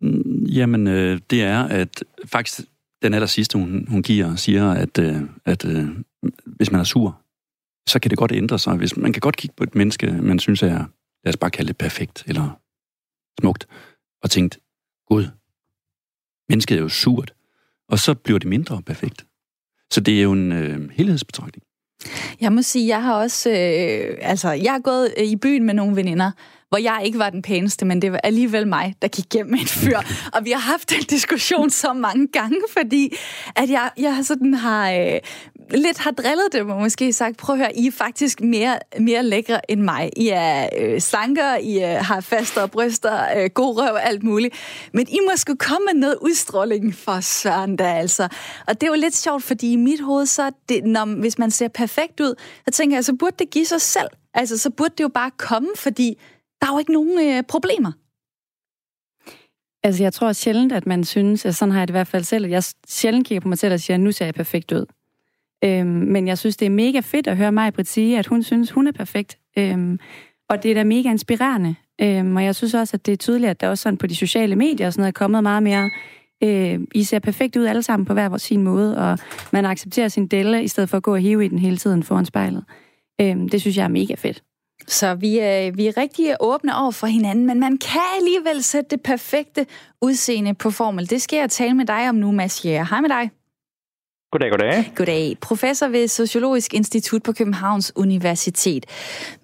Mm, 0.00 0.44
jamen, 0.44 0.86
øh, 0.86 1.20
det 1.30 1.42
er, 1.42 1.62
at 1.62 2.04
faktisk 2.26 2.60
den 3.02 3.14
aller 3.14 3.26
sidste, 3.26 3.58
hun, 3.58 3.86
hun 3.88 4.02
giver, 4.02 4.36
siger, 4.36 4.70
at, 4.70 4.98
øh, 4.98 5.16
at 5.44 5.64
øh, 5.64 5.88
hvis 6.46 6.70
man 6.72 6.80
er 6.80 6.84
sur, 6.84 7.22
så 7.88 7.98
kan 7.98 8.10
det 8.10 8.18
godt 8.18 8.32
ændre 8.32 8.58
sig. 8.58 8.76
Hvis, 8.76 8.96
man 8.96 9.12
kan 9.12 9.20
godt 9.20 9.36
kigge 9.36 9.54
på 9.56 9.64
et 9.64 9.74
menneske, 9.74 10.06
man 10.12 10.38
synes 10.38 10.62
er, 10.62 10.84
lad 11.24 11.28
os 11.28 11.36
bare 11.36 11.50
kalde 11.50 11.68
det 11.68 11.76
perfekt, 11.76 12.24
eller 12.26 12.60
smukt, 13.40 13.66
og 14.22 14.30
tænkt, 14.30 14.58
gud, 15.08 15.24
mennesket 16.48 16.76
er 16.76 16.82
jo 16.82 16.88
surt, 16.88 17.34
og 17.88 17.98
så 17.98 18.14
bliver 18.14 18.38
det 18.38 18.48
mindre 18.48 18.82
perfekt. 18.82 19.26
Så 19.92 20.00
det 20.00 20.18
er 20.18 20.22
jo 20.22 20.32
en 20.32 20.52
øh, 20.52 20.90
helhedsbetragtning. 20.90 21.62
Jeg 22.40 22.52
må 22.52 22.62
sige, 22.62 22.88
jeg 22.88 23.02
har 23.02 23.14
også, 23.14 23.50
øh, 23.50 24.18
altså, 24.20 24.50
jeg 24.50 24.72
har 24.72 24.78
gået 24.78 25.14
øh, 25.18 25.24
i 25.24 25.36
byen 25.36 25.64
med 25.64 25.74
nogle 25.74 25.96
veninder, 25.96 26.30
hvor 26.68 26.78
jeg 26.78 27.00
ikke 27.04 27.18
var 27.18 27.30
den 27.30 27.42
pæneste, 27.42 27.84
men 27.84 28.02
det 28.02 28.12
var 28.12 28.18
alligevel 28.18 28.68
mig, 28.68 28.94
der 29.02 29.08
gik 29.08 29.34
med 29.46 29.58
en 29.58 29.66
fyr. 29.66 29.98
Og 30.34 30.44
vi 30.44 30.50
har 30.50 30.60
haft 30.60 30.90
den 30.90 31.02
diskussion 31.02 31.70
så 31.70 31.92
mange 31.92 32.28
gange, 32.28 32.60
fordi 32.72 33.16
at 33.56 33.70
jeg, 33.70 33.90
jeg 33.98 34.18
sådan 34.22 34.54
har 34.54 34.92
øh, 34.92 35.18
lidt 35.70 35.98
har 35.98 36.10
drillet 36.10 36.52
dem, 36.52 36.70
og 36.70 36.80
måske 36.80 37.12
sagt, 37.12 37.36
prøv 37.36 37.54
at 37.54 37.58
høre, 37.58 37.76
I 37.76 37.86
er 37.86 37.92
faktisk 37.92 38.40
mere, 38.40 38.78
mere 39.00 39.22
lækre 39.22 39.70
end 39.70 39.80
mig. 39.80 40.10
I 40.16 40.28
er 40.28 40.68
øh, 40.78 41.00
slankere, 41.00 41.62
I 41.62 41.84
øh, 41.84 41.88
har 41.88 42.20
fastere 42.20 42.68
bryster, 42.68 43.26
øh, 43.36 43.50
god 43.54 43.78
røv, 43.78 43.96
alt 44.00 44.22
muligt. 44.22 44.54
Men 44.92 45.06
I 45.08 45.18
må 45.30 45.36
sgu 45.36 45.54
komme 45.58 45.84
med 45.92 46.00
noget 46.00 46.16
udstråling 46.20 46.94
for 46.94 47.20
søren 47.20 47.76
da, 47.76 47.84
altså. 47.84 48.28
Og 48.66 48.80
det 48.80 48.86
er 48.86 48.90
jo 48.90 49.00
lidt 49.00 49.16
sjovt, 49.16 49.42
fordi 49.42 49.72
i 49.72 49.76
mit 49.76 50.00
hoved, 50.00 50.26
så 50.26 50.50
det, 50.68 50.84
når, 50.84 51.20
hvis 51.20 51.38
man 51.38 51.50
ser 51.50 51.68
perfekt 51.68 52.20
ud, 52.20 52.34
så 52.64 52.70
tænker 52.72 52.96
jeg, 52.96 53.04
så 53.04 53.14
burde 53.18 53.36
det 53.38 53.50
give 53.50 53.66
sig 53.66 53.80
selv. 53.80 54.08
Altså, 54.34 54.58
så 54.58 54.70
burde 54.70 54.94
det 54.98 55.04
jo 55.04 55.08
bare 55.08 55.30
komme, 55.30 55.68
fordi 55.76 56.18
der 56.60 56.66
er 56.66 56.72
jo 56.72 56.78
ikke 56.78 56.92
nogen 56.92 57.36
øh, 57.36 57.42
problemer. 57.42 57.92
Altså, 59.84 60.02
jeg 60.02 60.12
tror 60.12 60.32
sjældent, 60.32 60.72
at 60.72 60.86
man 60.86 61.04
synes, 61.04 61.46
at 61.46 61.54
sådan 61.54 61.72
har 61.72 61.80
jeg 61.80 61.88
det 61.88 61.92
i 61.92 61.98
hvert 61.98 62.06
fald 62.06 62.24
selv, 62.24 62.44
at 62.44 62.50
jeg 62.50 62.64
sjældent 62.88 63.26
kigger 63.26 63.40
på 63.40 63.48
mig 63.48 63.58
selv 63.58 63.74
og 63.74 63.80
siger, 63.80 63.96
nu 63.96 64.12
ser 64.12 64.24
jeg 64.24 64.34
perfekt 64.34 64.72
ud. 64.72 64.86
Øhm, 65.64 65.86
men 65.86 66.28
jeg 66.28 66.38
synes, 66.38 66.56
det 66.56 66.66
er 66.66 66.70
mega 66.70 67.00
fedt 67.00 67.26
at 67.26 67.36
høre 67.36 67.52
mig, 67.52 67.74
Britt, 67.74 67.88
sige, 67.88 68.18
at 68.18 68.26
hun 68.26 68.42
synes, 68.42 68.70
hun 68.70 68.86
er 68.86 68.92
perfekt. 68.92 69.38
Øhm, 69.58 69.98
og 70.48 70.62
det 70.62 70.70
er 70.70 70.74
da 70.74 70.84
mega 70.84 71.10
inspirerende. 71.10 71.74
Øhm, 72.00 72.36
og 72.36 72.44
jeg 72.44 72.54
synes 72.54 72.74
også, 72.74 72.96
at 72.96 73.06
det 73.06 73.12
er 73.12 73.16
tydeligt, 73.16 73.50
at 73.50 73.60
der 73.60 73.68
også 73.68 73.82
sådan 73.82 73.96
på 73.96 74.06
de 74.06 74.16
sociale 74.16 74.56
medier 74.56 74.86
og 74.86 74.92
sådan 74.92 75.02
noget, 75.02 75.12
er 75.12 75.18
kommet 75.18 75.42
meget 75.42 75.62
mere... 75.62 75.90
Øh, 76.44 76.80
I 76.94 77.02
ser 77.04 77.18
perfekt 77.18 77.56
ud 77.56 77.64
alle 77.64 77.82
sammen 77.82 78.06
på 78.06 78.12
hver 78.12 78.36
sin 78.36 78.62
måde, 78.62 78.98
og 78.98 79.18
man 79.52 79.64
accepterer 79.64 80.08
sin 80.08 80.26
delle, 80.26 80.64
i 80.64 80.68
stedet 80.68 80.88
for 80.88 80.96
at 80.96 81.02
gå 81.02 81.12
og 81.12 81.20
hive 81.20 81.44
i 81.44 81.48
den 81.48 81.58
hele 81.58 81.76
tiden 81.76 82.02
foran 82.02 82.26
spejlet. 82.26 82.64
Øhm, 83.20 83.48
det 83.48 83.60
synes 83.60 83.76
jeg 83.76 83.84
er 83.84 83.88
mega 83.88 84.14
fedt. 84.14 84.42
Så 84.88 85.14
vi 85.14 85.38
er, 85.38 85.70
vi 85.70 85.86
er 85.86 85.96
rigtig 85.96 86.36
åbne 86.40 86.76
over 86.76 86.90
for 86.90 87.06
hinanden, 87.06 87.46
men 87.46 87.60
man 87.60 87.78
kan 87.78 88.00
alligevel 88.18 88.62
sætte 88.62 88.90
det 88.90 89.02
perfekte 89.02 89.66
udseende 90.02 90.54
på 90.54 90.70
formel. 90.70 91.10
Det 91.10 91.22
skal 91.22 91.36
jeg 91.36 91.50
tale 91.50 91.74
med 91.74 91.86
dig 91.86 92.08
om 92.08 92.14
nu, 92.14 92.32
Mads 92.32 92.64
Jæger. 92.64 92.84
Hej 92.84 93.00
med 93.00 93.08
dig. 93.08 93.30
Goddag, 94.32 94.50
goddag. 94.50 94.74
Goddag. 94.96 95.24
Professor 95.48 95.88
ved 95.96 96.04
Sociologisk 96.08 96.70
Institut 96.74 97.22
på 97.26 97.32
Københavns 97.38 97.92
Universitet. 98.04 98.82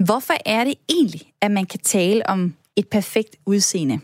Hvorfor 0.08 0.36
er 0.56 0.62
det 0.68 0.76
egentlig, 0.96 1.24
at 1.44 1.50
man 1.58 1.66
kan 1.72 1.80
tale 1.96 2.20
om 2.34 2.40
et 2.80 2.86
perfekt 2.96 3.32
udseende? 3.52 3.96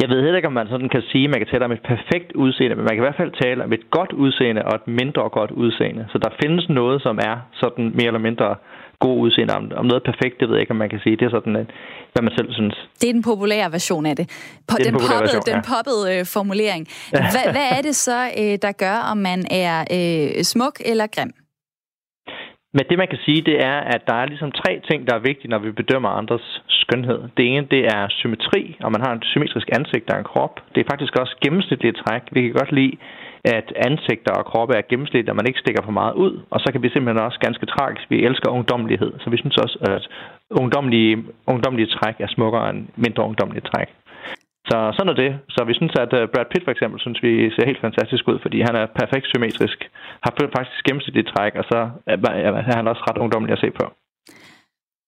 Jeg 0.00 0.08
ved 0.10 0.18
heller 0.22 0.36
ikke, 0.40 0.52
om 0.52 0.58
man 0.60 0.68
sådan 0.74 0.88
kan 0.94 1.02
sige, 1.10 1.24
at 1.24 1.30
man 1.30 1.40
kan 1.40 1.50
tale 1.52 1.64
om 1.64 1.72
et 1.72 1.84
perfekt 1.92 2.30
udseende, 2.42 2.74
men 2.76 2.84
man 2.84 2.94
kan 2.94 3.02
i 3.02 3.06
hvert 3.08 3.20
fald 3.22 3.32
tale 3.42 3.64
om 3.64 3.72
et 3.72 3.84
godt 3.96 4.12
udseende 4.12 4.62
og 4.68 4.74
et 4.80 4.86
mindre 5.00 5.22
godt 5.38 5.50
udseende. 5.62 6.02
Så 6.12 6.18
der 6.24 6.30
findes 6.42 6.64
noget, 6.68 7.02
som 7.02 7.16
er 7.30 7.36
sådan 7.62 7.86
mere 7.98 8.10
eller 8.12 8.26
mindre 8.28 8.48
god 9.04 9.16
udseende. 9.24 9.52
Om, 9.58 9.64
om 9.80 9.86
noget 9.86 10.02
er 10.02 10.10
perfekt, 10.12 10.34
det 10.40 10.48
ved 10.48 10.54
jeg 10.56 10.62
ikke, 10.64 10.76
om 10.76 10.80
man 10.84 10.90
kan 10.94 11.00
sige. 11.04 11.16
Det 11.16 11.24
er 11.26 11.30
sådan, 11.30 11.52
hvad 12.12 12.22
man 12.26 12.32
selv 12.38 12.52
synes. 12.52 12.76
Det 13.00 13.08
er 13.08 13.12
den 13.12 13.22
populære 13.22 13.72
version 13.72 14.06
af 14.06 14.16
det. 14.16 14.26
På, 14.68 14.74
det 14.76 14.86
den, 14.86 14.94
den 14.94 15.00
poppede, 15.00 15.20
version, 15.20 15.42
ja. 15.46 15.52
den 15.52 15.62
poppede 15.72 16.02
øh, 16.12 16.20
formulering. 16.36 16.82
Hva, 17.10 17.42
hvad 17.56 17.68
er 17.76 17.82
det 17.88 17.96
så, 17.96 18.20
øh, 18.40 18.54
der 18.64 18.72
gør, 18.84 18.96
om 19.12 19.18
man 19.28 19.40
er 19.64 19.76
øh, 19.96 20.42
smuk 20.52 20.74
eller 20.90 21.06
grim? 21.16 21.32
Men 22.76 22.84
det, 22.88 22.96
man 23.02 23.08
kan 23.12 23.20
sige, 23.26 23.40
det 23.50 23.56
er, 23.70 23.78
at 23.94 24.02
der 24.08 24.16
er 24.22 24.26
ligesom 24.26 24.50
tre 24.52 24.72
ting, 24.88 24.98
der 25.08 25.14
er 25.14 25.26
vigtige, 25.30 25.50
når 25.50 25.58
vi 25.58 25.70
bedømmer 25.80 26.08
andres 26.20 26.46
skønhed. 26.68 27.20
Det 27.36 27.44
ene, 27.52 27.66
det 27.74 27.82
er 27.96 28.02
symmetri, 28.20 28.62
og 28.84 28.92
man 28.92 29.00
har 29.04 29.12
en 29.12 29.22
symmetrisk 29.32 29.68
ansigt 29.78 30.10
og 30.10 30.18
en 30.18 30.30
krop. 30.32 30.54
Det 30.74 30.80
er 30.80 30.90
faktisk 30.92 31.14
også 31.22 31.34
gennemsnitlige 31.44 31.98
træk. 32.02 32.22
Vi 32.32 32.40
kan 32.42 32.52
godt 32.52 32.72
lide 32.72 32.96
at 33.44 33.72
ansigter 33.76 34.32
og 34.32 34.44
kroppe 34.44 34.74
er 34.74 34.88
gennemsnit, 34.90 35.28
og 35.28 35.36
man 35.36 35.46
ikke 35.46 35.60
stikker 35.60 35.82
for 35.84 35.92
meget 36.00 36.14
ud. 36.14 36.40
Og 36.50 36.60
så 36.60 36.72
kan 36.72 36.82
vi 36.82 36.88
simpelthen 36.90 37.26
også 37.26 37.38
ganske 37.38 37.66
tragisk, 37.66 38.10
vi 38.10 38.24
elsker 38.24 38.50
ungdommelighed. 38.50 39.12
Så 39.20 39.30
vi 39.30 39.36
synes 39.36 39.56
også, 39.56 39.78
at 39.80 40.08
ungdomlige, 40.50 41.24
ungdomlige 41.46 41.92
træk 41.96 42.16
er 42.18 42.28
smukkere 42.28 42.70
end 42.70 42.88
mindre 42.96 43.22
ungdomlige 43.24 43.68
træk. 43.72 43.88
Så 44.70 44.76
sådan 44.96 45.12
er 45.12 45.18
det. 45.24 45.32
Så 45.48 45.64
vi 45.64 45.74
synes, 45.74 45.94
at 46.04 46.12
øh, 46.18 46.28
Brad 46.32 46.46
Pitt 46.50 46.64
for 46.64 46.70
eksempel, 46.70 47.00
synes 47.00 47.22
vi 47.22 47.50
ser 47.50 47.66
helt 47.66 47.80
fantastisk 47.80 48.28
ud, 48.28 48.38
fordi 48.42 48.60
han 48.60 48.74
er 48.76 48.86
perfekt 49.00 49.26
symmetrisk, 49.28 49.78
har 50.24 50.32
faktisk 50.56 50.84
gennemsnitligt 50.84 51.32
træk, 51.34 51.54
og 51.54 51.64
så 51.70 51.78
er 52.06 52.76
han 52.78 52.88
også 52.88 53.02
ret 53.08 53.18
ungdommelig 53.18 53.52
at 53.52 53.62
se 53.64 53.70
på. 53.80 53.84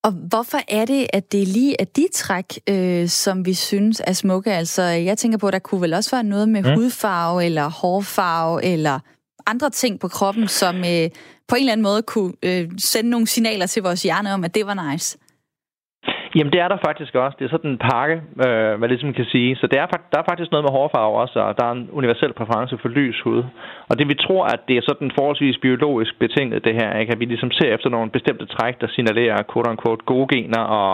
Og 0.05 0.13
hvorfor 0.13 0.59
er 0.69 0.85
det, 0.85 1.07
at 1.13 1.33
det 1.33 1.49
lige 1.49 1.77
er 1.81 1.85
de 1.85 2.07
træk, 2.15 2.59
øh, 2.69 3.09
som 3.09 3.47
vi 3.47 3.55
synes 3.55 4.03
er 4.07 4.13
smukke? 4.13 4.53
Altså, 4.53 4.83
jeg 4.83 5.19
tænker 5.19 5.39
på, 5.39 5.47
at 5.47 5.53
der 5.53 5.59
kunne 5.59 5.81
vel 5.81 5.95
også 5.95 6.11
være 6.11 6.25
noget 6.25 6.49
med 6.49 6.63
mm. 6.63 6.75
hudfarve, 6.75 7.45
eller 7.45 7.71
hårfarve, 7.71 8.65
eller 8.65 8.99
andre 9.47 9.71
ting 9.71 10.01
på 10.01 10.09
kroppen, 10.09 10.49
som 10.49 10.77
øh, 10.77 11.11
på 11.49 11.55
en 11.55 11.61
eller 11.61 11.73
anden 11.73 11.83
måde 11.83 12.03
kunne 12.03 12.33
øh, 12.43 12.71
sende 12.79 13.11
nogle 13.11 13.27
signaler 13.27 13.67
til 13.67 13.83
vores 13.83 14.03
hjerne 14.03 14.35
om, 14.35 14.45
at 14.45 14.55
det 14.55 14.67
var 14.67 14.93
nice. 14.93 15.19
Jamen, 16.37 16.53
det 16.53 16.61
er 16.61 16.69
der 16.69 16.79
faktisk 16.89 17.15
også. 17.15 17.37
Det 17.39 17.45
er 17.45 17.55
sådan 17.55 17.71
en 17.71 17.85
pakke, 17.91 18.17
øh, 18.47 18.73
hvad 18.79 18.89
ligesom 18.89 19.13
kan 19.13 19.25
sige. 19.25 19.57
Så 19.57 19.67
det 19.67 19.79
er, 19.79 19.87
der 20.13 20.19
er 20.19 20.31
faktisk 20.31 20.51
noget 20.51 20.65
med 20.65 20.77
hårfarve 20.79 21.15
også, 21.23 21.39
og 21.41 21.59
der 21.59 21.65
er 21.65 21.73
en 21.73 21.89
universel 21.93 22.33
præference 22.33 22.79
for 22.79 22.89
lys 22.89 23.21
hud. 23.25 23.43
Og 23.89 23.99
det 23.99 24.09
vi 24.09 24.15
tror, 24.15 24.45
at 24.45 24.61
det 24.69 24.77
er 24.77 24.85
sådan 24.89 25.11
forholdsvis 25.19 25.59
biologisk 25.59 26.19
betinget, 26.19 26.65
det 26.65 26.75
her, 26.75 26.99
ikke? 26.99 27.13
at 27.13 27.21
vi 27.21 27.25
ligesom 27.25 27.51
ser 27.51 27.75
efter 27.75 27.89
nogle 27.91 28.11
bestemte 28.11 28.47
træk, 28.47 28.81
der 28.81 28.89
signalerer 28.89 29.43
quote-unquote 29.51 30.05
gode 30.13 30.29
gener, 30.35 30.63
og, 30.81 30.93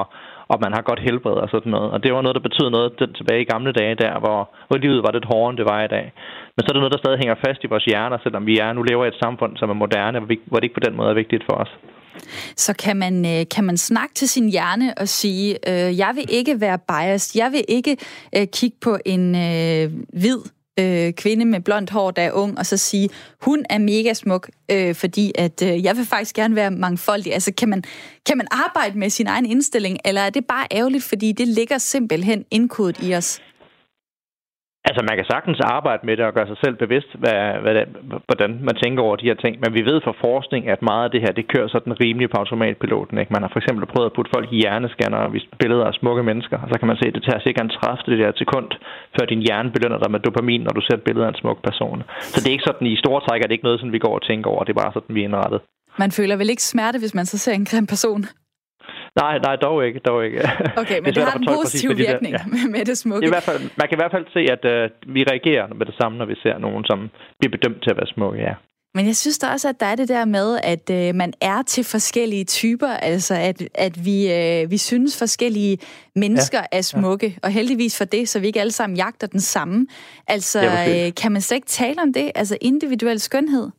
og 0.49 0.57
man 0.65 0.73
har 0.73 0.83
godt 0.83 1.01
helbred 1.01 1.39
og 1.45 1.49
sådan 1.49 1.73
noget. 1.73 1.91
Og 1.91 2.03
det 2.03 2.15
var 2.15 2.23
noget, 2.23 2.37
der 2.37 2.49
betød 2.49 2.71
noget 2.71 2.99
den, 2.99 3.13
tilbage 3.13 3.41
i 3.43 3.51
gamle 3.53 3.73
dage 3.73 3.95
der, 3.95 4.19
hvor, 4.19 4.41
hvor 4.69 4.79
livet 4.79 5.03
var 5.03 5.13
lidt 5.13 5.31
hårdere, 5.33 5.51
end 5.51 5.59
det 5.59 5.71
var 5.73 5.85
i 5.85 5.93
dag. 5.97 6.13
Men 6.55 6.61
så 6.63 6.69
er 6.69 6.75
det 6.75 6.83
noget, 6.83 6.95
der 6.95 7.05
stadig 7.05 7.19
hænger 7.19 7.45
fast 7.47 7.65
i 7.65 7.71
vores 7.73 7.85
hjerner, 7.85 8.19
selvom 8.23 8.47
vi 8.47 8.59
er 8.59 8.73
nu 8.73 8.83
lever 8.83 9.05
i 9.05 9.09
et 9.09 9.23
samfund, 9.25 9.57
som 9.57 9.71
er 9.71 9.75
moderne, 9.85 10.19
hvor, 10.19 10.29
vi, 10.29 10.41
hvor 10.47 10.57
det 10.57 10.65
ikke 10.65 10.79
på 10.81 10.87
den 10.87 10.97
måde 10.97 11.11
er 11.11 11.21
vigtigt 11.23 11.45
for 11.49 11.57
os. 11.63 11.73
Så 12.57 12.73
kan 12.73 12.97
man, 12.97 13.27
øh, 13.27 13.47
kan 13.51 13.65
man 13.65 13.79
snakke 13.79 14.15
til 14.15 14.29
sin 14.29 14.49
hjerne 14.49 14.99
og 14.99 15.09
sige, 15.09 15.69
øh, 15.69 15.99
jeg 15.99 16.13
vil 16.15 16.25
ikke 16.29 16.61
være 16.61 16.79
biased, 16.79 17.41
jeg 17.41 17.53
vil 17.53 17.65
ikke 17.69 17.97
øh, 18.37 18.47
kigge 18.47 18.77
på 18.81 18.99
en 19.05 19.35
øh, 19.35 19.93
hvid 20.13 20.39
øh, 20.79 21.13
kvinde 21.13 21.45
med 21.45 21.61
blondt 21.61 21.91
hår, 21.91 22.11
der 22.11 22.23
er 22.23 22.33
ung, 22.33 22.59
og 22.59 22.67
så 22.67 22.77
sige, 22.77 23.09
hun 23.41 23.65
er 23.71 23.79
mega 23.79 24.15
smuk, 24.15 24.51
øh, 24.71 24.95
fordi 24.95 25.33
at 25.35 25.63
øh, 25.63 25.85
jeg 25.85 25.97
vil 25.97 26.07
faktisk 26.07 26.35
gerne 26.35 26.55
være 26.55 26.71
mangfoldig. 26.71 27.35
Altså, 27.35 27.53
kan 27.53 27.69
man, 27.69 27.85
kan 28.27 28.37
man 28.37 28.47
arbejde 28.51 28.99
med 28.99 29.11
sin 29.11 29.27
egen 29.27 29.47
indstilling, 29.47 29.99
eller 30.05 30.21
er 30.21 30.31
det 30.31 30.47
bare 30.47 30.67
ærgerligt, 30.73 31.05
fordi 31.05 31.33
det 31.33 31.49
ligger 31.49 31.79
simpelthen 31.79 32.45
indkodet 32.51 32.97
i 33.03 33.15
os? 33.15 33.41
Altså, 34.89 35.03
man 35.09 35.17
kan 35.19 35.31
sagtens 35.33 35.61
arbejde 35.77 36.03
med 36.07 36.15
det 36.17 36.25
og 36.27 36.35
gøre 36.37 36.51
sig 36.53 36.61
selv 36.65 36.77
bevidst, 36.85 37.11
hvad, 37.23 37.41
hvad 37.63 37.73
det, 37.79 37.85
hvordan 38.29 38.51
man 38.69 38.77
tænker 38.83 39.01
over 39.07 39.17
de 39.17 39.29
her 39.31 39.39
ting. 39.45 39.55
Men 39.63 39.71
vi 39.77 39.83
ved 39.91 39.99
fra 40.05 40.15
forskning, 40.29 40.63
at 40.75 40.81
meget 40.91 41.05
af 41.07 41.11
det 41.15 41.21
her, 41.25 41.33
det 41.39 41.51
kører 41.53 41.69
sådan 41.69 42.01
rimelig 42.05 42.29
på 42.31 42.37
automatpiloten. 42.43 43.17
Ikke? 43.19 43.33
Man 43.37 43.43
har 43.43 43.51
for 43.53 43.61
eksempel 43.63 43.85
prøvet 43.93 44.09
at 44.11 44.17
putte 44.17 44.31
folk 44.35 44.49
i 44.53 44.61
hjerneskanner 44.63 45.19
og 45.25 45.33
vist 45.37 45.51
billeder 45.63 45.87
af 45.91 45.95
smukke 46.01 46.23
mennesker. 46.31 46.57
Og 46.63 46.69
så 46.71 46.77
kan 46.79 46.89
man 46.91 46.99
se, 47.01 47.07
at 47.09 47.15
det 47.17 47.25
tager 47.29 47.41
cirka 47.47 47.61
en 47.63 47.75
30 47.81 47.99
det 48.11 48.19
der 48.23 48.33
sekund, 48.43 48.69
før 49.15 49.25
din 49.33 49.45
hjerne 49.47 49.71
belønner 49.75 49.99
dig 50.03 50.11
med 50.15 50.21
dopamin, 50.27 50.63
når 50.67 50.75
du 50.79 50.83
ser 50.85 50.97
et 50.97 51.07
billede 51.09 51.27
af 51.27 51.31
en 51.33 51.41
smuk 51.43 51.59
person. 51.69 52.03
Så 52.33 52.39
det 52.41 52.49
er 52.49 52.57
ikke 52.57 52.69
sådan, 52.71 52.87
i 52.87 52.97
store 53.05 53.21
træk 53.27 53.41
er 53.41 53.47
det 53.47 53.57
ikke 53.57 53.69
noget, 53.69 53.81
som 53.81 53.93
vi 53.93 53.99
går 54.07 54.15
og 54.19 54.23
tænker 54.31 54.51
over. 54.51 54.65
Det 54.65 54.73
er 54.73 54.83
bare 54.83 54.93
sådan, 54.93 55.15
vi 55.17 55.21
er 55.21 55.29
indrettet. 55.31 55.61
Man 56.03 56.11
føler 56.19 56.37
vel 56.37 56.51
ikke 56.51 56.63
smerte, 56.63 56.99
hvis 56.99 57.15
man 57.15 57.27
så 57.27 57.39
ser 57.39 57.53
en 57.53 57.65
grim 57.71 57.87
person? 57.87 58.23
Nej, 59.17 59.39
nej, 59.39 59.57
dog 59.57 59.87
ikke, 59.87 59.99
dog 59.99 60.25
ikke. 60.25 60.39
Okay, 60.77 60.99
men 61.03 61.05
det, 61.05 61.15
det 61.15 61.25
har 61.25 61.39
en 61.39 61.47
positiv 61.47 61.97
virkning 61.97 62.35
de 62.35 62.51
med, 62.51 62.71
med 62.71 62.85
det 62.85 62.99
smukke. 62.99 63.27
I 63.27 63.31
hvert 63.31 63.43
fald, 63.43 63.63
man 63.77 63.89
kan 63.89 63.95
i 63.99 64.01
hvert 64.03 64.15
fald 64.17 64.27
se, 64.37 64.43
at 64.57 64.63
uh, 64.75 65.15
vi 65.15 65.25
reagerer 65.33 65.67
med 65.75 65.87
det 65.87 65.95
samme, 66.01 66.19
når 66.19 66.27
vi 66.27 66.35
ser 66.43 66.59
nogen, 66.59 66.85
som 66.85 66.99
bliver 67.39 67.53
bedømt 67.57 67.83
til 67.83 67.91
at 67.91 67.97
være 67.97 68.07
smukke, 68.15 68.39
ja. 68.39 68.55
Men 68.95 69.07
jeg 69.07 69.17
synes 69.17 69.39
da 69.39 69.47
også, 69.47 69.69
at 69.69 69.81
der 69.81 69.87
er 69.87 69.95
det 69.95 70.09
der 70.09 70.25
med, 70.25 70.59
at 70.63 70.91
øh, 70.91 71.15
man 71.15 71.33
er 71.41 71.63
til 71.63 71.85
forskellige 71.85 72.45
typer, 72.45 72.89
altså 72.89 73.35
at, 73.35 73.63
at 73.75 74.05
vi, 74.05 74.33
øh, 74.33 74.71
vi 74.71 74.79
synes 74.79 75.19
forskellige 75.19 75.79
mennesker 76.15 76.59
ja, 76.59 76.79
er 76.79 76.83
smukke, 76.83 77.27
ja. 77.27 77.33
og 77.43 77.51
heldigvis 77.51 77.99
for 77.99 78.05
det, 78.05 78.29
så 78.29 78.41
vi 78.41 78.47
ikke 78.47 78.61
alle 78.61 78.73
sammen 78.73 78.97
jagter 78.97 79.27
den 79.27 79.41
samme. 79.41 79.87
Altså, 80.27 80.61
ja, 80.61 81.07
øh, 81.07 81.15
kan 81.15 81.33
man 81.33 81.41
slet 81.41 81.57
ikke 81.57 81.67
tale 81.67 82.03
om 82.03 82.13
det, 82.13 82.33
altså 82.35 82.59
individuel 82.61 83.21
skønhed? 83.21 83.71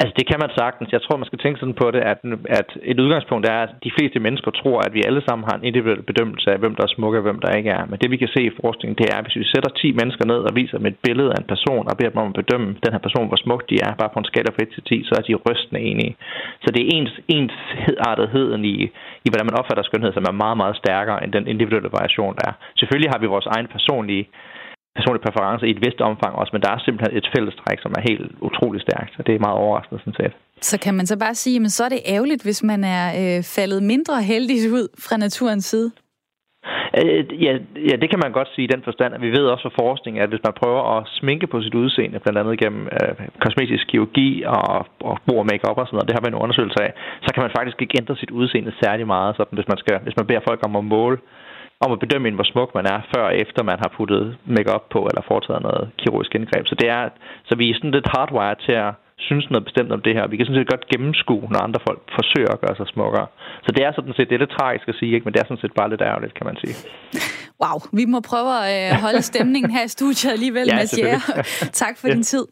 Altså, 0.00 0.14
det 0.18 0.26
kan 0.30 0.38
man 0.44 0.50
sagtens. 0.60 0.92
Jeg 0.92 1.02
tror, 1.02 1.16
man 1.16 1.30
skal 1.30 1.42
tænke 1.42 1.60
sådan 1.60 1.80
på 1.82 1.86
det, 1.94 2.02
at, 2.12 2.18
at 2.60 2.70
et 2.92 3.00
udgangspunkt 3.04 3.44
er, 3.54 3.58
at 3.66 3.72
de 3.84 3.94
fleste 3.96 4.18
mennesker 4.26 4.50
tror, 4.50 4.78
at 4.86 4.94
vi 4.96 5.02
alle 5.08 5.22
sammen 5.28 5.48
har 5.48 5.56
en 5.56 5.68
individuel 5.70 6.02
bedømmelse 6.10 6.46
af, 6.52 6.58
hvem 6.58 6.74
der 6.74 6.84
er 6.84 6.94
smuk 6.96 7.14
og 7.14 7.22
hvem 7.26 7.40
der 7.44 7.56
ikke 7.58 7.70
er. 7.78 7.84
Men 7.90 7.98
det, 8.00 8.10
vi 8.10 8.16
kan 8.22 8.34
se 8.36 8.42
i 8.46 8.56
forskningen, 8.60 8.98
det 9.00 9.06
er, 9.12 9.16
at 9.18 9.24
hvis 9.24 9.40
vi 9.42 9.52
sætter 9.54 9.70
10 9.70 9.92
mennesker 10.00 10.24
ned 10.32 10.40
og 10.48 10.52
viser 10.60 10.78
dem 10.78 10.86
et 10.86 10.98
billede 11.06 11.30
af 11.34 11.38
en 11.40 11.50
person 11.54 11.88
og 11.88 11.96
beder 11.96 12.10
dem 12.10 12.22
om 12.22 12.32
at 12.32 12.40
bedømme 12.42 12.68
den 12.84 12.92
her 12.94 13.02
person, 13.06 13.28
hvor 13.28 13.40
smuk 13.44 13.62
de 13.70 13.76
er, 13.86 13.90
bare 14.00 14.12
på 14.12 14.18
en 14.18 14.30
skala 14.30 14.50
fra 14.50 14.62
1 14.62 14.68
til 14.74 14.82
10, 14.82 15.04
så 15.08 15.14
er 15.18 15.24
de 15.28 15.34
rystende 15.46 15.80
enige. 15.90 16.16
Så 16.62 16.68
det 16.74 16.80
er 16.82 16.88
ens, 16.96 17.12
ensartetheden 17.38 18.64
i, 18.64 18.76
i, 19.24 19.28
hvordan 19.30 19.48
man 19.48 19.58
opfatter 19.60 19.82
skønhed, 19.84 20.12
som 20.12 20.28
er 20.30 20.40
meget, 20.44 20.56
meget 20.62 20.76
stærkere 20.82 21.18
end 21.24 21.32
den 21.32 21.46
individuelle 21.52 21.90
variation, 21.98 22.34
der 22.38 22.44
er. 22.50 22.54
Selvfølgelig 22.80 23.10
har 23.12 23.20
vi 23.20 23.26
vores 23.34 23.48
egen 23.54 23.68
personlige 23.76 24.24
personlige 24.98 25.24
præferencer 25.26 25.66
i 25.66 25.70
et 25.76 25.84
vist 25.84 26.00
omfang 26.10 26.32
også, 26.40 26.50
men 26.54 26.62
der 26.64 26.70
er 26.70 26.78
simpelthen 26.78 27.18
et 27.18 27.28
fællestræk, 27.34 27.78
som 27.84 27.92
er 27.98 28.02
helt 28.10 28.30
utrolig 28.48 28.80
stærkt, 28.86 29.12
og 29.18 29.26
det 29.26 29.34
er 29.34 29.44
meget 29.46 29.58
overraskende 29.64 30.00
sådan 30.00 30.18
set. 30.20 30.34
Så 30.70 30.76
kan 30.84 30.94
man 30.94 31.06
så 31.06 31.16
bare 31.18 31.34
sige, 31.34 31.60
men 31.60 31.70
så 31.70 31.84
er 31.84 31.88
det 31.88 32.02
ærgerligt, 32.14 32.42
hvis 32.42 32.62
man 32.62 32.80
er 32.84 33.04
øh, 33.20 33.38
faldet 33.56 33.82
mindre 33.82 34.22
heldigt 34.22 34.64
ud 34.78 34.86
fra 35.06 35.16
naturens 35.16 35.64
side? 35.64 35.90
Øh, 37.00 37.22
ja, 37.44 37.52
ja, 37.90 37.94
det 38.02 38.08
kan 38.10 38.20
man 38.24 38.32
godt 38.32 38.48
sige 38.54 38.64
i 38.64 38.72
den 38.74 38.82
forstand, 38.88 39.14
at 39.14 39.22
vi 39.26 39.30
ved 39.36 39.44
også 39.52 39.64
fra 39.66 39.78
forskning, 39.84 40.14
at 40.18 40.28
hvis 40.28 40.46
man 40.46 40.58
prøver 40.60 40.82
at 40.96 41.06
sminke 41.18 41.46
på 41.46 41.62
sit 41.62 41.74
udseende, 41.74 42.18
blandt 42.18 42.38
andet 42.38 42.58
gennem 42.62 42.84
øh, 42.96 43.14
kosmetisk 43.44 43.84
kirurgi 43.90 44.30
og, 44.46 44.86
og 45.08 45.14
brug 45.26 45.38
af 45.42 45.48
make-up 45.50 45.78
og 45.78 45.86
sådan 45.86 45.96
noget, 45.96 46.08
det 46.08 46.16
har 46.16 46.24
vi 46.24 46.30
en 46.32 46.42
undersøgelse 46.44 46.80
af, 46.86 46.90
så 47.24 47.30
kan 47.34 47.42
man 47.44 47.56
faktisk 47.56 47.78
ikke 47.82 47.98
ændre 48.00 48.16
sit 48.16 48.30
udseende 48.30 48.72
særlig 48.82 49.06
meget, 49.06 49.36
sådan, 49.36 49.56
hvis 49.58 49.68
man, 49.72 49.78
skal, 49.82 49.94
hvis 50.06 50.16
man 50.18 50.26
beder 50.26 50.46
folk 50.48 50.60
om 50.66 50.76
at 50.76 50.84
måle 50.84 51.18
om 51.84 51.92
at 51.92 52.02
bedømme, 52.04 52.30
hvor 52.38 52.50
smuk 52.52 52.70
man 52.78 52.86
er, 52.94 52.98
før 53.12 53.24
og 53.30 53.36
efter 53.42 53.60
man 53.62 53.78
har 53.84 53.90
puttet 53.96 54.24
makeup 54.56 54.84
på 54.94 55.00
eller 55.10 55.22
foretaget 55.30 55.62
noget 55.68 55.84
kirurgisk 55.98 56.34
indgreb. 56.34 56.64
Så, 56.66 56.74
det 56.80 56.88
er, 56.88 57.02
så 57.48 57.52
vi 57.60 57.64
er 57.70 57.74
sådan 57.74 57.96
lidt 57.96 58.08
hardwired 58.14 58.60
til 58.66 58.76
at 58.86 58.92
synes 59.26 59.46
noget 59.50 59.64
bestemt 59.68 59.92
om 59.96 60.02
det 60.06 60.14
her. 60.16 60.24
Vi 60.26 60.36
kan 60.36 60.46
sådan 60.46 60.60
set 60.60 60.72
godt 60.74 60.88
gennemskue, 60.92 61.44
når 61.52 61.60
andre 61.66 61.80
folk 61.88 62.00
forsøger 62.18 62.52
at 62.56 62.60
gøre 62.64 62.76
sig 62.76 62.86
smukkere. 62.94 63.26
Så 63.66 63.70
det 63.76 63.82
er 63.86 63.92
sådan 63.92 64.14
set, 64.16 64.28
det 64.28 64.34
er 64.34 64.42
lidt 64.44 64.56
tragisk 64.58 64.86
at 64.92 64.96
sige, 65.00 65.12
ikke? 65.14 65.24
men 65.24 65.32
det 65.32 65.40
er 65.40 65.46
sådan 65.48 65.62
set 65.64 65.74
bare 65.80 65.90
lidt 65.92 66.02
ærgerligt, 66.10 66.34
kan 66.38 66.46
man 66.50 66.56
sige. 66.62 66.74
Wow, 67.62 67.76
vi 67.98 68.04
må 68.14 68.18
prøve 68.30 68.50
at 68.62 68.68
øh, 68.76 69.00
holde 69.04 69.22
stemningen 69.22 69.70
her 69.76 69.84
i 69.84 69.88
studiet 69.88 70.32
alligevel, 70.36 70.66
ja, 70.66 70.76
Mads 70.76 70.94
Tak 71.82 71.94
for 71.98 72.08
ja. 72.08 72.14
din 72.14 72.22
tid. 72.22 72.46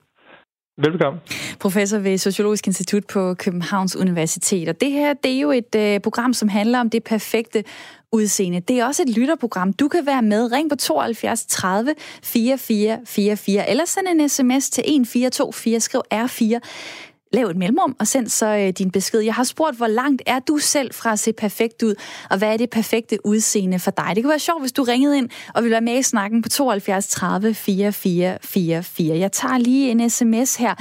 Velkommen. 0.79 1.21
Professor 1.61 1.99
ved 1.99 2.19
Sociologisk 2.19 2.67
Institut 2.67 3.05
på 3.13 3.35
Københavns 3.35 3.97
Universitet. 3.97 4.69
Og 4.69 4.81
det 4.81 4.91
her, 4.91 5.15
det 5.15 5.37
er 5.37 5.41
jo 5.41 5.51
et 5.51 5.75
øh, 5.77 6.01
program, 6.01 6.33
som 6.33 6.49
handler 6.49 6.81
om 6.81 6.91
det 6.91 7.05
perfekte 7.05 7.65
udseende. 8.15 8.61
Det 8.61 8.81
er 8.81 8.85
også 8.87 9.03
et 9.03 9.09
lytterprogram. 9.09 9.73
Du 9.73 9.89
kan 9.89 10.07
være 10.07 10.23
med. 10.23 10.53
Ring 10.53 10.71
på 10.71 10.77
72 10.77 11.47
30 11.47 11.95
44 12.23 12.99
44, 13.07 13.71
eller 13.71 13.85
send 13.85 14.09
en 14.09 14.29
sms 14.29 14.71
til 14.71 14.81
1424, 14.81 15.81
skriv 15.81 16.03
R4 16.15 16.61
lav 17.35 17.47
et 17.47 17.57
mellemrum 17.57 17.97
og 17.99 18.07
send 18.07 18.29
så 18.29 18.47
øh, 18.47 18.69
din 18.69 18.91
besked. 18.91 19.21
Jeg 19.21 19.35
har 19.35 19.45
spurgt, 19.45 19.77
hvor 19.77 19.87
langt 19.87 20.23
er 20.27 20.39
du 20.39 20.59
selv 20.59 20.95
fra 20.95 21.13
at 21.13 21.21
se 21.21 21.33
perfekt 21.33 21.83
ud, 21.83 21.95
og 22.31 22.39
hvad 22.39 22.53
er 22.53 22.57
det 22.57 22.71
perfekte 22.71 23.27
udseende 23.27 23.79
for 23.79 23.91
dig? 23.91 24.13
Det 24.15 24.25
kunne 24.25 24.31
være 24.31 24.39
sjovt, 24.39 24.63
hvis 24.63 24.73
du 24.73 24.83
ringede 24.83 25.19
ind 25.19 25.29
og 25.55 25.63
ville 25.63 25.73
være 25.73 25.81
med 25.81 25.99
i 25.99 26.03
snakken 26.03 26.43
på 26.43 26.49
72 26.49 27.09
30 27.09 27.55
44 27.55 28.39
44. 28.43 29.19
Jeg 29.19 29.33
tager 29.33 29.59
lige 29.59 29.91
en 29.91 30.11
sms 30.11 30.57
her. 30.57 30.75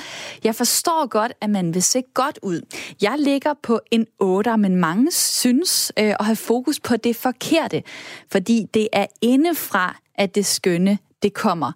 Jeg 0.43 0.55
forstår 0.55 1.07
godt, 1.07 1.33
at 1.41 1.49
man 1.49 1.73
vil 1.73 1.83
se 1.83 2.03
godt 2.13 2.39
ud. 2.41 2.61
Jeg 3.01 3.15
ligger 3.19 3.53
på 3.63 3.79
en 3.91 4.05
8, 4.19 4.57
men 4.57 4.75
mange 4.75 5.11
synes 5.11 5.91
øh, 5.99 6.13
at 6.19 6.25
have 6.25 6.35
fokus 6.35 6.79
på 6.79 6.97
det 6.97 7.15
forkerte, 7.15 7.83
fordi 8.31 8.65
det 8.73 8.87
er 8.93 9.05
indefra, 9.21 9.99
at 10.15 10.35
det 10.35 10.45
skønne, 10.45 10.97
det 11.23 11.33
kommer. 11.33 11.71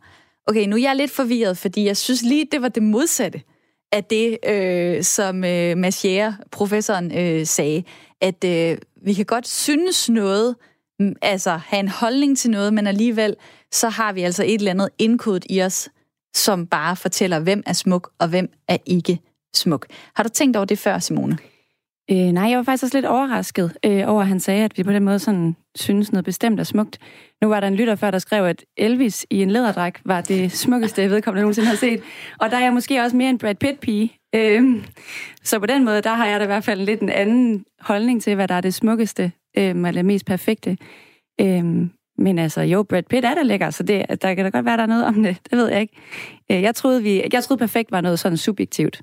Okay, 0.47 0.65
nu 0.67 0.75
er 0.75 0.81
jeg 0.81 0.95
lidt 0.95 1.11
forvirret, 1.11 1.57
fordi 1.57 1.85
jeg 1.85 1.97
synes 1.97 2.21
lige, 2.21 2.47
det 2.51 2.61
var 2.61 2.67
det 2.67 2.83
modsatte 2.83 3.41
af 3.91 4.03
det, 4.03 4.37
øh, 4.47 5.03
som 5.03 5.43
øh, 5.43 5.77
Machier, 5.77 6.33
professoren, 6.51 7.17
øh, 7.17 7.45
sagde, 7.45 7.83
at 8.21 8.43
øh, 8.43 8.77
vi 9.01 9.13
kan 9.13 9.25
godt 9.25 9.47
synes 9.47 10.09
noget, 10.09 10.55
mm, 10.99 11.15
altså 11.21 11.51
have 11.51 11.79
en 11.79 11.87
holdning 11.87 12.37
til 12.37 12.51
noget, 12.51 12.73
men 12.73 12.87
alligevel 12.87 13.35
så 13.71 13.89
har 13.89 14.13
vi 14.13 14.21
altså 14.21 14.43
et 14.43 14.53
eller 14.53 14.71
andet 14.71 14.89
indkodet 14.97 15.45
i 15.49 15.61
os, 15.61 15.89
som 16.35 16.67
bare 16.67 16.95
fortæller, 16.95 17.39
hvem 17.39 17.63
er 17.65 17.73
smuk 17.73 18.11
og 18.19 18.27
hvem 18.27 18.49
er 18.67 18.77
ikke 18.85 19.19
smuk. 19.55 19.85
Har 20.15 20.23
du 20.23 20.29
tænkt 20.29 20.57
over 20.57 20.65
det 20.65 20.79
før, 20.79 20.99
Simone? 20.99 21.37
Øh, 22.11 22.17
nej, 22.17 22.49
jeg 22.49 22.57
var 22.57 22.63
faktisk 22.63 22.83
også 22.83 22.97
lidt 22.97 23.05
overrasket 23.05 23.77
øh, 23.85 24.03
over, 24.07 24.21
at 24.21 24.27
han 24.27 24.39
sagde, 24.39 24.63
at 24.63 24.77
vi 24.77 24.83
på 24.83 24.91
den 24.91 25.03
måde 25.03 25.19
sådan 25.19 25.55
synes 25.75 26.11
noget 26.11 26.25
bestemt 26.25 26.59
er 26.59 26.63
smukt. 26.63 26.99
Nu 27.41 27.47
var 27.47 27.59
der 27.59 27.67
en 27.67 27.75
lytter 27.75 27.95
før, 27.95 28.11
der 28.11 28.19
skrev, 28.19 28.45
at 28.45 28.65
Elvis 28.77 29.25
i 29.29 29.41
en 29.41 29.51
læderdragt 29.51 30.01
var 30.05 30.21
det 30.21 30.51
smukkeste, 30.51 31.01
jeg 31.01 31.09
vedkommende 31.09 31.41
nogensinde 31.41 31.69
har 31.69 31.75
set. 31.75 32.01
Og 32.39 32.51
der 32.51 32.57
er 32.57 32.63
jeg 32.63 32.73
måske 32.73 33.01
også 33.01 33.15
mere 33.15 33.29
en 33.29 33.37
Brad 33.37 33.55
Pitt-pige. 33.55 34.13
Øh, 34.35 34.85
så 35.43 35.59
på 35.59 35.65
den 35.65 35.85
måde, 35.85 36.01
der 36.01 36.13
har 36.13 36.27
jeg 36.27 36.39
da 36.39 36.43
i 36.43 36.47
hvert 36.47 36.63
fald 36.63 36.81
lidt 36.81 37.01
en 37.01 37.09
anden 37.09 37.65
holdning 37.79 38.21
til, 38.21 38.35
hvad 38.35 38.47
der 38.47 38.55
er 38.55 38.61
det 38.61 38.73
smukkeste, 38.73 39.31
øh, 39.57 39.69
eller 39.69 39.91
det 39.91 40.05
mest 40.05 40.25
perfekte. 40.25 40.77
Øh, 41.41 41.65
men 42.17 42.39
altså, 42.39 42.61
jo, 42.61 42.83
Brad 42.83 43.03
Pitt 43.03 43.25
er 43.25 43.35
da 43.35 43.43
lækker, 43.43 43.69
så 43.69 43.83
det, 43.83 44.21
der 44.21 44.33
kan 44.33 44.45
da 44.45 44.49
godt 44.49 44.65
være, 44.65 44.77
der 44.77 44.83
er 44.83 44.87
noget 44.87 45.05
om 45.05 45.23
det. 45.23 45.37
Det 45.49 45.57
ved 45.57 45.69
jeg 45.69 45.81
ikke. 45.81 45.93
Øh, 46.51 46.61
jeg 46.61 46.75
troede, 46.75 47.03
vi, 47.03 47.23
jeg 47.33 47.43
troede 47.43 47.59
perfekt 47.59 47.91
var 47.91 48.01
noget 48.01 48.19
sådan 48.19 48.37
subjektivt. 48.37 49.01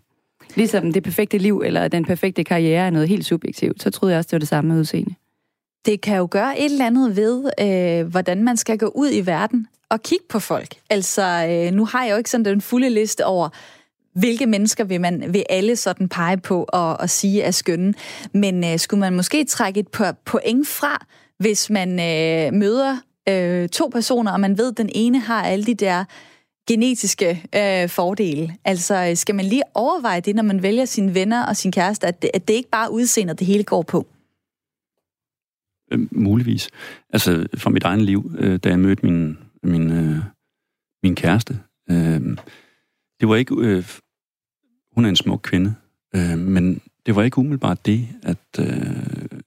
Ligesom 0.55 0.93
det 0.93 1.03
perfekte 1.03 1.39
liv 1.39 1.63
eller 1.65 1.89
den 1.89 2.05
perfekte 2.05 2.45
karriere 2.45 2.87
er 2.87 2.91
noget 2.91 3.09
helt 3.09 3.27
subjektivt, 3.27 3.83
så 3.83 3.91
troede 3.91 4.13
jeg 4.13 4.19
også, 4.19 4.29
det 4.29 4.33
var 4.33 4.39
det 4.39 4.49
samme 4.49 4.73
med 4.73 4.81
udseende. 4.81 5.15
Det 5.87 6.01
kan 6.01 6.17
jo 6.17 6.29
gøre 6.31 6.59
et 6.59 6.65
eller 6.65 6.87
andet 6.87 7.17
ved, 7.17 7.51
øh, 7.61 8.07
hvordan 8.07 8.45
man 8.45 8.57
skal 8.57 8.79
gå 8.79 8.87
ud 8.87 9.11
i 9.13 9.27
verden 9.27 9.67
og 9.89 10.03
kigge 10.03 10.25
på 10.29 10.39
folk. 10.39 10.75
Altså, 10.91 11.47
øh, 11.51 11.73
nu 11.73 11.85
har 11.85 12.05
jeg 12.05 12.13
jo 12.13 12.17
ikke 12.17 12.31
sådan 12.31 12.45
den 12.45 12.61
fulde 12.61 12.91
liste 12.91 13.27
over, 13.27 13.49
hvilke 14.15 14.47
mennesker 14.47 14.85
vil 14.85 15.01
man 15.01 15.25
vil 15.33 15.45
alle 15.51 15.77
sådan 15.77 16.09
pege 16.09 16.37
på 16.37 16.65
og, 16.69 17.01
og 17.01 17.11
sige 17.11 17.43
er 17.43 17.51
skønne. 17.51 17.95
Men 18.33 18.65
øh, 18.65 18.79
skulle 18.79 19.01
man 19.01 19.13
måske 19.13 19.45
trække 19.45 19.81
et 19.81 19.89
par 19.89 20.17
point 20.25 20.69
fra, 20.69 21.07
hvis 21.39 21.71
man 21.71 21.91
øh, 21.91 22.53
møder 22.53 22.97
øh, 23.29 23.69
to 23.69 23.89
personer, 23.93 24.33
og 24.33 24.41
man 24.41 24.59
ved, 24.59 24.71
at 24.71 24.79
den 24.79 24.91
ene 24.95 25.21
har 25.21 25.43
alle 25.43 25.65
de 25.65 25.75
der 25.75 26.05
genetiske 26.67 27.45
øh, 27.55 27.89
fordele. 27.89 28.57
Altså, 28.65 29.07
øh, 29.11 29.17
skal 29.17 29.35
man 29.35 29.45
lige 29.45 29.63
overveje 29.75 30.21
det, 30.21 30.35
når 30.35 30.43
man 30.43 30.63
vælger 30.63 30.85
sine 30.85 31.15
venner 31.15 31.47
og 31.47 31.57
sin 31.57 31.73
kæreste, 31.73 32.07
at 32.07 32.23
det, 32.23 32.31
at 32.35 32.49
det 32.49 32.55
ikke 32.55 32.71
bare 32.71 32.93
udseendet, 32.93 33.39
det 33.39 33.47
hele 33.47 33.65
går 33.65 33.83
på? 33.83 34.07
Øh, 35.93 36.01
muligvis. 36.11 36.69
Altså, 37.11 37.47
fra 37.57 37.71
mit 37.71 37.85
eget 37.85 38.03
liv, 38.03 38.33
øh, 38.39 38.59
da 38.59 38.69
jeg 38.69 38.79
mødte 38.79 39.07
min, 39.07 39.39
min, 39.63 39.91
øh, 39.91 40.19
min 41.03 41.15
kæreste, 41.15 41.59
øh, 41.91 42.21
det 43.21 43.29
var 43.29 43.37
ikke... 43.37 43.55
Øh, 43.59 43.85
hun 44.95 45.05
er 45.05 45.09
en 45.09 45.17
smuk 45.17 45.41
kvinde, 45.43 45.75
øh, 46.15 46.39
men 46.39 46.81
det 47.07 47.17
var 47.17 47.23
ikke 47.23 47.39
umiddelbart 47.39 47.87
det, 47.87 48.09
at 48.23 48.61
øh, 48.61 49.41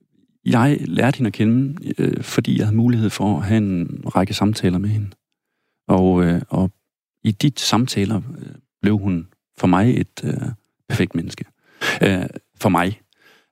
jeg 0.45 0.77
lærte 0.79 1.17
hende 1.17 1.27
at 1.27 1.33
kende, 1.33 1.93
øh, 1.97 2.23
fordi 2.23 2.57
jeg 2.57 2.65
havde 2.65 2.77
mulighed 2.77 3.09
for 3.09 3.37
at 3.37 3.45
have 3.45 3.57
en 3.57 4.01
række 4.05 4.33
samtaler 4.33 4.77
med 4.77 4.89
hende. 4.89 5.09
Og, 5.87 6.23
øh, 6.23 6.41
og 6.49 6.71
i 7.27 7.31
de 7.31 7.51
samtaler 7.57 8.21
øh, 8.37 8.55
blev 8.81 8.97
hun 8.97 9.27
for 9.57 9.67
mig 9.67 9.99
et 9.99 10.23
øh, 10.23 10.33
perfekt 10.89 11.15
menneske. 11.15 11.45
Øh, 12.03 12.25
for 12.61 12.69
mig. 12.69 13.01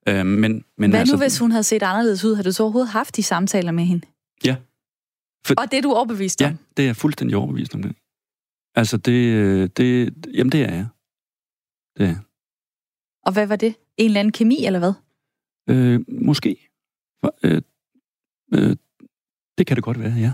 Øh, 0.08 0.26
men, 0.26 0.66
men 0.78 0.90
Hvad 0.90 1.00
altså, 1.00 1.16
nu, 1.16 1.22
hvis 1.22 1.40
hun 1.40 1.52
havde 1.52 1.64
set 1.64 1.84
anderledes 1.84 2.24
ud? 2.24 2.36
Har 2.36 2.44
du 2.44 2.52
så 2.52 2.64
overhovedet 2.64 2.92
haft 2.92 3.16
de 3.16 3.24
samtaler 3.24 3.72
med 3.72 3.84
hende? 3.84 4.08
Ja. 4.46 4.56
For, 5.46 5.54
og 5.58 5.72
det 5.72 5.78
er 5.78 5.82
du 5.82 5.94
overbevist 5.94 6.42
om? 6.42 6.52
Ja, 6.52 6.58
det 6.78 6.84
er 6.84 6.88
jeg 6.88 6.96
fuldstændig 6.96 7.38
overbevist 7.38 7.76
om 7.76 7.82
det. 7.82 7.96
Altså, 8.76 8.98
det, 8.98 9.12
øh, 9.12 9.70
det, 9.78 10.14
jamen, 10.34 10.52
det 10.52 10.62
er 10.62 10.74
jeg. 10.74 10.88
Det 11.98 12.04
er 12.04 12.08
jeg. 12.08 12.20
Og 13.26 13.34
hvad 13.34 13.48
var 13.48 13.56
det? 13.56 13.76
En 13.98 14.06
eller 14.06 14.20
anden 14.20 14.32
kemi, 14.32 14.66
eller 14.66 14.80
hvad? 14.80 14.94
Øh, 15.70 16.00
måske. 16.08 16.70
Øh, 17.44 17.62
øh, 18.54 18.76
det 19.58 19.68
kan 19.68 19.76
det 19.76 19.84
godt 19.84 20.00
være, 20.00 20.14
ja 20.14 20.34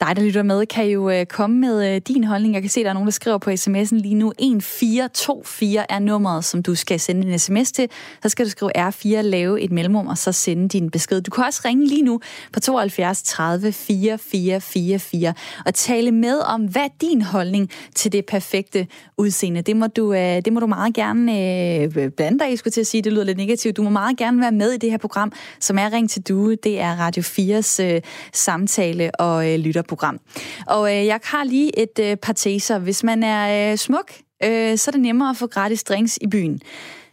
dig, 0.00 0.16
der 0.16 0.22
lytter 0.22 0.42
med, 0.42 0.66
kan 0.66 0.86
jo 0.86 1.10
øh, 1.10 1.26
komme 1.26 1.56
med 1.60 1.94
øh, 1.94 2.00
din 2.08 2.24
holdning. 2.24 2.54
Jeg 2.54 2.62
kan 2.62 2.70
se, 2.70 2.80
at 2.80 2.84
der 2.84 2.90
er 2.90 2.94
nogen, 2.94 3.06
der 3.06 3.12
skriver 3.12 3.38
på 3.38 3.50
sms'en 3.50 3.96
lige 3.96 4.14
nu. 4.14 4.28
1424 4.28 5.92
er 5.92 5.98
nummeret, 5.98 6.44
som 6.44 6.62
du 6.62 6.74
skal 6.74 7.00
sende 7.00 7.32
en 7.32 7.38
sms 7.38 7.72
til. 7.72 7.88
Så 8.22 8.28
skal 8.28 8.46
du 8.46 8.50
skrive 8.50 8.88
R4, 8.88 9.20
lave 9.20 9.60
et 9.60 9.72
mellemrum, 9.72 10.06
og 10.06 10.18
så 10.18 10.32
sende 10.32 10.68
din 10.68 10.90
besked. 10.90 11.20
Du 11.20 11.30
kan 11.30 11.44
også 11.44 11.60
ringe 11.64 11.86
lige 11.86 12.02
nu 12.02 12.20
på 12.52 12.60
72 12.60 13.22
30 13.22 13.72
4444 13.72 15.34
og 15.66 15.74
tale 15.74 16.12
med 16.12 16.38
om, 16.38 16.64
hvad 16.64 16.82
er 16.82 16.88
din 17.00 17.22
holdning 17.22 17.70
til 17.94 18.12
det 18.12 18.26
perfekte 18.26 18.86
udseende. 19.18 19.62
Det 19.62 19.76
må 19.76 19.86
du, 19.86 20.12
øh, 20.12 20.20
det 20.44 20.52
må 20.52 20.60
du 20.60 20.66
meget 20.66 20.94
gerne 20.94 21.32
øh, 21.32 22.10
blande 22.10 22.38
dig 22.38 22.52
i, 22.52 22.56
skulle 22.56 22.72
til 22.72 22.80
at 22.80 22.86
sige. 22.86 23.02
Det 23.02 23.12
lyder 23.12 23.24
lidt 23.24 23.38
negativt. 23.38 23.76
Du 23.76 23.82
må 23.82 23.90
meget 23.90 24.16
gerne 24.16 24.40
være 24.40 24.52
med 24.52 24.72
i 24.72 24.78
det 24.78 24.90
her 24.90 24.98
program, 24.98 25.32
som 25.60 25.78
er 25.78 25.92
Ring 25.92 26.10
til 26.10 26.22
Due. 26.22 26.56
Det 26.56 26.80
er 26.80 26.96
Radio 27.00 27.22
4's 27.22 27.82
øh, 27.82 28.00
samtale 28.32 29.10
og 29.14 29.52
øh, 29.52 29.58
lytter 29.58 29.82
program. 29.90 30.18
Og 30.66 30.82
øh, 30.96 31.06
jeg 31.06 31.20
har 31.24 31.44
lige 31.44 31.78
et 31.82 31.98
øh, 32.00 32.16
par 32.16 32.32
teser. 32.32 32.78
Hvis 32.78 33.04
man 33.04 33.22
er 33.22 33.72
øh, 33.72 33.78
smuk, 33.78 34.12
øh, 34.44 34.78
så 34.78 34.90
er 34.90 34.92
det 34.92 35.00
nemmere 35.00 35.30
at 35.30 35.36
få 35.36 35.46
gratis 35.46 35.84
drinks 35.84 36.18
i 36.20 36.26
byen. 36.26 36.60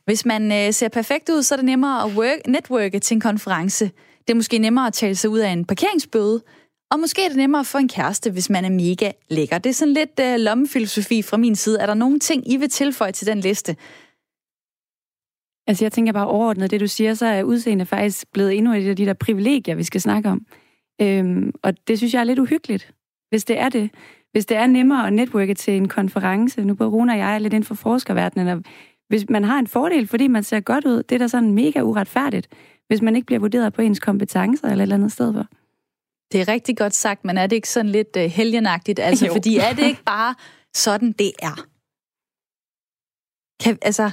Hvis 0.05 0.25
man 0.25 0.51
øh, 0.51 0.73
ser 0.73 0.87
perfekt 0.87 1.29
ud, 1.29 1.43
så 1.43 1.55
er 1.55 1.57
det 1.57 1.65
nemmere 1.65 2.03
at 2.03 2.11
work, 2.15 2.39
networke 2.47 2.99
til 2.99 3.15
en 3.15 3.21
konference. 3.21 3.85
Det 4.27 4.33
er 4.33 4.35
måske 4.35 4.57
nemmere 4.57 4.87
at 4.87 4.93
tale 4.93 5.15
sig 5.15 5.29
ud 5.29 5.39
af 5.39 5.49
en 5.49 5.65
parkeringsbøde. 5.65 6.41
Og 6.91 6.99
måske 6.99 7.23
er 7.25 7.27
det 7.27 7.37
nemmere 7.37 7.59
at 7.59 7.67
få 7.67 7.77
en 7.77 7.89
kæreste, 7.89 8.31
hvis 8.31 8.49
man 8.49 8.65
er 8.65 8.69
mega 8.69 9.11
lækker. 9.29 9.57
Det 9.57 9.69
er 9.69 9.73
sådan 9.73 9.93
lidt 9.93 10.19
øh, 10.21 10.35
lommefilosofi 10.37 11.21
fra 11.21 11.37
min 11.37 11.55
side. 11.55 11.79
Er 11.79 11.85
der 11.85 11.93
nogle 11.93 12.19
ting, 12.19 12.51
I 12.51 12.57
vil 12.57 12.69
tilføje 12.69 13.11
til 13.11 13.27
den 13.27 13.39
liste? 13.39 13.75
Altså 15.67 15.85
jeg 15.85 15.91
tænker 15.91 16.13
bare 16.13 16.27
overordnet, 16.27 16.71
det 16.71 16.79
du 16.79 16.87
siger, 16.87 17.13
så 17.13 17.25
er 17.25 17.43
udseende 17.43 17.85
faktisk 17.85 18.27
blevet 18.33 18.57
endnu 18.57 18.73
et 18.73 18.89
af 18.89 18.95
de 18.95 19.05
der 19.05 19.13
privilegier, 19.13 19.75
vi 19.75 19.83
skal 19.83 20.01
snakke 20.01 20.29
om. 20.29 20.41
Øhm, 21.01 21.53
og 21.63 21.87
det 21.87 21.97
synes 21.97 22.13
jeg 22.13 22.19
er 22.19 22.23
lidt 22.23 22.39
uhyggeligt, 22.39 22.93
hvis 23.29 23.45
det 23.45 23.59
er 23.59 23.69
det. 23.69 23.89
Hvis 24.31 24.45
det 24.45 24.57
er 24.57 24.67
nemmere 24.67 25.07
at 25.07 25.13
netværke 25.13 25.53
til 25.53 25.73
en 25.73 25.87
konference. 25.87 26.63
Nu 26.63 26.75
på 26.75 26.85
Rune 26.85 27.13
og 27.13 27.17
jeg 27.17 27.35
er 27.35 27.39
lidt 27.39 27.53
inden 27.53 27.65
for 27.65 27.75
forskerverdenen, 27.75 28.47
og 28.47 28.63
hvis 29.07 29.29
man 29.29 29.43
har 29.43 29.59
en 29.59 29.67
fordel, 29.67 30.07
fordi 30.07 30.27
man 30.27 30.43
ser 30.43 30.59
godt 30.59 30.85
ud, 30.85 31.03
det 31.03 31.15
er 31.15 31.19
da 31.19 31.27
sådan 31.27 31.51
mega 31.51 31.81
uretfærdigt, 31.81 32.47
hvis 32.87 33.01
man 33.01 33.15
ikke 33.15 33.25
bliver 33.25 33.39
vurderet 33.39 33.73
på 33.73 33.81
ens 33.81 33.99
kompetencer 33.99 34.67
eller 34.67 34.77
et 34.77 34.81
eller 34.81 34.95
andet 34.95 35.11
sted 35.11 35.33
for. 35.33 35.47
Det 36.31 36.41
er 36.41 36.47
rigtig 36.47 36.77
godt 36.77 36.93
sagt, 36.93 37.25
men 37.25 37.37
er 37.37 37.47
det 37.47 37.55
ikke 37.55 37.69
sådan 37.69 37.91
lidt 37.91 38.15
uh, 38.17 38.21
helgenagtigt? 38.21 38.99
Altså, 38.99 39.25
jo. 39.27 39.33
fordi 39.33 39.57
er 39.57 39.73
det 39.73 39.83
ikke 39.83 40.03
bare 40.03 40.35
sådan, 40.75 41.11
det 41.11 41.31
er? 41.41 41.65
Kan, 43.63 43.77
altså, 43.81 44.11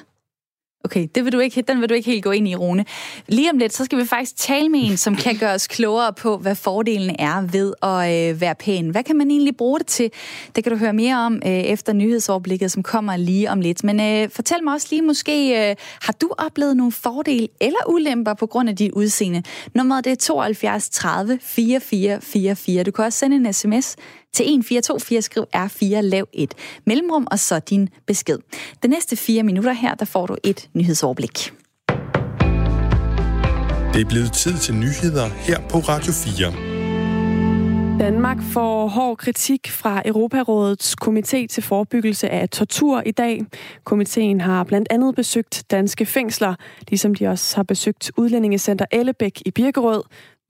Okay, 0.85 1.07
det 1.15 1.25
vil 1.25 1.33
du 1.33 1.39
ikke, 1.39 1.63
den 1.63 1.81
vil 1.81 1.89
du 1.89 1.95
ikke 1.95 2.11
helt 2.11 2.25
gå 2.25 2.31
ind 2.31 2.49
i, 2.49 2.57
Rune. 2.57 2.85
Lige 3.29 3.51
om 3.51 3.59
lidt, 3.59 3.73
så 3.73 3.85
skal 3.85 3.99
vi 3.99 4.05
faktisk 4.05 4.37
tale 4.37 4.69
med 4.69 4.81
en, 4.83 4.97
som 4.97 5.17
kan 5.17 5.37
gøre 5.37 5.55
os 5.55 5.67
klogere 5.67 6.13
på, 6.13 6.37
hvad 6.37 6.55
fordelen 6.55 7.17
er 7.19 7.41
ved 7.41 7.75
at 7.83 8.31
øh, 8.31 8.41
være 8.41 8.55
pæn. 8.55 8.89
Hvad 8.89 9.03
kan 9.03 9.17
man 9.17 9.31
egentlig 9.31 9.57
bruge 9.57 9.79
det 9.79 9.87
til? 9.87 10.11
Det 10.57 10.65
kan 10.65 10.73
du 10.73 10.79
høre 10.79 10.93
mere 10.93 11.17
om 11.17 11.35
øh, 11.35 11.53
efter 11.53 11.93
nyhedsoverblikket, 11.93 12.73
som 12.73 12.83
kommer 12.83 13.17
lige 13.17 13.51
om 13.51 13.61
lidt. 13.61 13.85
Men 13.85 14.01
øh, 14.01 14.31
fortæl 14.31 14.65
mig 14.65 14.75
også 14.75 14.87
lige 14.91 15.03
måske, 15.03 15.69
øh, 15.71 15.77
har 16.03 16.13
du 16.13 16.31
oplevet 16.39 16.77
nogle 16.77 16.93
fordele 16.93 17.49
eller 17.61 17.79
ulemper 17.89 18.35
på 18.35 18.47
grund 18.47 18.69
af 18.69 18.77
dit 18.77 18.93
udseende? 18.93 19.43
Nummeret 19.75 20.05
det 20.05 20.11
er 20.11 20.17
72 20.17 20.89
30 20.89 21.39
44 21.43 22.21
44. 22.21 22.83
Du 22.83 22.91
kan 22.91 23.05
også 23.05 23.19
sende 23.19 23.37
en 23.37 23.53
sms 23.53 23.97
til 24.35 24.45
1424, 24.45 25.23
skriv 25.23 25.45
R4, 25.57 26.01
lav 26.01 26.27
et 26.33 26.55
mellemrum, 26.87 27.27
og 27.31 27.39
så 27.39 27.59
din 27.59 27.89
besked. 28.07 28.39
De 28.83 28.89
næste 28.89 29.17
fire 29.17 29.43
minutter 29.43 29.73
her, 29.73 29.95
der 29.95 30.05
får 30.05 30.27
du 30.27 30.37
et 30.45 30.69
nyhedsoverblik. 30.75 31.53
Det 33.95 34.01
er 34.01 34.09
blevet 34.09 34.33
tid 34.33 34.59
til 34.59 34.75
nyheder 34.75 35.29
her 35.29 35.61
på 35.71 35.79
Radio 35.79 36.13
4. 36.13 36.75
Danmark 37.99 38.43
får 38.53 38.89
hård 38.89 39.17
kritik 39.17 39.71
fra 39.71 40.03
Europarådets 40.05 40.97
komité 41.05 41.47
til 41.47 41.63
forebyggelse 41.63 42.29
af 42.31 42.49
tortur 42.49 43.03
i 43.07 43.11
dag. 43.11 43.41
Komiteen 43.85 44.41
har 44.41 44.65
blandt 44.65 44.89
andet 44.91 45.15
besøgt 45.15 45.65
danske 45.71 46.07
fængsler, 46.07 46.55
ligesom 46.89 47.15
de 47.15 47.27
også 47.27 47.57
har 47.57 47.63
besøgt 47.63 48.13
udlændingecenter 48.17 48.85
Ellebæk 48.93 49.43
i 49.47 49.51
Birkerød, 49.51 50.03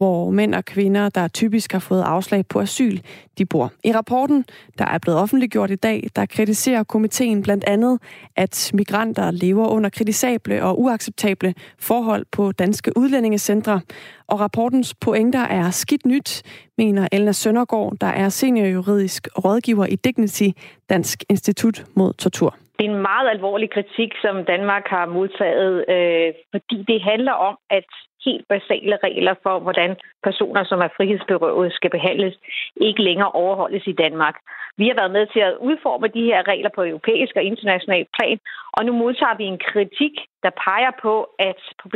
hvor 0.05 0.31
mænd 0.31 0.55
og 0.55 0.65
kvinder, 0.65 1.09
der 1.09 1.29
typisk 1.29 1.73
har 1.73 1.79
fået 1.79 2.03
afslag 2.03 2.43
på 2.53 2.61
asyl, 2.61 2.97
de 3.39 3.47
bor. 3.47 3.73
I 3.85 3.93
rapporten, 3.93 4.45
der 4.79 4.85
er 4.85 4.99
blevet 4.99 5.21
offentliggjort 5.21 5.71
i 5.71 5.77
dag, 5.77 5.99
der 6.17 6.27
kritiserer 6.27 6.83
komiteen 6.83 7.43
blandt 7.43 7.65
andet, 7.65 7.99
at 8.37 8.71
migranter 8.75 9.31
lever 9.31 9.67
under 9.69 9.91
kritisable 9.91 10.63
og 10.63 10.81
uacceptable 10.81 11.55
forhold 11.81 12.25
på 12.33 12.53
danske 12.53 12.93
udlændingecentre. 12.97 13.81
Og 14.29 14.41
rapportens 14.41 14.95
pointer 14.95 15.45
er 15.59 15.71
skidt 15.71 16.07
nyt, 16.07 16.43
mener 16.79 17.09
Elna 17.13 17.33
Søndergaard, 17.33 17.93
der 18.01 18.07
er 18.07 18.29
seniorjuridisk 18.29 19.29
rådgiver 19.45 19.87
i 19.87 19.97
Dignity, 19.97 20.49
Dansk 20.89 21.25
Institut 21.31 21.85
mod 21.97 22.13
Tortur. 22.13 22.55
Det 22.79 22.87
er 22.87 22.91
en 22.91 23.03
meget 23.13 23.29
alvorlig 23.31 23.71
kritik, 23.71 24.11
som 24.25 24.45
Danmark 24.45 24.85
har 24.87 25.07
modtaget, 25.07 25.85
øh, 25.95 26.29
fordi 26.53 26.77
det 26.89 27.03
handler 27.03 27.33
om, 27.33 27.57
at 27.71 27.89
helt 28.25 28.49
basale 28.49 28.97
regler 29.07 29.35
for, 29.43 29.59
hvordan 29.59 29.97
personer, 30.23 30.65
som 30.65 30.81
er 30.81 30.89
frihedsberøvet, 30.97 31.73
skal 31.73 31.91
behandles, 31.91 32.35
ikke 32.77 33.03
længere 33.03 33.31
overholdes 33.33 33.87
i 33.87 33.93
Danmark. 33.93 34.37
Vi 34.77 34.89
har 34.89 34.95
været 34.95 35.17
med 35.19 35.27
til 35.27 35.41
at 35.41 35.57
udforme 35.61 36.09
de 36.09 36.23
her 36.31 36.49
regler 36.49 36.71
på 36.75 36.83
europæisk 36.85 37.33
og 37.37 37.43
international 37.43 38.07
plan, 38.17 38.39
og 38.73 38.85
nu 38.85 38.93
modtager 38.93 39.37
vi 39.37 39.45
en 39.45 39.59
kritik, 39.59 40.15
der 40.43 40.51
peger 40.67 40.93
på, 41.03 41.15
at 41.39 41.61
på 41.83 41.89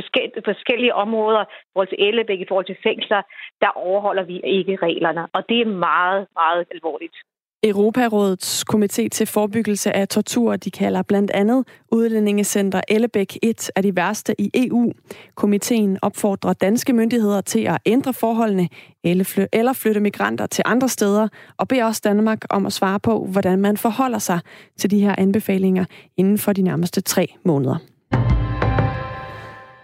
forskellige 0.45 0.95
områder, 0.95 1.43
i 1.43 1.69
forhold 1.73 1.89
til 1.89 2.07
Ellebæk, 2.09 2.41
i 2.41 2.49
forhold 2.49 2.67
til 2.67 2.83
fængsler, 2.83 3.23
der 3.61 3.71
overholder 3.87 4.23
vi 4.23 4.41
ikke 4.45 4.77
reglerne. 4.83 5.23
Og 5.33 5.49
det 5.49 5.61
er 5.61 5.79
meget, 5.91 6.27
meget 6.41 6.67
alvorligt. 6.75 7.17
Europarådets 7.63 8.65
komité 8.73 9.09
til 9.09 9.27
forebyggelse 9.27 9.97
af 9.97 10.09
tortur, 10.09 10.57
de 10.57 10.71
kalder 10.71 11.03
blandt 11.03 11.31
andet 11.31 11.65
Udlændingecenter 11.93 12.81
Ellebæk 12.89 13.39
et 13.43 13.71
af 13.77 13.83
de 13.83 13.97
værste 13.97 14.41
i 14.41 14.51
EU. 14.55 14.93
Komiteen 15.35 15.99
opfordrer 16.03 16.53
danske 16.53 16.93
myndigheder 16.93 17.41
til 17.41 17.61
at 17.61 17.79
ændre 17.87 18.13
forholdene 18.13 18.69
eller 19.05 19.73
flytte 19.73 20.01
migranter 20.01 20.47
til 20.47 20.63
andre 20.67 20.89
steder, 20.89 21.29
og 21.57 21.69
beder 21.69 21.85
også 21.85 22.01
Danmark 22.05 22.45
om 22.51 22.67
at 22.67 22.73
svare 22.73 23.01
på, 23.01 23.25
hvordan 23.25 23.61
man 23.61 23.77
forholder 23.77 24.19
sig 24.19 24.41
til 24.77 24.91
de 24.91 25.01
her 25.01 25.15
anbefalinger 25.19 25.85
inden 26.17 26.39
for 26.39 26.53
de 26.53 26.63
nærmeste 26.63 27.01
tre 27.01 27.35
måneder. 27.45 27.79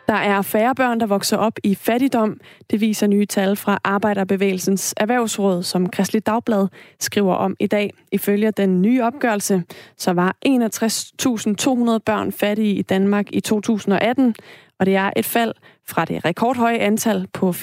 Der 0.07 0.15
er 0.15 0.43
færre 0.43 0.75
børn, 0.75 1.01
der 1.01 1.07
vokser 1.07 1.37
op 1.37 1.59
i 1.63 1.75
fattigdom. 1.75 2.41
Det 2.71 2.81
viser 2.81 3.07
nye 3.07 3.27
tal 3.27 3.57
fra 3.57 3.79
Arbejderbevægelsens 3.85 4.95
Erhvervsråd, 4.97 5.63
som 5.63 5.89
Kristelig 5.89 6.27
Dagblad 6.27 6.69
skriver 7.01 7.35
om 7.35 7.57
i 7.61 7.67
dag. 7.67 7.91
Ifølge 8.13 8.51
den 8.51 8.83
nye 8.83 9.03
opgørelse, 9.03 9.63
så 9.97 10.13
var 10.13 10.37
61.200 10.47 11.99
børn 11.99 12.33
fattige 12.33 12.75
i 12.75 12.83
Danmark 12.83 13.27
i 13.33 13.41
2018, 13.41 14.35
og 14.79 14.87
det 14.87 14.97
er 14.97 15.11
et 15.17 15.25
fald 15.25 15.53
fra 15.87 16.05
det 16.05 16.25
rekordhøje 16.25 16.79
antal 16.79 17.27
på 17.33 17.51
64.500 17.51 17.57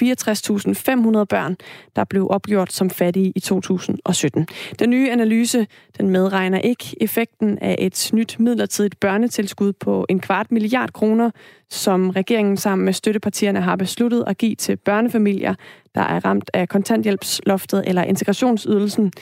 børn, 1.24 1.56
der 1.96 2.04
blev 2.04 2.26
opgjort 2.30 2.72
som 2.72 2.90
fattige 2.90 3.32
i 3.36 3.40
2017. 3.40 4.46
Den 4.78 4.90
nye 4.90 5.10
analyse 5.10 5.66
den 5.98 6.10
medregner 6.10 6.58
ikke 6.58 6.96
effekten 7.00 7.58
af 7.58 7.76
et 7.78 8.10
nyt 8.12 8.36
midlertidigt 8.38 9.00
børnetilskud 9.00 9.72
på 9.72 10.06
en 10.08 10.20
kvart 10.20 10.52
milliard 10.52 10.92
kroner, 10.92 11.30
som 11.70 12.10
regeringen 12.10 12.56
sammen 12.56 12.84
med 12.84 12.92
støttepartierne 12.92 13.60
har 13.60 13.76
besluttet 13.76 14.24
at 14.26 14.38
give 14.38 14.54
til 14.54 14.76
børnefamilier, 14.76 15.54
der 15.94 16.00
er 16.00 16.24
ramt 16.24 16.50
af 16.54 16.68
kontanthjælpsloftet 16.68 17.84
eller 17.86 18.02
integrationsydelsen. 18.02 19.12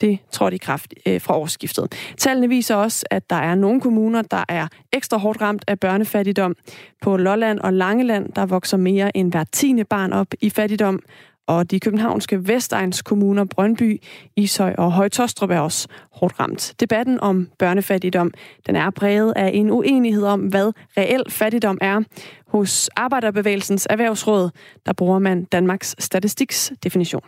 Det 0.00 0.18
trådte 0.32 0.54
i 0.54 0.58
kraft 0.58 0.94
øh, 1.06 1.20
fra 1.20 1.38
årsskiftet. 1.38 1.94
Tallene 2.16 2.48
viser 2.48 2.74
også, 2.74 3.06
at 3.10 3.30
der 3.30 3.36
er 3.36 3.54
nogle 3.54 3.80
kommuner, 3.80 4.22
der 4.22 4.44
er 4.48 4.68
ekstra 4.92 5.16
hårdt 5.16 5.40
ramt 5.40 5.64
af 5.66 5.80
børnefattigdom. 5.80 6.56
På 7.02 7.16
Lolland 7.16 7.58
og 7.58 7.72
Langeland, 7.72 8.32
der 8.32 8.46
vokser 8.46 8.76
mere 8.76 9.16
end 9.16 9.30
hver 9.30 9.44
tiende 9.52 9.84
barn 9.84 10.12
op 10.12 10.28
i 10.40 10.50
fattigdom, 10.50 11.00
og 11.48 11.70
de 11.70 11.80
københavnske 11.80 12.48
Vestegns 12.48 13.02
kommuner 13.02 13.44
Brøndby, 13.44 14.02
Ishøj 14.36 14.74
og 14.78 14.92
Højtostrup 14.92 15.50
er 15.50 15.58
også 15.58 15.88
hårdt 16.12 16.40
ramt. 16.40 16.74
Debatten 16.80 17.20
om 17.20 17.48
børnefattigdom 17.58 18.32
den 18.66 18.76
er 18.76 18.90
præget 18.90 19.32
af 19.36 19.50
en 19.54 19.70
uenighed 19.70 20.24
om, 20.24 20.40
hvad 20.40 20.72
reel 20.96 21.24
fattigdom 21.28 21.78
er. 21.80 22.00
Hos 22.46 22.88
Arbejderbevægelsens 22.96 23.86
Erhvervsråd, 23.90 24.50
der 24.86 24.92
bruger 24.92 25.18
man 25.18 25.44
Danmarks 25.44 25.96
Statistiks 25.98 26.72
definition. 26.82 27.22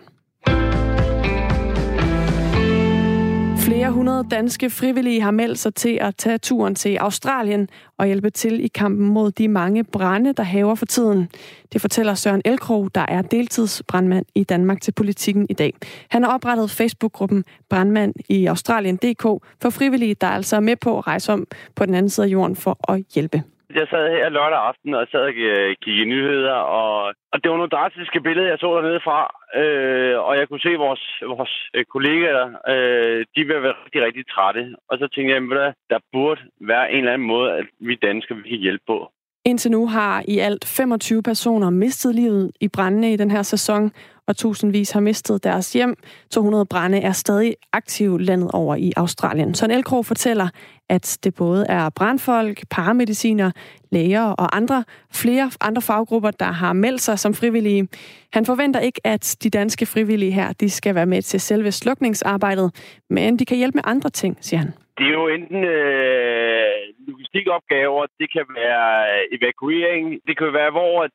Flere 3.71 3.91
hundrede 3.91 4.27
danske 4.31 4.71
frivillige 4.71 5.21
har 5.21 5.31
meldt 5.31 5.59
sig 5.59 5.75
til 5.75 5.99
at 6.01 6.17
tage 6.17 6.39
turen 6.39 6.75
til 6.75 6.97
Australien 6.97 7.69
og 7.99 8.07
hjælpe 8.07 8.31
til 8.31 8.65
i 8.65 8.69
kampen 8.69 9.07
mod 9.07 9.31
de 9.31 9.49
mange 9.49 9.85
brænde, 9.85 10.33
der 10.33 10.43
haver 10.43 10.75
for 10.75 10.87
tiden. 10.87 11.29
Det 11.73 11.81
fortæller 11.81 12.15
Søren 12.15 12.43
Elkrog, 12.45 12.95
der 12.95 13.07
er 13.09 13.23
deltidsbrandmand 13.23 14.27
i 14.35 14.45
Danmark 14.45 14.81
til 14.81 14.93
politikken 14.93 15.47
i 15.51 15.53
dag. 15.53 15.75
Han 16.09 16.23
har 16.23 16.31
oprettet 16.35 16.71
Facebook-gruppen 16.71 17.45
Brandmand 17.69 18.15
i 18.29 18.47
Australien.dk 18.47 19.23
for 19.63 19.71
frivillige, 19.71 20.15
der 20.15 20.27
altså 20.27 20.57
er 20.57 20.61
med 20.61 20.77
på 20.77 20.99
at 20.99 21.07
rejse 21.07 21.33
om 21.33 21.47
på 21.75 21.87
den 21.87 21.95
anden 21.95 22.11
side 22.11 22.27
af 22.27 22.31
jorden 22.31 22.57
for 22.57 22.93
at 22.93 23.03
hjælpe. 23.15 23.43
Jeg 23.79 23.87
sad 23.91 24.05
her 24.11 24.29
lørdag 24.29 24.61
aften 24.69 24.95
og 24.95 25.07
sad 25.13 25.25
og 25.27 25.45
øh, 25.55 25.77
kiggede 25.83 26.11
nyheder, 26.15 26.59
og, 26.81 27.15
og 27.33 27.37
det 27.41 27.51
var 27.51 27.57
nogle 27.57 27.75
drastiske 27.77 28.21
billeder, 28.21 28.49
jeg 28.49 28.59
så 28.59 28.69
dernede 28.77 29.01
fra. 29.09 29.21
Øh, 29.61 30.17
og 30.27 30.33
jeg 30.39 30.49
kunne 30.49 30.67
se 30.69 30.73
vores, 30.87 31.05
vores 31.37 31.55
øh, 31.75 31.85
kollegaer, 31.85 32.47
øh, 32.73 33.19
de 33.35 33.49
var 33.49 33.61
være 33.61 33.75
rigtig, 33.85 34.03
rigtig 34.07 34.25
trætte. 34.35 34.63
Og 34.89 34.99
så 34.99 35.07
tænkte 35.15 35.35
jeg, 35.35 35.43
at 35.69 35.75
der 35.91 35.99
burde 36.13 36.41
være 36.61 36.93
en 36.93 36.99
eller 36.99 37.13
anden 37.13 37.29
måde, 37.29 37.49
at 37.59 37.67
vi 37.81 37.95
danskere 37.95 38.39
vi 38.39 38.49
kan 38.49 38.59
hjælpe 38.59 38.85
på. 38.87 39.13
Indtil 39.45 39.71
nu 39.71 39.87
har 39.87 40.25
i 40.29 40.39
alt 40.39 40.65
25 40.65 41.23
personer 41.23 41.71
mistet 41.71 42.15
livet 42.15 42.53
i 42.61 42.69
brændene 42.69 43.13
i 43.13 43.17
den 43.17 43.31
her 43.31 43.43
sæson, 43.43 43.93
og 44.31 44.37
tusindvis 44.37 44.91
har 44.91 45.01
mistet 45.01 45.45
deres 45.45 45.73
hjem. 45.73 45.95
200 46.31 46.67
brænde 46.67 46.99
er 46.99 47.13
stadig 47.13 47.55
aktive 47.73 48.21
landet 48.21 48.51
over 48.55 48.75
i 48.77 48.93
Australien. 48.97 49.55
Søren 49.55 49.71
Elkrog 49.71 50.07
fortæller, 50.07 50.49
at 50.89 51.19
det 51.25 51.35
både 51.35 51.67
er 51.69 51.91
brandfolk, 51.97 52.59
paramediciner, 52.71 53.51
læger 53.93 54.27
og 54.43 54.57
andre 54.57 54.85
flere 55.23 55.51
andre 55.61 55.83
faggrupper, 55.83 56.31
der 56.31 56.53
har 56.63 56.73
meldt 56.73 57.01
sig 57.01 57.19
som 57.19 57.35
frivillige. 57.35 57.89
Han 58.33 58.47
forventer 58.47 58.81
ikke, 58.81 59.01
at 59.05 59.37
de 59.43 59.51
danske 59.51 59.87
frivillige 59.87 60.33
her 60.33 60.53
de 60.53 60.71
skal 60.71 60.95
være 60.95 61.07
med 61.07 61.23
til 61.23 61.41
selve 61.41 61.73
slukningsarbejdet, 61.73 62.69
men 63.11 63.39
de 63.39 63.45
kan 63.45 63.57
hjælpe 63.57 63.77
med 63.77 63.83
andre 63.87 64.11
ting, 64.11 64.37
siger 64.41 64.61
han. 64.61 64.73
Det 64.99 65.07
er 65.07 65.17
jo 65.23 65.29
enten 65.29 65.65
øh, 65.65 66.73
logistikopgaver, 67.09 68.07
det 68.21 68.33
kan 68.33 68.45
være 68.57 68.89
evakuering, 69.37 70.21
det 70.27 70.39
kan 70.39 70.53
være, 70.53 70.71
hvor, 70.71 71.09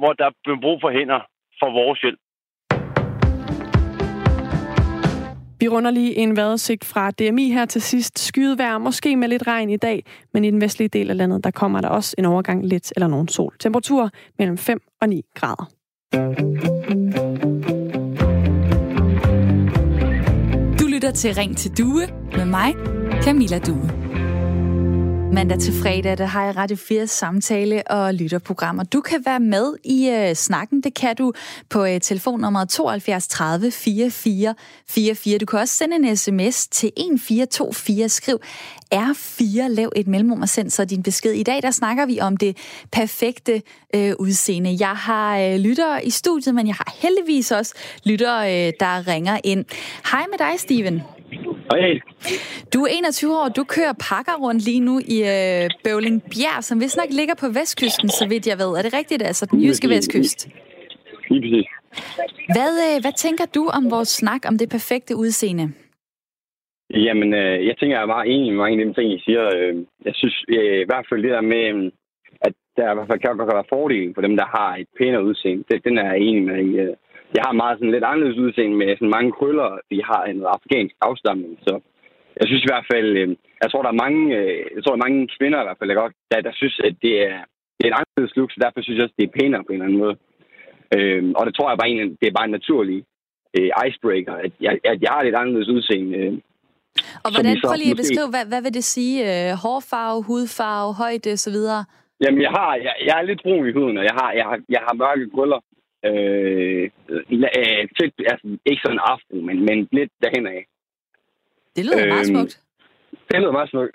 hvor 0.00 0.12
der 0.12 0.26
er 0.26 0.60
brug 0.60 0.78
for 0.80 0.90
hænder 0.90 1.20
for 1.60 1.70
vores 1.80 2.00
hjælp. 2.00 2.20
Vi 5.60 5.68
runder 5.68 5.90
lige 5.90 6.16
en 6.16 6.36
vejrudsigt 6.36 6.84
fra 6.84 7.10
DMI 7.10 7.50
her 7.50 7.64
til 7.64 7.82
sidst. 7.82 8.18
Skyet 8.18 8.58
vejr, 8.58 8.78
måske 8.78 9.16
med 9.16 9.28
lidt 9.28 9.46
regn 9.46 9.70
i 9.70 9.76
dag, 9.76 10.04
men 10.34 10.44
i 10.44 10.50
den 10.50 10.60
vestlige 10.60 10.88
del 10.88 11.10
af 11.10 11.16
landet, 11.16 11.44
der 11.44 11.50
kommer 11.50 11.80
der 11.80 11.88
også 11.88 12.14
en 12.18 12.24
overgang 12.24 12.66
lidt 12.66 12.92
eller 12.96 13.08
nogen 13.08 13.28
sol. 13.28 13.56
Temperatur 13.58 14.10
mellem 14.38 14.58
5 14.58 14.80
og 15.00 15.08
9 15.08 15.22
grader. 15.34 15.70
Du 20.80 20.86
lytter 20.86 21.10
til 21.10 21.34
Ring 21.34 21.56
til 21.56 21.78
Due 21.78 22.02
med 22.36 22.44
mig, 22.44 22.74
Camilla 23.22 23.58
Due. 23.58 23.99
Mandag 25.32 25.58
til 25.58 25.72
fredag, 25.82 26.18
der 26.18 26.24
har 26.24 26.44
jeg 26.44 26.56
Radio 26.56 26.76
4 26.76 27.06
samtale- 27.06 27.82
og 27.90 28.14
lytterprogrammer. 28.14 28.84
Du 28.84 29.00
kan 29.00 29.22
være 29.24 29.40
med 29.40 29.74
i 29.84 30.08
øh, 30.08 30.34
snakken. 30.34 30.80
Det 30.80 30.94
kan 30.94 31.16
du 31.16 31.32
på 31.68 31.84
øh, 31.84 32.00
telefonnummer 32.00 32.64
72 32.64 33.28
30 33.28 33.70
44 33.70 34.54
44. 34.88 35.38
Du 35.38 35.46
kan 35.46 35.58
også 35.58 35.76
sende 35.76 35.96
en 35.96 36.16
sms 36.16 36.68
til 36.68 36.86
1424. 36.86 38.08
Skriv 38.08 38.38
R4, 38.94 39.68
lav 39.68 39.92
et 39.96 40.06
mellemrum 40.06 40.42
og 40.42 40.48
send 40.48 40.70
så 40.70 40.84
din 40.84 41.02
besked. 41.02 41.32
I 41.32 41.42
dag 41.42 41.62
der 41.62 41.70
snakker 41.70 42.06
vi 42.06 42.20
om 42.20 42.36
det 42.36 42.56
perfekte 42.92 43.62
øh, 43.94 44.12
udseende. 44.18 44.76
Jeg 44.80 44.96
har 44.96 45.38
øh, 45.38 45.56
lyttere 45.56 46.06
i 46.06 46.10
studiet, 46.10 46.54
men 46.54 46.66
jeg 46.66 46.74
har 46.74 46.94
heldigvis 47.02 47.50
også 47.50 47.74
lyttere, 48.04 48.66
øh, 48.66 48.72
der 48.80 49.08
ringer 49.08 49.38
ind. 49.44 49.64
Hej 50.10 50.24
med 50.30 50.38
dig, 50.38 50.60
Steven. 50.60 51.02
Hej. 51.70 52.00
Du 52.74 52.78
er 52.84 52.90
21 52.98 53.30
år, 53.40 53.48
du 53.48 53.64
kører 53.64 53.94
pakker 54.08 54.36
rundt 54.44 54.62
lige 54.68 54.80
nu 54.88 54.94
i 55.14 55.16
øh, 55.34 55.70
Bøvling 55.84 56.22
Bjerg, 56.32 56.64
som 56.64 56.80
vist 56.80 56.96
nok 56.96 57.10
ligger 57.20 57.34
på 57.42 57.48
vestkysten, 57.58 58.08
så 58.08 58.24
vidt 58.28 58.46
jeg 58.46 58.58
ved. 58.62 58.70
Er 58.78 58.82
det 58.82 58.94
rigtigt, 59.00 59.22
altså 59.22 59.46
den 59.50 59.60
jyske 59.64 59.88
vestkyst? 59.88 60.48
Lige 61.30 61.42
præcis. 61.44 61.68
Hvad, 62.54 62.72
øh, 62.86 62.96
hvad 63.04 63.14
tænker 63.24 63.46
du 63.56 63.62
om 63.78 63.90
vores 63.90 64.08
snak 64.08 64.42
om 64.48 64.58
det 64.58 64.68
perfekte 64.76 65.16
udseende? 65.16 65.66
Jamen, 67.06 67.34
øh, 67.34 67.66
jeg 67.68 67.74
tænker, 67.76 67.96
jeg 67.96 68.02
er 68.02 68.14
meget 68.14 68.30
enig 68.34 68.52
med 68.52 68.60
mange 68.62 68.80
af 68.80 68.86
de 68.86 68.94
ting, 68.94 69.12
I 69.12 69.22
siger. 69.26 69.44
Øh, 69.56 69.74
jeg 70.04 70.14
synes 70.14 70.36
øh, 70.48 70.80
i 70.84 70.88
hvert 70.90 71.06
fald 71.08 71.22
det 71.22 71.30
der 71.30 71.40
med, 71.40 71.64
øh, 71.74 71.92
at 72.46 72.52
der 72.76 72.92
i 72.92 72.94
hvert 72.94 73.08
fald 73.10 73.20
kan 73.20 73.36
godt 73.36 73.54
være 73.54 73.72
fordel 73.74 74.14
for 74.14 74.22
dem, 74.26 74.36
der 74.36 74.46
har 74.56 74.70
et 74.76 74.88
pænere 74.98 75.24
udseende. 75.24 75.64
Det, 75.68 75.84
den 75.84 75.98
er 75.98 76.06
jeg 76.12 76.18
enig 76.18 76.42
med. 76.42 76.58
Øh, 76.82 76.94
jeg 77.36 77.42
har 77.46 77.60
meget 77.62 77.76
sådan 77.76 77.94
lidt 77.94 78.08
anderledes 78.10 78.42
udseende 78.44 78.76
med 78.76 78.96
sådan 78.96 79.16
mange 79.16 79.32
krøller. 79.38 79.70
Vi 79.92 79.98
har 80.10 80.22
en 80.24 80.38
afrikansk 80.56 80.94
afstamning, 81.08 81.52
så 81.66 81.72
jeg 82.40 82.46
synes 82.46 82.62
i 82.64 82.70
hvert 82.72 82.86
fald, 82.92 83.08
øh, 83.20 83.28
jeg 83.62 83.68
tror, 83.70 83.82
der 83.82 83.92
er 83.92 84.02
mange, 84.04 84.22
øh, 84.38 84.64
jeg 84.74 84.82
tror, 84.82 84.92
der 84.92 85.00
er 85.00 85.06
mange 85.08 85.28
kvinder 85.36 85.60
i 85.60 85.66
hvert 85.66 85.78
fald, 85.78 85.90
der, 85.90 86.02
godt, 86.02 86.14
der, 86.30 86.40
der 86.48 86.54
synes, 86.60 86.76
at 86.88 86.94
det 87.04 87.14
er, 87.30 87.38
det 87.76 87.82
er 87.84 87.90
en 87.90 88.00
anderledes 88.00 88.36
look, 88.36 88.50
så 88.52 88.58
derfor 88.64 88.80
synes 88.82 88.96
jeg 88.96 89.06
også, 89.06 89.18
det 89.18 89.26
er 89.26 89.36
pænere 89.38 89.64
på 89.64 89.72
en 89.72 89.76
eller 89.76 89.86
anden 89.86 90.02
måde. 90.04 90.16
Øh, 90.96 91.22
og 91.38 91.42
det 91.46 91.54
tror 91.54 91.70
jeg 91.70 91.78
bare 91.78 91.90
egentlig, 91.90 92.08
det 92.20 92.26
er 92.28 92.38
bare 92.38 92.48
en 92.50 92.56
naturlig 92.58 92.98
øh, 93.56 93.70
icebreaker, 93.86 94.34
at 94.46 94.52
jeg, 94.66 94.72
at 94.92 94.98
jeg 95.04 95.10
har 95.14 95.22
lidt 95.22 95.40
anderledes 95.40 95.68
udseende. 95.76 96.12
Øh, 96.18 96.32
og 97.24 97.28
hvordan, 97.32 97.56
prøv 97.64 97.78
lige 97.78 97.96
at 97.96 98.02
beskrive, 98.04 98.30
hvad, 98.34 98.44
hvad 98.52 98.62
vil 98.62 98.74
det 98.78 98.86
sige? 98.94 99.16
Øh, 99.30 99.50
hårfarve, 99.64 100.18
hudfarve, 100.28 100.90
højde 101.02 101.32
osv.? 101.36 101.58
Jamen, 102.22 102.42
jeg 102.46 102.52
har, 102.58 102.70
jeg, 102.86 102.94
jeg 103.06 103.14
er 103.20 103.22
lidt 103.22 103.42
brun 103.42 103.68
i 103.68 103.72
huden, 103.72 103.96
og 104.00 104.04
jeg 104.10 104.16
har, 104.20 104.30
jeg 104.38 104.44
har, 104.50 104.58
jeg 104.68 104.82
har 104.86 104.94
mørke 105.02 105.30
krøller. 105.34 105.60
Øh, 106.06 106.90
øh, 107.58 107.88
tæt, 107.96 108.12
altså, 108.32 108.46
ikke 108.66 108.82
sådan 108.84 109.00
afro, 109.12 109.36
men, 109.48 109.56
men 109.66 109.88
lidt 109.92 110.12
derhen 110.22 110.46
af. 110.46 110.66
Det 111.76 111.84
lyder 111.84 112.02
øh, 112.02 112.08
meget 112.08 112.26
smukt. 112.26 112.60
Det 113.30 113.40
lyder 113.40 113.52
meget 113.52 113.70
smukt. 113.70 113.90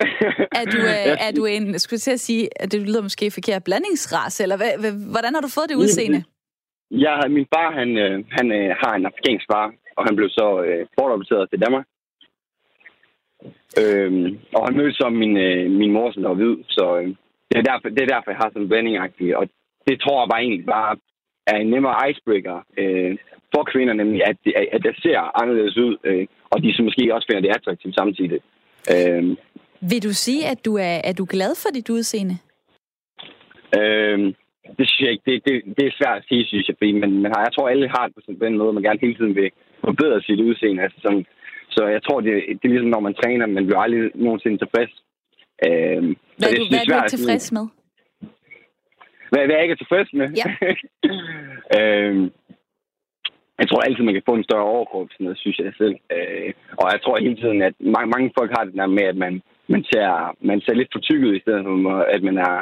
er, 0.59 0.65
du, 0.73 0.77
øh, 0.77 1.15
er 1.27 1.31
du 1.37 1.45
en, 1.45 1.79
skulle 1.79 1.99
jeg 2.07 2.19
sige, 2.19 2.43
at 2.61 2.71
det 2.71 2.81
lyder 2.81 3.01
måske 3.01 3.31
forkert, 3.31 3.63
blandingsras, 3.63 4.39
eller 4.39 4.57
hvad, 4.57 4.71
hvordan 5.11 5.33
har 5.35 5.41
du 5.41 5.49
fået 5.55 5.69
det 5.69 5.75
udseende? 5.75 6.23
Ja, 6.91 7.27
min 7.27 7.47
far, 7.53 7.71
han, 7.79 7.97
øh, 7.97 8.25
han 8.37 8.51
øh, 8.51 8.75
har 8.81 8.93
en 8.95 9.05
afrikansk 9.05 9.45
far, 9.51 9.73
og 9.97 10.05
han 10.07 10.15
blev 10.15 10.29
så 10.29 10.47
øh, 10.63 10.87
bortadopteret 10.97 11.49
til 11.49 11.59
Danmark. 11.59 11.85
Øhm, 13.81 14.39
og 14.55 14.61
han 14.67 14.77
mødte 14.77 14.95
så 15.01 15.09
min, 15.09 15.37
øh, 15.37 15.71
min 15.71 15.91
mor, 15.91 16.11
som 16.11 16.23
var 16.23 16.33
hvid, 16.33 16.55
så 16.67 16.85
øh, 16.99 17.07
det, 17.49 17.57
er 17.57 17.65
derfor, 17.69 17.89
det 17.89 18.01
er 18.01 18.13
derfor, 18.13 18.31
jeg 18.31 18.41
har 18.41 18.49
sådan 18.49 18.61
en 18.61 18.67
blanding 18.69 18.97
-agtig. 18.97 19.35
Og 19.39 19.45
det 19.87 19.95
tror 20.01 20.21
jeg 20.21 20.29
bare 20.31 20.41
egentlig 20.41 20.65
bare 20.65 20.91
er 21.47 21.57
en 21.57 21.69
nemmere 21.69 22.09
icebreaker 22.09 22.57
øh, 22.77 23.17
for 23.53 23.63
kvinder, 23.71 23.93
nemlig 23.93 24.21
at, 24.29 24.37
at 24.75 24.81
det 24.83 24.95
ser 25.01 25.41
anderledes 25.41 25.77
ud, 25.77 25.97
øh, 26.03 26.27
og 26.49 26.63
de 26.63 26.73
så 26.73 26.83
måske 26.83 27.13
også 27.15 27.27
finder 27.27 27.41
det 27.41 27.55
attraktivt 27.57 27.95
samtidig. 27.95 28.39
Øh, 28.93 29.23
Vil 29.91 30.03
du 30.03 30.13
sige, 30.13 30.41
at 30.47 30.65
du 30.65 30.73
er, 30.77 30.95
er 31.09 31.13
du 31.13 31.25
glad 31.29 31.51
for 31.61 31.69
dit 31.77 31.89
udseende? 31.89 32.35
Øh, 33.79 34.19
det 34.77 34.85
synes 34.87 35.01
jeg 35.01 35.11
ikke. 35.11 35.25
Det, 35.29 35.35
det, 35.47 35.55
det 35.77 35.83
er 35.85 35.97
svært 35.99 36.17
at 36.17 36.27
sige, 36.29 36.45
synes 36.45 36.67
jeg, 36.67 36.75
fordi 36.79 36.91
man, 36.91 37.11
man 37.23 37.31
har, 37.35 37.41
jeg 37.47 37.53
tror, 37.53 37.69
alle 37.69 37.87
har 37.95 38.03
det 38.05 38.15
på 38.15 38.21
sådan 38.21 38.53
en 38.53 38.57
måde, 38.57 38.73
man 38.73 38.83
gerne 38.83 39.03
hele 39.05 39.15
tiden 39.15 39.35
vil 39.35 39.49
forbedre 39.87 40.21
sit 40.21 40.39
udseende. 40.47 40.83
Altså 40.83 40.99
sådan, 41.05 41.25
så 41.75 41.81
jeg 41.95 42.01
tror, 42.03 42.19
det, 42.21 42.33
det 42.59 42.65
er 42.65 42.73
ligesom, 42.73 42.93
når 42.95 42.99
man 43.07 43.15
træner, 43.21 43.45
man 43.45 43.65
bliver 43.65 43.79
aldrig 43.79 44.11
nogensinde 44.15 44.57
tilfreds. 44.57 44.93
Øh, 45.65 46.01
hvad 46.37 46.47
er, 46.47 46.53
det, 46.53 46.59
du, 46.59 46.65
hvad 46.69 46.79
er 46.79 46.85
du 46.89 46.95
ikke 46.95 47.15
tilfreds 47.17 47.51
med? 47.57 47.65
Hvad, 49.29 49.41
hvad 49.45 49.55
jeg 49.55 49.63
ikke 49.63 49.77
er 49.77 49.83
tilfreds 49.83 50.09
med? 50.13 50.27
Ja. 50.41 50.49
øh, 51.77 52.31
jeg 53.59 53.67
tror 53.67 53.81
altid, 53.81 54.03
man 54.03 54.13
kan 54.17 54.29
få 54.29 54.35
en 54.35 54.47
større 54.49 54.71
overkrop, 54.75 55.07
sådan 55.11 55.23
noget, 55.23 55.37
synes 55.37 55.57
jeg 55.59 55.73
selv. 55.77 55.95
Øh, 56.15 56.51
og 56.79 56.85
jeg 56.93 56.99
tror 57.01 57.23
hele 57.25 57.39
tiden, 57.41 57.61
at 57.61 57.73
mange, 57.79 58.09
mange 58.15 58.31
folk 58.37 58.51
har 58.57 58.63
det 58.65 58.73
der 58.73 58.87
med, 58.97 59.05
at 59.13 59.17
man, 59.25 59.33
man, 59.67 59.83
ser, 59.91 60.35
man 60.49 60.61
ser 60.61 60.73
lidt 60.73 60.93
for 60.93 60.99
tykket, 60.99 61.35
i 61.35 61.43
stedet 61.43 61.63
for, 61.65 61.97
at 62.15 62.23
man 62.23 62.37
er, 62.37 62.55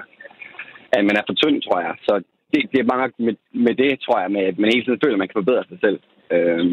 at 0.98 1.04
man 1.08 1.16
er 1.20 1.24
for 1.28 1.36
tynd, 1.42 1.62
tror 1.62 1.80
jeg. 1.80 1.96
Så 2.08 2.14
det, 2.54 2.62
det 2.72 2.80
er 2.80 2.92
mange 2.92 3.14
med, 3.18 3.36
med 3.66 3.76
det, 3.76 4.00
tror 4.00 4.20
jeg, 4.22 4.32
med, 4.32 4.42
at 4.42 4.58
man 4.60 4.72
hele 4.74 4.86
tiden 4.86 5.02
føler, 5.04 5.16
at 5.16 5.24
man 5.24 5.30
kan 5.30 5.42
forbedre 5.42 5.66
sig 5.70 5.80
selv. 5.86 6.00
Øh, 6.36 6.66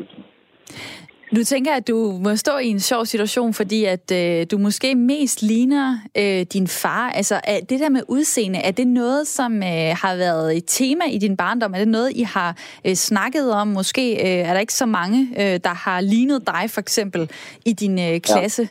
du 1.37 1.45
tænker, 1.45 1.73
at 1.73 1.89
du 1.89 1.99
må 2.25 2.37
stå 2.37 2.59
i 2.59 2.67
en 2.67 2.81
sjov 2.81 3.05
situation, 3.05 3.55
fordi 3.55 3.85
at 3.85 4.07
øh, 4.21 4.47
du 4.51 4.59
måske 4.59 4.95
mest 4.95 5.43
ligner 5.43 5.87
øh, 6.21 6.43
din 6.55 6.69
far. 6.83 7.11
Altså, 7.11 7.35
er 7.35 7.59
det 7.71 7.81
der 7.81 7.89
med 7.89 8.03
udseende, 8.09 8.59
er 8.59 8.71
det 8.71 8.87
noget, 8.87 9.27
som 9.27 9.53
øh, 9.57 9.91
har 10.03 10.15
været 10.17 10.57
et 10.57 10.65
tema 10.67 11.05
i 11.17 11.19
din 11.19 11.37
barndom? 11.37 11.75
Er 11.75 11.79
det 11.79 11.89
noget, 11.89 12.11
I 12.17 12.23
har 12.23 12.51
øh, 12.87 12.95
snakket 12.95 13.53
om? 13.61 13.67
Måske 13.69 14.05
øh, 14.13 14.49
er 14.49 14.53
der 14.53 14.61
ikke 14.61 14.81
så 14.83 14.87
mange, 14.87 15.21
øh, 15.41 15.57
der 15.67 15.75
har 15.85 16.01
lignet 16.01 16.47
dig, 16.47 16.65
for 16.75 16.81
eksempel, 16.81 17.23
i 17.67 17.73
din 17.73 17.99
øh, 18.07 18.21
klasse? 18.21 18.63
Ja. 18.63 18.69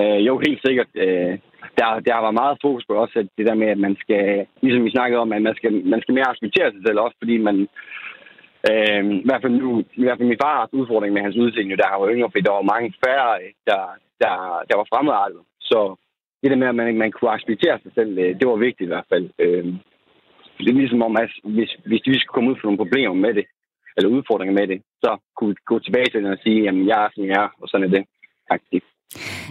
Øh, 0.00 0.26
jo, 0.26 0.32
helt 0.46 0.60
sikkert. 0.66 0.90
Øh, 0.94 1.38
der, 1.78 1.88
der 2.06 2.12
har 2.14 2.22
været 2.26 2.40
meget 2.42 2.62
fokus 2.64 2.84
på 2.86 2.94
også, 3.04 3.16
at 3.22 3.28
det 3.38 3.46
der 3.48 3.56
med, 3.62 3.68
at 3.74 3.80
man 3.86 3.94
skal, 4.02 4.24
ligesom 4.62 4.84
vi 4.84 4.96
snakkede 4.96 5.20
om, 5.24 5.32
at 5.32 5.42
man 5.48 5.54
skal, 5.58 5.72
man 5.94 6.00
skal 6.02 6.14
mere 6.14 6.30
acceptere 6.32 6.72
sig 6.72 6.82
selv 6.86 6.98
også, 7.04 7.16
fordi 7.22 7.36
man, 7.48 7.56
Øh, 8.70 9.04
i, 9.22 9.26
hvert 9.28 9.42
fald 9.42 9.54
nu, 9.62 9.70
I 10.00 10.02
hvert 10.04 10.18
fald 10.18 10.28
min 10.28 10.42
far 10.44 10.68
udfordring 10.72 11.12
med 11.12 11.22
hans 11.22 11.36
udseende, 11.36 11.76
der 11.76 11.90
han 11.90 12.00
var 12.00 12.12
yngre, 12.14 12.30
fordi 12.30 12.46
der 12.46 12.58
var 12.58 12.72
mange 12.74 12.88
færre, 13.04 13.30
øh, 13.42 13.50
der, 13.68 13.80
der, 14.22 14.34
der 14.68 14.76
var 14.80 14.86
fremadrettet. 14.92 15.42
Så 15.60 15.78
det 16.42 16.50
der 16.50 16.56
med, 16.56 16.68
at 16.68 16.74
man, 16.74 16.98
man 16.98 17.12
kunne 17.12 17.30
acceptere 17.36 17.78
sig 17.82 17.92
selv, 17.94 18.18
øh, 18.18 18.30
det 18.38 18.48
var 18.48 18.56
vigtigt 18.66 18.86
i 18.88 18.92
hvert 18.92 19.08
fald. 19.12 19.26
Øh, 19.38 19.64
det 20.58 20.68
er 20.70 20.82
ligesom 20.82 21.02
om, 21.02 21.16
at 21.16 21.30
hvis, 21.44 21.70
hvis 21.88 22.02
vi 22.06 22.18
skulle 22.18 22.34
komme 22.34 22.50
ud 22.50 22.56
for 22.56 22.66
nogle 22.66 22.82
problemer 22.84 23.14
med 23.14 23.34
det, 23.34 23.46
eller 23.96 24.16
udfordringer 24.16 24.54
med 24.60 24.66
det, 24.72 24.82
så 25.02 25.10
kunne 25.36 25.50
vi 25.50 25.56
gå 25.64 25.78
tilbage 25.78 26.10
til 26.10 26.22
den 26.22 26.32
og 26.32 26.38
sige, 26.42 26.62
jamen 26.62 26.86
jeg 26.88 27.04
er, 27.04 27.08
som 27.14 27.24
jeg 27.24 27.38
er, 27.44 27.48
og 27.60 27.68
sådan 27.68 27.86
er 27.86 27.92
det. 27.96 28.04
Aktivt. 28.50 28.84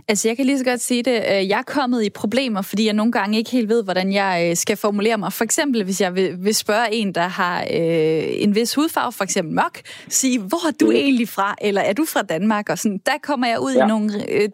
Altså, 0.07 0.27
jeg 0.27 0.37
kan 0.37 0.45
lige 0.45 0.59
så 0.59 0.65
godt 0.65 0.79
sige 0.79 1.03
det. 1.03 1.15
Øh, 1.15 1.47
jeg 1.49 1.59
er 1.59 1.63
kommet 1.67 2.05
i 2.05 2.09
problemer, 2.09 2.61
fordi 2.61 2.85
jeg 2.85 2.93
nogle 2.93 3.11
gange 3.11 3.37
ikke 3.37 3.51
helt 3.51 3.69
ved, 3.69 3.83
hvordan 3.83 4.13
jeg 4.13 4.47
øh, 4.49 4.55
skal 4.55 4.77
formulere 4.77 5.17
mig. 5.17 5.33
For 5.33 5.43
eksempel, 5.43 5.83
hvis 5.83 6.01
jeg 6.01 6.15
vil, 6.15 6.55
spørge 6.55 6.93
en, 6.93 7.15
der 7.15 7.27
har 7.27 7.61
øh, 7.61 8.43
en 8.43 8.55
vis 8.55 8.75
hudfarve, 8.75 9.11
for 9.11 9.23
eksempel 9.23 9.55
mørk, 9.55 9.81
sige, 10.07 10.39
hvor 10.39 10.67
er 10.67 10.75
du 10.81 10.91
egentlig 10.91 11.29
fra? 11.29 11.55
Eller 11.61 11.81
er 11.81 11.93
du 11.93 12.05
fra 12.05 12.21
Danmark? 12.21 12.69
Og 12.69 12.77
sådan, 12.77 12.97
der 13.05 13.17
kommer 13.23 13.47
jeg 13.47 13.59
ud 13.59 13.73
ja. 13.73 13.85
i 13.85 13.87
nogle 13.87 14.09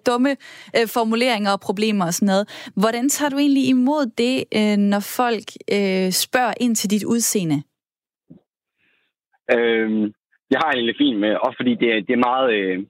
dumme 0.05 0.35
formuleringer 0.93 1.51
og 1.51 1.59
problemer 1.59 2.05
og 2.05 2.13
sådan 2.13 2.25
noget. 2.25 2.71
Hvordan 2.75 3.09
tager 3.09 3.29
du 3.29 3.37
egentlig 3.37 3.67
imod 3.67 4.05
det, 4.17 4.35
når 4.79 4.99
folk 4.99 5.47
spørger 6.11 6.53
ind 6.59 6.75
til 6.75 6.89
dit 6.89 7.03
udseende? 7.03 7.63
Øhm, 9.51 10.03
jeg 10.51 10.59
har 10.63 10.71
egentlig 10.71 10.95
fint 10.97 11.19
med, 11.19 11.29
også 11.29 11.57
fordi 11.59 11.71
det, 11.71 11.89
det 12.07 12.13
er 12.13 12.27
meget... 12.29 12.53
Øh 12.53 12.83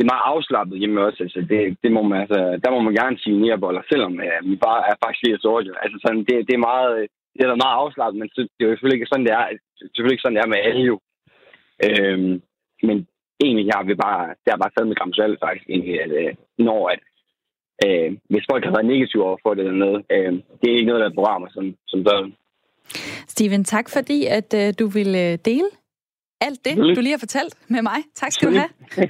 det 0.00 0.06
er 0.06 0.14
meget 0.14 0.30
afslappet 0.34 0.78
hjemme 0.80 1.06
også. 1.06 1.20
Altså, 1.26 1.40
det, 1.50 1.60
det 1.82 1.90
må 1.96 2.02
man, 2.02 2.20
altså, 2.24 2.40
der 2.64 2.70
må 2.74 2.80
man 2.86 2.94
gerne 3.00 3.16
sige 3.18 3.40
nærboller, 3.44 3.82
selvom 3.92 4.12
ja, 4.28 4.36
min 4.48 4.62
far 4.64 4.76
er 4.90 4.96
faktisk 5.02 5.22
lige 5.22 5.38
så 5.44 5.52
Altså, 5.84 5.96
sådan, 6.04 6.24
det, 6.28 6.36
det, 6.48 6.54
er 6.54 6.66
meget, 6.70 6.92
det 7.36 7.42
er 7.42 7.62
meget 7.64 7.80
afslappet, 7.82 8.16
men 8.20 8.28
det 8.36 8.62
er 8.64 8.70
jo 8.70 8.74
selvfølgelig 8.74 8.98
ikke 8.98 9.12
sådan, 9.12 9.26
det 9.28 9.34
er, 9.38 9.44
selvfølgelig 9.94 10.14
ikke 10.14 10.24
sådan, 10.24 10.36
det 10.36 10.44
er 10.44 10.54
med 10.54 10.66
alle 10.68 10.84
jo. 10.90 10.96
Øhm, 11.86 12.32
men 12.86 12.96
egentlig 13.44 13.66
har 13.76 13.84
vi 13.90 13.94
bare, 14.06 14.24
det 14.42 14.50
har 14.52 14.60
bare 14.62 14.74
taget 14.74 14.88
med 14.88 14.96
gram 14.98 15.12
salt 15.12 15.38
faktisk, 15.44 15.66
egentlig, 15.72 15.94
at 16.04 16.12
øh, 16.20 16.32
når 16.66 16.80
at, 16.94 17.02
øh, 17.86 18.08
hvis 18.30 18.48
folk 18.50 18.62
har 18.64 18.74
været 18.76 18.90
negative 18.92 19.24
over 19.28 19.38
for 19.44 19.52
det 19.54 19.62
eller 19.64 19.82
noget, 19.84 20.00
øh, 20.14 20.32
det 20.60 20.66
er 20.68 20.76
ikke 20.78 20.90
noget, 20.90 21.02
der 21.02 21.08
er 21.08 21.18
programmer 21.18 21.48
som, 21.56 21.64
som 21.90 22.00
sådan. 22.06 22.32
Steven, 23.34 23.64
tak 23.64 23.86
fordi, 23.96 24.18
at 24.38 24.50
øh, 24.60 24.68
du 24.80 24.86
ville 24.96 25.18
øh, 25.26 25.38
dele 25.50 25.70
alt 26.40 26.64
det, 26.64 26.76
du 26.76 27.00
lige 27.00 27.10
har 27.10 27.18
fortalt 27.18 27.54
med 27.68 27.82
mig. 27.82 27.96
Tak 28.14 28.32
skal 28.32 28.48
du 28.48 28.54
have. 28.54 28.68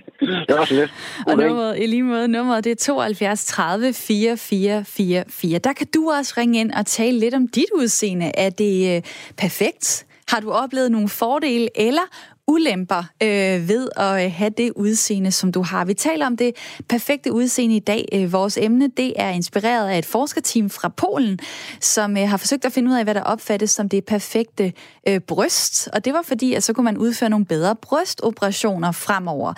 det 0.48 0.56
var 0.56 0.64
så 0.64 0.74
lidt. 0.74 0.92
Og 1.26 1.36
nummeret, 1.36 1.78
i 1.82 1.86
lige 1.86 2.02
måde, 2.02 2.28
nummeret 2.28 2.64
det 2.64 2.70
er 2.70 2.76
72 2.76 3.44
30 3.44 3.92
4444. 3.92 5.58
Der 5.58 5.72
kan 5.72 5.86
du 5.94 6.10
også 6.10 6.34
ringe 6.36 6.60
ind 6.60 6.72
og 6.72 6.86
tale 6.86 7.18
lidt 7.18 7.34
om 7.34 7.48
dit 7.48 7.70
udseende. 7.74 8.32
Er 8.34 8.50
det 8.50 8.96
øh, 8.96 9.02
perfekt? 9.36 10.06
Har 10.28 10.40
du 10.40 10.52
oplevet 10.52 10.92
nogle 10.92 11.08
fordele 11.08 11.68
eller 11.74 12.02
ulemper 12.46 13.04
øh, 13.22 13.68
ved 13.68 13.88
at 13.96 14.24
øh, 14.24 14.32
have 14.32 14.50
det 14.50 14.72
udseende, 14.76 15.32
som 15.32 15.52
du 15.52 15.62
har. 15.62 15.84
Vi 15.84 15.94
taler 15.94 16.26
om 16.26 16.36
det 16.36 16.56
perfekte 16.88 17.32
udseende 17.32 17.76
i 17.76 17.80
dag. 17.80 18.08
Øh, 18.14 18.32
vores 18.32 18.56
emne 18.56 18.88
det 18.96 19.12
er 19.16 19.30
inspireret 19.30 19.88
af 19.88 19.98
et 19.98 20.06
forskerteam 20.06 20.70
fra 20.70 20.88
Polen, 20.88 21.38
som 21.80 22.16
øh, 22.16 22.28
har 22.28 22.36
forsøgt 22.36 22.64
at 22.64 22.72
finde 22.72 22.90
ud 22.90 22.96
af, 22.96 23.04
hvad 23.04 23.14
der 23.14 23.22
opfattes 23.22 23.70
som 23.70 23.88
det 23.88 24.04
perfekte 24.04 24.72
øh, 25.08 25.20
bryst. 25.20 25.88
Og 25.92 26.04
det 26.04 26.12
var 26.12 26.22
fordi, 26.22 26.54
at 26.54 26.62
så 26.62 26.72
kunne 26.72 26.84
man 26.84 26.96
udføre 26.96 27.30
nogle 27.30 27.46
bedre 27.46 27.76
brystoperationer 27.76 28.92
fremover. 28.92 29.54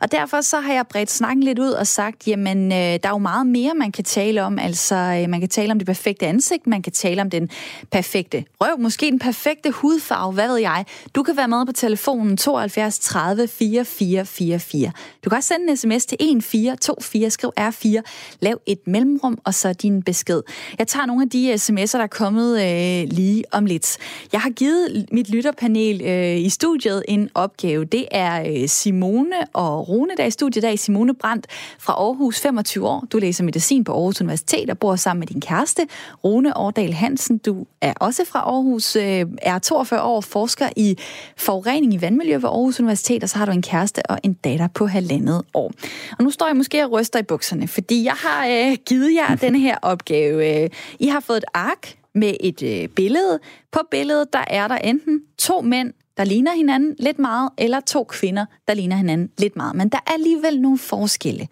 Og 0.00 0.12
derfor 0.12 0.40
så 0.40 0.60
har 0.60 0.72
jeg 0.72 0.86
bredt 0.86 1.10
snakken 1.10 1.42
lidt 1.42 1.58
ud 1.58 1.70
og 1.70 1.86
sagt, 1.86 2.28
jamen 2.28 2.72
øh, 2.72 2.78
der 2.78 2.98
er 3.02 3.10
jo 3.10 3.18
meget 3.18 3.46
mere, 3.46 3.74
man 3.74 3.92
kan 3.92 4.04
tale 4.04 4.42
om. 4.42 4.58
Altså 4.58 4.94
øh, 4.94 5.30
man 5.30 5.40
kan 5.40 5.48
tale 5.48 5.72
om 5.72 5.78
det 5.78 5.86
perfekte 5.86 6.26
ansigt, 6.26 6.66
man 6.66 6.82
kan 6.82 6.92
tale 6.92 7.22
om 7.22 7.30
den 7.30 7.50
perfekte 7.90 8.44
røv, 8.60 8.78
måske 8.78 9.06
den 9.06 9.18
perfekte 9.18 9.70
hudfarve, 9.70 10.32
hvad 10.32 10.48
ved 10.48 10.56
jeg. 10.56 10.84
Du 11.14 11.22
kan 11.22 11.36
være 11.36 11.48
med 11.48 11.66
på 11.66 11.72
telefonen 11.72 12.23
72 12.36 12.98
30 12.98 13.48
44 13.48 14.24
44. 14.24 14.92
Du 15.24 15.30
kan 15.30 15.36
også 15.36 15.48
sende 15.48 15.70
en 15.70 15.76
sms 15.76 16.06
til 16.06 16.16
1424, 16.20 17.30
skriv 17.30 17.52
R4, 17.60 18.00
lav 18.40 18.60
et 18.66 18.86
mellemrum 18.86 19.38
og 19.44 19.54
så 19.54 19.72
din 19.72 20.02
besked. 20.02 20.42
Jeg 20.78 20.86
tager 20.88 21.06
nogle 21.06 21.22
af 21.22 21.30
de 21.30 21.48
øh, 21.48 21.54
sms'er, 21.54 21.96
der 21.96 22.02
er 22.02 22.06
kommet 22.06 22.62
øh, 22.62 23.08
lige 23.08 23.44
om 23.52 23.66
lidt. 23.66 23.96
Jeg 24.32 24.40
har 24.40 24.50
givet 24.50 25.06
mit 25.12 25.30
lytterpanel 25.30 26.02
øh, 26.04 26.40
i 26.40 26.48
studiet 26.48 27.02
en 27.08 27.30
opgave. 27.34 27.84
Det 27.84 28.06
er 28.10 28.44
øh, 28.46 28.68
Simone 28.68 29.36
og 29.52 29.88
Rune, 29.88 30.16
der 30.16 30.22
er 30.22 30.26
i 30.26 30.30
studiet 30.30 30.62
dag. 30.62 30.78
Simone 30.78 31.14
Brandt 31.14 31.46
fra 31.78 31.92
Aarhus, 31.92 32.40
25 32.40 32.88
år. 32.88 33.04
Du 33.12 33.18
læser 33.18 33.44
medicin 33.44 33.84
på 33.84 33.92
Aarhus 33.92 34.20
Universitet 34.20 34.70
og 34.70 34.78
bor 34.78 34.96
sammen 34.96 35.20
med 35.20 35.26
din 35.26 35.40
kæreste. 35.40 35.86
Rune 36.24 36.56
Årdal 36.56 36.92
Hansen, 36.92 37.38
du 37.38 37.66
er 37.80 37.92
også 38.00 38.24
fra 38.24 38.38
Aarhus, 38.38 38.96
øh, 38.96 39.26
er 39.42 39.58
42 39.58 40.02
år, 40.02 40.20
forsker 40.20 40.68
i 40.76 40.98
forurening 41.36 41.94
i 41.94 41.96
vandmiljø 42.14 42.34
ved 42.34 42.48
Aarhus 42.48 42.80
Universitet, 42.80 43.22
og 43.22 43.28
så 43.28 43.38
har 43.38 43.46
du 43.46 43.52
en 43.52 43.62
kæreste 43.62 44.06
og 44.10 44.18
en 44.22 44.32
datter 44.32 44.68
på 44.68 44.86
halvandet 44.86 45.42
år. 45.54 45.72
Og 46.18 46.24
nu 46.24 46.30
står 46.30 46.46
jeg 46.46 46.56
måske 46.56 46.84
og 46.84 46.92
ryster 46.92 47.18
i 47.18 47.22
bukserne, 47.22 47.68
fordi 47.68 48.04
jeg 48.04 48.12
har 48.12 48.46
øh, 48.46 48.76
givet 48.86 49.14
jer 49.14 49.36
denne 49.44 49.60
her 49.60 49.76
opgave. 49.82 50.62
Øh, 50.64 50.70
I 51.00 51.06
har 51.06 51.20
fået 51.20 51.36
et 51.36 51.44
ark 51.54 51.98
med 52.14 52.34
et 52.40 52.62
øh, 52.62 52.88
billede. 52.88 53.38
På 53.72 53.80
billedet, 53.90 54.32
der 54.32 54.44
er 54.46 54.68
der 54.68 54.76
enten 54.76 55.22
to 55.38 55.60
mænd, 55.60 55.92
der 56.16 56.24
ligner 56.24 56.54
hinanden 56.54 56.96
lidt 56.98 57.18
meget, 57.18 57.50
eller 57.58 57.80
to 57.80 58.04
kvinder, 58.04 58.46
der 58.68 58.74
ligner 58.74 58.96
hinanden 58.96 59.30
lidt 59.38 59.56
meget. 59.56 59.76
Men 59.76 59.88
der 59.88 59.98
er 60.06 60.12
alligevel 60.12 60.60
nogle 60.60 60.78
forskelle. 60.78 61.48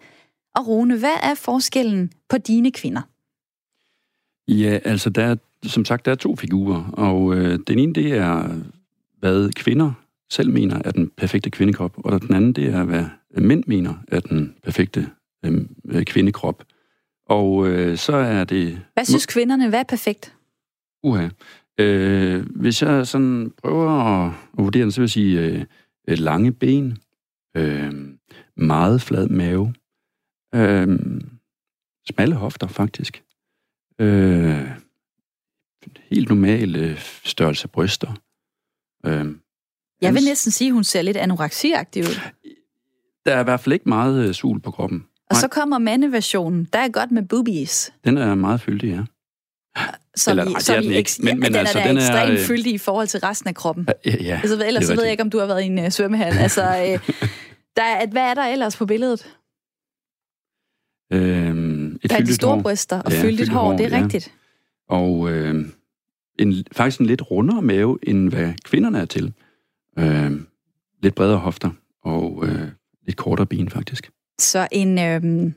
Og 0.55 0.67
Rune, 0.67 0.97
hvad 0.97 1.17
er 1.23 1.35
forskellen 1.35 2.11
på 2.29 2.37
dine 2.37 2.71
kvinder? 2.71 3.01
Ja, 4.47 4.79
altså 4.85 5.09
der 5.09 5.23
er, 5.23 5.35
som 5.63 5.85
sagt, 5.85 6.05
der 6.05 6.11
er 6.11 6.15
to 6.15 6.35
figurer, 6.35 6.83
og 6.93 7.35
øh, 7.35 7.59
den 7.67 7.79
ene, 7.79 7.93
det 7.93 8.11
er, 8.11 8.49
hvad 9.19 9.49
kvinder 9.49 9.91
selv 10.33 10.49
mener 10.49 10.81
er 10.85 10.91
den 10.91 11.09
perfekte 11.17 11.49
kvindekrop, 11.49 12.05
og 12.05 12.21
den 12.21 12.35
anden, 12.35 12.53
det 12.53 12.67
er, 12.67 12.83
hvad 12.83 13.05
mænd 13.37 13.63
mener 13.67 13.93
er 14.07 14.19
den 14.19 14.55
perfekte 14.63 15.09
øh, 15.45 16.05
kvindekrop. 16.05 16.63
Og 17.25 17.67
øh, 17.67 17.97
så 17.97 18.15
er 18.15 18.43
det... 18.43 18.81
Hvad 18.93 19.05
synes 19.05 19.25
kvinderne, 19.25 19.69
hvad 19.69 19.79
er 19.79 19.83
perfekt? 19.83 20.35
Uha. 21.03 21.29
Øh, 21.79 22.45
hvis 22.55 22.81
jeg 22.81 23.07
sådan 23.07 23.51
prøver 23.57 23.89
at, 23.89 24.33
vurdere 24.53 24.83
den, 24.83 24.91
så 24.91 25.01
vil 25.01 25.03
jeg 25.03 25.09
sige 25.09 25.41
øh, 26.07 26.17
lange 26.17 26.51
ben, 26.51 26.97
øh, 27.57 27.93
meget 28.57 29.01
flad 29.01 29.27
mave, 29.27 29.73
øh, 30.55 30.99
smalle 32.09 32.35
hofter 32.35 32.67
faktisk, 32.67 33.23
øh, 33.99 34.69
helt 36.09 36.29
normale 36.29 36.97
størrelse 37.23 37.67
bryster. 37.67 38.13
Øh, 39.05 39.35
jeg 40.03 40.13
vil 40.13 40.23
næsten 40.23 40.51
sige, 40.51 40.67
at 40.67 40.73
hun 40.73 40.83
ser 40.83 41.01
lidt 41.01 41.17
anoreksiagtig 41.17 42.03
ud. 42.03 42.19
Der 43.25 43.35
er 43.35 43.39
i 43.39 43.43
hvert 43.43 43.59
fald 43.59 43.73
ikke 43.73 43.89
meget 43.89 44.27
øh, 44.27 44.33
sul 44.33 44.61
på 44.61 44.71
kroppen. 44.71 45.03
Og 45.29 45.33
Nej. 45.33 45.41
så 45.41 45.47
kommer 45.47 45.77
mandeversionen. 45.77 46.67
Der 46.73 46.79
er 46.79 46.89
godt 46.89 47.11
med 47.11 47.23
boobies. 47.23 47.93
Den 48.05 48.17
er 48.17 48.35
meget 48.35 48.61
fyldig, 48.61 48.89
ja. 48.89 49.01
Så 50.15 50.29
Eller, 50.29 50.45
vi, 50.45 50.53
så 50.59 50.79
vi 50.79 50.95
ikke. 50.95 51.11
Men, 51.19 51.39
men 51.39 51.47
den 51.47 51.55
altså, 51.55 51.79
er 51.79 51.87
den 51.87 51.97
ekstremt 51.97 52.29
er, 52.29 52.39
øh, 52.39 52.39
fyldig 52.39 52.73
i 52.73 52.77
forhold 52.77 53.07
til 53.07 53.19
resten 53.19 53.47
af 53.47 53.55
kroppen. 53.55 53.87
Ja, 54.05 54.15
ja 54.21 54.39
altså, 54.43 54.65
ellers 54.65 54.85
så 54.85 54.95
ved 54.95 55.03
jeg 55.03 55.11
ikke, 55.11 55.23
om 55.23 55.29
du 55.29 55.39
har 55.39 55.45
været 55.45 55.61
i 55.61 55.65
en 55.65 55.79
uh, 55.79 55.89
svømmehal. 55.89 56.37
altså, 56.37 56.61
der 57.77 57.83
er, 57.83 58.07
hvad 58.07 58.21
er 58.21 58.33
der 58.33 58.43
ellers 58.43 58.77
på 58.77 58.85
billedet? 58.85 59.35
Øhm, 61.13 61.99
et 62.03 62.09
der 62.09 62.17
er 62.17 62.21
de 62.21 62.35
store 62.35 62.55
hår. 62.55 62.61
bryster 62.61 63.01
og 63.01 63.11
ja, 63.11 63.21
fyldigt 63.21 63.49
hår, 63.49 63.61
hår, 63.61 63.77
det 63.77 63.93
er 63.93 63.97
ja. 63.97 64.03
rigtigt. 64.03 64.33
Og 64.89 65.31
øh, 65.31 65.65
en, 66.39 66.65
faktisk 66.71 66.99
en 66.99 67.05
lidt 67.05 67.31
rundere 67.31 67.61
mave, 67.61 67.99
end 68.03 68.29
hvad 68.29 68.53
kvinderne 68.63 68.99
er 68.99 69.05
til. 69.05 69.33
Øh, 69.99 70.31
lidt 71.03 71.15
bredere 71.15 71.37
hofter 71.37 71.71
og 72.03 72.43
øh, 72.47 72.67
lidt 73.05 73.17
kortere 73.17 73.47
ben, 73.47 73.69
faktisk. 73.69 74.11
Så 74.39 74.67
en, 74.71 74.99
øh, 74.99 75.51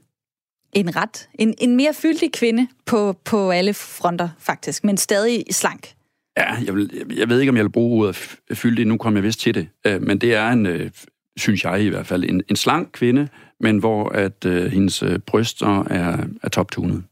en 0.72 0.96
ret, 0.96 1.28
en, 1.34 1.54
en 1.58 1.76
mere 1.76 1.94
fyldig 1.94 2.32
kvinde 2.32 2.68
på, 2.86 3.12
på 3.24 3.50
alle 3.50 3.74
fronter, 3.74 4.28
faktisk, 4.38 4.84
men 4.84 4.96
stadig 4.96 5.44
slank. 5.50 5.94
Ja, 6.38 6.54
jeg, 6.54 6.74
vil, 6.74 7.06
jeg 7.16 7.28
ved 7.28 7.40
ikke, 7.40 7.50
om 7.50 7.56
jeg 7.56 7.64
vil 7.64 7.70
bruge 7.70 8.02
ordet 8.02 8.38
fyldig, 8.52 8.86
nu 8.86 8.96
kommer 8.96 9.20
jeg 9.20 9.24
vist 9.24 9.40
til 9.40 9.54
det, 9.54 9.68
øh, 9.86 10.02
men 10.02 10.18
det 10.18 10.34
er 10.34 10.48
en, 10.48 10.66
øh, 10.66 10.90
synes 11.36 11.64
jeg 11.64 11.82
i 11.82 11.88
hvert 11.88 12.06
fald, 12.06 12.24
en, 12.24 12.42
en 12.48 12.56
slank 12.56 12.88
kvinde, 12.92 13.28
men 13.60 13.78
hvor 13.78 14.08
at 14.08 14.44
øh, 14.44 14.72
hendes 14.72 15.02
øh, 15.02 15.18
bryster 15.18 15.84
er, 15.84 16.26
er 16.42 16.48
toptunet. 16.48 17.04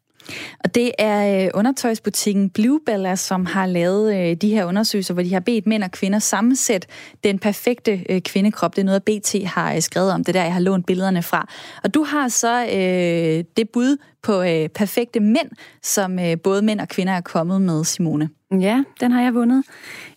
Og 0.64 0.74
det 0.74 0.92
er 0.98 1.44
øh, 1.44 1.50
undertøjsbutikken 1.54 2.50
Bluebella, 2.50 3.16
som 3.16 3.46
har 3.46 3.66
lavet 3.66 4.16
øh, 4.16 4.36
de 4.36 4.48
her 4.48 4.64
undersøgelser, 4.64 5.14
hvor 5.14 5.22
de 5.22 5.32
har 5.32 5.40
bedt 5.40 5.66
mænd 5.66 5.82
og 5.82 5.90
kvinder 5.90 6.18
sammensætte 6.18 6.88
den 7.24 7.38
perfekte 7.38 8.04
øh, 8.08 8.20
kvindekrop. 8.20 8.76
Det 8.76 8.80
er 8.80 8.86
noget, 8.86 9.04
BT 9.04 9.34
har 9.46 9.80
skrevet 9.80 10.12
om. 10.12 10.24
Det 10.24 10.34
der, 10.34 10.42
jeg 10.42 10.52
har 10.52 10.60
lånt 10.60 10.86
billederne 10.86 11.22
fra. 11.22 11.48
Og 11.84 11.94
du 11.94 12.04
har 12.04 12.28
så 12.28 12.64
øh, 12.64 13.44
det 13.56 13.70
bud 13.72 13.96
på 14.22 14.42
øh, 14.42 14.68
perfekte 14.68 15.20
mænd, 15.20 15.50
som 15.82 16.18
øh, 16.18 16.36
både 16.38 16.62
mænd 16.62 16.80
og 16.80 16.88
kvinder 16.88 17.12
er 17.12 17.20
kommet 17.20 17.62
med, 17.62 17.84
Simone. 17.84 18.28
Ja, 18.60 18.84
den 19.00 19.12
har 19.12 19.22
jeg 19.22 19.34
vundet. 19.34 19.64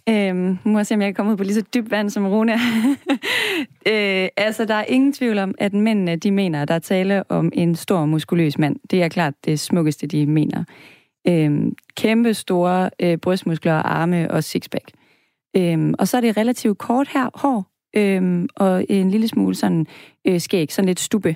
Øhm, 0.09 0.57
må 0.63 0.79
jeg 0.79 0.87
se, 0.87 0.95
om 0.95 1.01
jeg 1.01 1.07
kan 1.07 1.13
komme 1.13 1.31
ud 1.31 1.37
på 1.37 1.43
lige 1.43 1.53
så 1.53 1.63
dybt 1.73 1.91
vand 1.91 2.09
som 2.09 2.27
Rune. 2.27 2.53
øh, 3.91 4.29
altså, 4.37 4.65
der 4.65 4.73
er 4.73 4.83
ingen 4.83 5.13
tvivl 5.13 5.37
om, 5.37 5.55
at 5.57 5.73
mændene, 5.73 6.15
de 6.15 6.31
mener, 6.31 6.61
at 6.61 6.67
der 6.67 6.73
er 6.73 6.79
tale 6.79 7.31
om 7.31 7.51
en 7.53 7.75
stor, 7.75 8.05
muskuløs 8.05 8.57
mand. 8.57 8.75
Det 8.91 9.03
er 9.03 9.07
klart 9.07 9.33
det 9.45 9.59
smukkeste, 9.59 10.07
de 10.07 10.25
mener. 10.25 10.63
Øhm, 11.27 11.75
kæmpe 11.97 12.33
store 12.33 12.89
øh, 12.99 13.17
brystmuskler, 13.17 13.73
arme 13.73 14.31
og 14.31 14.43
sixpack. 14.43 14.91
Øhm, 15.57 15.93
og 15.99 16.07
så 16.07 16.17
er 16.17 16.21
det 16.21 16.37
relativt 16.37 16.77
kort 16.77 17.07
her, 17.07 17.29
hår, 17.33 17.65
øhm, 17.95 18.47
og 18.55 18.85
en 18.89 19.11
lille 19.11 19.27
smule 19.27 19.55
sådan 19.55 19.87
øh, 20.27 20.39
skæg, 20.39 20.71
sådan 20.71 20.87
lidt 20.87 20.99
stube. 20.99 21.35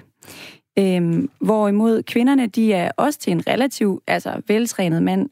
Øhm, 0.80 1.30
hvorimod 1.39 2.03
kvinderne, 2.03 2.47
de 2.47 2.74
er 2.74 2.91
også 2.97 3.19
til 3.19 3.32
en 3.32 3.47
relativt 3.47 4.03
altså, 4.07 4.41
veltrænet 4.47 5.03
mand, 5.03 5.30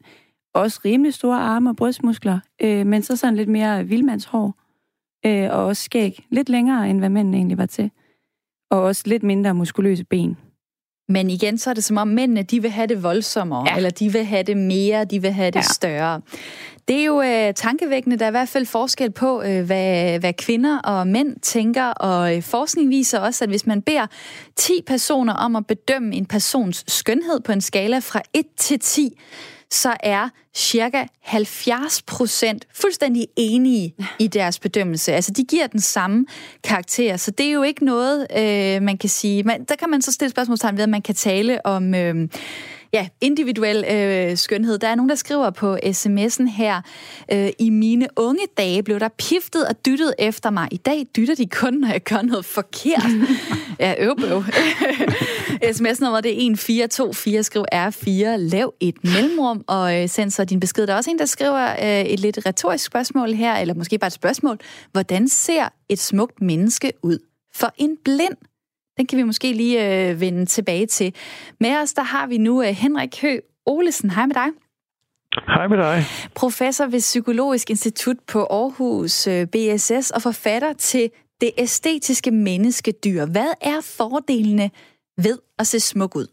også 0.54 0.80
rimelig 0.84 1.14
store 1.14 1.38
arme 1.38 1.70
og 1.70 1.76
brystmuskler, 1.76 2.38
øh, 2.62 2.86
men 2.86 3.02
så 3.02 3.16
sådan 3.16 3.36
lidt 3.36 3.48
mere 3.48 3.84
vildmandshår, 3.84 4.54
øh, 5.26 5.50
og 5.50 5.64
også 5.64 5.82
skæg. 5.82 6.24
Lidt 6.30 6.48
længere, 6.48 6.90
end 6.90 6.98
hvad 6.98 7.08
mændene 7.08 7.36
egentlig 7.36 7.58
var 7.58 7.66
til. 7.66 7.90
Og 8.70 8.82
også 8.82 9.02
lidt 9.06 9.22
mindre 9.22 9.54
muskuløse 9.54 10.04
ben. 10.04 10.36
Men 11.08 11.30
igen, 11.30 11.58
så 11.58 11.70
er 11.70 11.74
det 11.74 11.84
som 11.84 11.96
om 11.96 12.08
mændene, 12.08 12.42
de 12.42 12.62
vil 12.62 12.70
have 12.70 12.86
det 12.86 13.02
voldsommere, 13.02 13.64
ja. 13.70 13.76
eller 13.76 13.90
de 13.90 14.12
vil 14.12 14.24
have 14.24 14.42
det 14.42 14.56
mere, 14.56 15.04
de 15.04 15.22
vil 15.22 15.32
have 15.32 15.50
det 15.50 15.56
ja. 15.56 15.62
større. 15.62 16.20
Det 16.88 17.00
er 17.00 17.04
jo 17.04 17.22
øh, 17.22 17.54
tankevækkende. 17.54 18.18
Der 18.18 18.24
er 18.24 18.28
i 18.28 18.30
hvert 18.30 18.48
fald 18.48 18.66
forskel 18.66 19.10
på, 19.10 19.42
øh, 19.42 19.66
hvad, 19.66 20.18
hvad 20.18 20.32
kvinder 20.32 20.78
og 20.78 21.06
mænd 21.06 21.40
tænker, 21.40 21.84
og 21.84 22.36
øh, 22.36 22.42
forskning 22.42 22.90
viser 22.90 23.18
også, 23.20 23.44
at 23.44 23.50
hvis 23.50 23.66
man 23.66 23.82
beder 23.82 24.06
10 24.56 24.72
personer 24.86 25.34
om 25.34 25.56
at 25.56 25.66
bedømme 25.66 26.14
en 26.14 26.26
persons 26.26 26.84
skønhed 26.88 27.40
på 27.40 27.52
en 27.52 27.60
skala 27.60 27.98
fra 27.98 28.22
1 28.34 28.44
til 28.56 28.78
10, 28.78 29.18
så 29.70 29.96
er 30.00 30.28
cirka 30.54 31.04
70 31.20 32.02
procent 32.02 32.66
fuldstændig 32.74 33.26
enige 33.36 33.94
i 34.18 34.26
deres 34.26 34.58
bedømmelse. 34.58 35.12
Altså, 35.12 35.30
de 35.30 35.44
giver 35.44 35.66
den 35.66 35.80
samme 35.80 36.26
karakter, 36.64 37.16
så 37.16 37.30
det 37.30 37.46
er 37.46 37.52
jo 37.52 37.62
ikke 37.62 37.84
noget, 37.84 38.26
øh, 38.36 38.82
man 38.82 38.98
kan 38.98 39.08
sige... 39.08 39.42
Man, 39.42 39.64
der 39.64 39.76
kan 39.76 39.90
man 39.90 40.02
så 40.02 40.12
stille 40.12 40.30
spørgsmålstegn 40.30 40.76
ved, 40.76 40.82
at 40.82 40.88
man 40.88 41.02
kan 41.02 41.14
tale 41.14 41.66
om... 41.66 41.94
Øh, 41.94 42.28
ja, 42.92 43.08
individuel 43.20 43.84
øh, 43.90 44.36
skønhed. 44.36 44.78
Der 44.78 44.88
er 44.88 44.94
nogen, 44.94 45.08
der 45.08 45.14
skriver 45.14 45.50
på 45.50 45.76
sms'en 45.76 46.50
her, 46.50 46.80
øh, 47.32 47.50
i 47.58 47.70
mine 47.70 48.08
unge 48.16 48.42
dage 48.58 48.82
blev 48.82 49.00
der 49.00 49.08
piftet 49.08 49.68
og 49.68 49.86
dyttet 49.86 50.14
efter 50.18 50.50
mig. 50.50 50.68
I 50.70 50.76
dag 50.76 51.06
dytter 51.16 51.34
de 51.34 51.46
kun, 51.46 51.74
når 51.74 51.88
jeg 51.88 52.02
gør 52.02 52.22
noget 52.22 52.44
forkert. 52.44 53.10
ja, 53.80 53.94
øv, 53.98 54.14
øv. 54.24 54.44
Sms-nummer 55.72 56.20
det 56.20 56.30
er 56.30 56.52
1424, 56.52 57.42
skriv 57.42 57.64
R4, 57.74 58.36
lav 58.36 58.74
et 58.80 59.04
mellemrum 59.04 59.64
og 59.66 60.02
øh, 60.02 60.08
send 60.08 60.30
så 60.30 60.44
din 60.44 60.60
besked. 60.60 60.86
Der 60.86 60.92
er 60.92 60.96
også 60.96 61.10
en, 61.10 61.18
der 61.18 61.26
skriver 61.26 61.70
øh, 61.70 62.04
et 62.04 62.20
lidt 62.20 62.46
retorisk 62.46 62.84
spørgsmål 62.84 63.32
her, 63.32 63.56
eller 63.56 63.74
måske 63.74 63.98
bare 63.98 64.06
et 64.06 64.12
spørgsmål. 64.12 64.58
Hvordan 64.92 65.28
ser 65.28 65.68
et 65.88 65.98
smukt 65.98 66.42
menneske 66.42 66.92
ud 67.02 67.18
for 67.54 67.72
en 67.78 67.96
blind? 68.04 68.49
Den 69.00 69.06
kan 69.06 69.18
vi 69.18 69.22
måske 69.22 69.52
lige 69.52 69.78
øh, 69.86 70.20
vende 70.20 70.46
tilbage 70.46 70.86
til. 70.86 71.14
Med 71.60 71.82
os, 71.82 71.92
der 71.92 72.02
har 72.02 72.26
vi 72.26 72.38
nu 72.38 72.62
øh, 72.62 72.68
Henrik 72.82 73.22
Hø 73.22 73.32
Olesen. 73.66 74.10
Hej 74.10 74.26
med 74.26 74.34
dig. 74.34 74.48
Hej 75.46 75.66
med 75.68 75.78
dig. 75.78 75.96
Professor 76.36 76.84
ved 76.84 77.02
Psykologisk 77.12 77.70
Institut 77.70 78.16
på 78.32 78.38
Aarhus 78.38 79.26
øh, 79.32 79.46
BSS 79.52 80.10
og 80.16 80.20
forfatter 80.22 80.72
til 80.72 81.10
Det 81.40 81.50
æstetiske 81.58 82.30
menneskedyr. 82.30 83.22
Hvad 83.34 83.52
er 83.72 83.78
fordelene 83.98 84.70
ved 85.26 85.38
at 85.58 85.66
se 85.66 85.80
smuk 85.80 86.16
ud? 86.16 86.28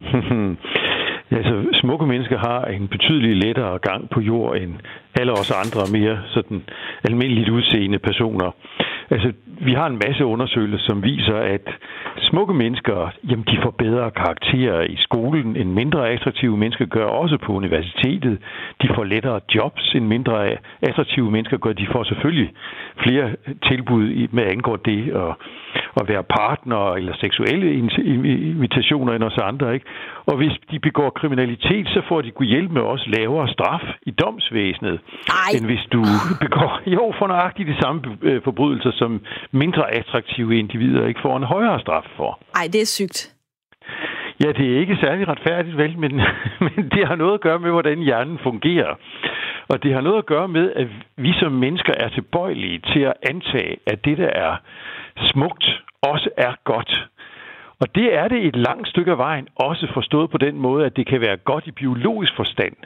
altså, 1.38 1.54
smukke 1.80 2.06
mennesker 2.06 2.38
har 2.38 2.64
en 2.64 2.88
betydelig 2.88 3.36
lettere 3.36 3.78
gang 3.78 4.10
på 4.10 4.20
jord 4.20 4.56
end 4.56 4.72
alle 5.14 5.32
os 5.32 5.50
andre 5.50 5.82
mere 5.98 6.16
sådan 6.34 6.62
almindeligt 7.04 7.48
udseende 7.48 7.98
personer. 7.98 8.50
Altså, 9.10 9.32
vi 9.60 9.72
har 9.72 9.86
en 9.86 10.00
masse 10.06 10.24
undersøgelser, 10.24 10.78
som 10.78 11.02
viser, 11.02 11.36
at 11.36 11.68
smukke 12.18 12.54
mennesker, 12.54 13.10
jamen, 13.30 13.44
de 13.50 13.58
får 13.62 13.70
bedre 13.70 14.10
karakterer 14.10 14.82
i 14.82 14.96
skolen, 14.96 15.56
end 15.56 15.70
mindre 15.70 16.08
attraktive 16.10 16.56
mennesker 16.56 16.86
gør, 16.86 17.04
også 17.04 17.38
på 17.38 17.52
universitetet. 17.52 18.38
De 18.82 18.88
får 18.94 19.04
lettere 19.04 19.40
jobs, 19.54 19.94
end 19.94 20.04
mindre 20.06 20.56
attraktive 20.82 21.30
mennesker 21.30 21.56
gør. 21.56 21.72
De 21.72 21.86
får 21.92 22.04
selvfølgelig 22.04 22.50
flere 23.02 23.30
tilbud 23.68 24.28
med 24.30 24.44
angår 24.44 24.76
det 24.76 25.10
at, 25.10 25.34
at 26.00 26.08
være 26.08 26.22
partner 26.22 26.92
eller 26.94 27.14
seksuelle 27.16 27.74
invitationer 28.54 29.12
end 29.12 29.24
os 29.24 29.38
andre. 29.38 29.74
Ikke? 29.74 29.86
Og 30.26 30.36
hvis 30.36 30.52
de 30.70 30.78
begår 30.78 31.10
kriminalitet, 31.10 31.86
så 31.88 32.02
får 32.08 32.20
de 32.22 32.30
kunne 32.30 32.48
hjælpe 32.48 32.74
med 32.74 32.82
også 32.82 33.06
lavere 33.16 33.48
straf 33.48 33.82
i 34.02 34.10
domsvæsenet, 34.10 35.00
Ej. 35.28 35.50
end 35.54 35.64
hvis 35.66 35.84
du 35.92 36.02
begår 36.44 36.80
jo 36.86 37.12
for 37.18 37.26
nøjagtigt 37.26 37.68
de 37.68 37.76
samme 37.82 38.02
øh, 38.22 38.42
forbrydelser, 38.44 38.90
som 38.94 39.20
mindre 39.52 39.94
attraktive 39.94 40.58
individer 40.58 41.06
ikke 41.06 41.20
får 41.22 41.36
en 41.36 41.42
højere 41.42 41.80
straf 41.80 42.06
for. 42.16 42.38
Ej, 42.54 42.66
det 42.72 42.80
er 42.80 42.86
sygt. 42.86 43.34
Ja, 44.44 44.52
det 44.52 44.74
er 44.74 44.80
ikke 44.80 44.96
særlig 45.00 45.28
retfærdigt, 45.28 45.76
vel, 45.76 45.98
men, 45.98 46.12
men 46.66 46.90
det 46.94 47.06
har 47.06 47.16
noget 47.16 47.34
at 47.34 47.40
gøre 47.40 47.58
med, 47.58 47.70
hvordan 47.70 47.98
hjernen 47.98 48.38
fungerer. 48.42 48.94
Og 49.68 49.82
det 49.82 49.94
har 49.94 50.00
noget 50.00 50.18
at 50.18 50.26
gøre 50.26 50.48
med, 50.48 50.72
at 50.76 50.86
vi 51.16 51.32
som 51.40 51.52
mennesker 51.52 51.92
er 51.96 52.08
tilbøjelige 52.08 52.80
til 52.92 53.00
at 53.00 53.14
antage, 53.22 53.76
at 53.86 54.04
det, 54.04 54.18
der 54.18 54.28
er 54.28 54.56
smukt, 55.16 55.64
også 56.02 56.28
er 56.36 56.54
godt. 56.64 57.08
Og 57.80 57.94
det 57.94 58.14
er 58.14 58.28
det 58.28 58.46
et 58.46 58.56
langt 58.56 58.88
stykke 58.88 59.10
af 59.10 59.18
vejen, 59.18 59.48
også 59.56 59.86
forstået 59.94 60.30
på 60.30 60.38
den 60.38 60.56
måde, 60.58 60.86
at 60.86 60.96
det 60.96 61.06
kan 61.06 61.20
være 61.20 61.36
godt 61.36 61.66
i 61.66 61.70
biologisk 61.70 62.36
forstand. 62.36 62.76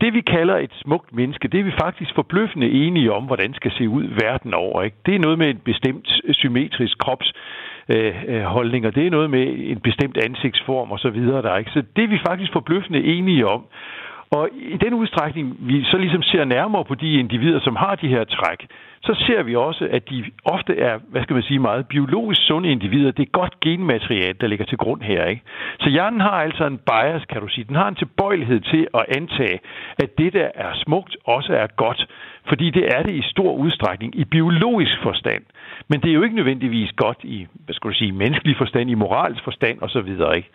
Det, 0.00 0.14
vi 0.14 0.20
kalder 0.20 0.56
et 0.56 0.70
smukt 0.82 1.14
menneske, 1.14 1.48
det 1.48 1.60
er 1.60 1.64
vi 1.64 1.72
faktisk 1.80 2.14
forbløffende 2.14 2.70
enige 2.70 3.12
om, 3.12 3.24
hvordan 3.24 3.48
det 3.48 3.56
skal 3.56 3.72
se 3.72 3.88
ud 3.88 4.04
verden 4.04 4.54
over. 4.54 4.82
Ikke? 4.82 4.96
Det 5.06 5.14
er 5.14 5.18
noget 5.18 5.38
med 5.38 5.50
en 5.50 5.60
bestemt 5.64 6.08
symmetrisk 6.30 6.98
krops 6.98 7.32
øh, 7.88 8.14
øh, 8.28 8.42
holdning, 8.42 8.86
og 8.86 8.94
det 8.94 9.06
er 9.06 9.10
noget 9.10 9.30
med 9.30 9.46
en 9.58 9.80
bestemt 9.80 10.16
ansigtsform 10.16 10.90
og 10.92 10.98
så 10.98 11.10
videre 11.10 11.42
der, 11.42 11.56
ikke? 11.56 11.70
Så 11.70 11.82
det 11.96 12.04
er 12.04 12.08
vi 12.08 12.18
faktisk 12.26 12.52
forbløffende 12.52 13.04
enige 13.04 13.46
om. 13.46 13.64
Og 14.36 14.48
i 14.52 14.76
den 14.76 14.94
udstrækning, 14.94 15.56
vi 15.60 15.84
så 15.84 15.96
ligesom 15.96 16.22
ser 16.22 16.44
nærmere 16.44 16.84
på 16.84 16.94
de 16.94 17.12
individer, 17.12 17.60
som 17.60 17.76
har 17.76 17.94
de 17.94 18.08
her 18.08 18.24
træk, 18.24 18.66
så 19.02 19.14
ser 19.26 19.42
vi 19.42 19.54
også, 19.56 19.88
at 19.90 20.10
de 20.10 20.24
ofte 20.44 20.78
er, 20.78 20.98
hvad 21.08 21.22
skal 21.22 21.34
man 21.34 21.42
sige, 21.42 21.58
meget 21.58 21.88
biologisk 21.88 22.40
sunde 22.46 22.68
individer. 22.70 23.10
Det 23.10 23.22
er 23.22 23.38
godt 23.40 23.60
genmateriale, 23.60 24.38
der 24.40 24.46
ligger 24.46 24.64
til 24.64 24.78
grund 24.78 25.02
her. 25.02 25.24
Ikke? 25.24 25.42
Så 25.80 25.88
hjernen 25.88 26.20
har 26.20 26.30
altså 26.46 26.66
en 26.66 26.78
bias, 26.78 27.24
kan 27.24 27.40
du 27.40 27.48
sige. 27.48 27.64
Den 27.64 27.76
har 27.76 27.88
en 27.88 27.94
tilbøjelighed 27.94 28.60
til 28.60 28.86
at 28.94 29.04
antage, 29.16 29.60
at 29.98 30.18
det, 30.18 30.32
der 30.32 30.48
er 30.54 30.72
smukt, 30.74 31.16
også 31.24 31.52
er 31.52 31.66
godt. 31.66 32.06
Fordi 32.48 32.70
det 32.70 32.84
er 32.96 33.02
det 33.02 33.14
i 33.14 33.22
stor 33.22 33.52
udstrækning 33.52 34.18
i 34.20 34.24
biologisk 34.24 34.96
forstand. 35.02 35.42
Men 35.88 36.00
det 36.00 36.10
er 36.10 36.14
jo 36.14 36.22
ikke 36.22 36.36
nødvendigvis 36.36 36.92
godt 36.96 37.18
i, 37.22 37.46
hvad 37.64 37.74
skal 37.74 37.90
du 37.90 37.94
sige, 37.94 38.12
menneskelig 38.12 38.56
forstand, 38.56 38.90
i 38.90 38.94
moralsk 38.94 39.44
forstand 39.44 39.78
osv. 39.82 40.08
Ikke? 40.36 40.50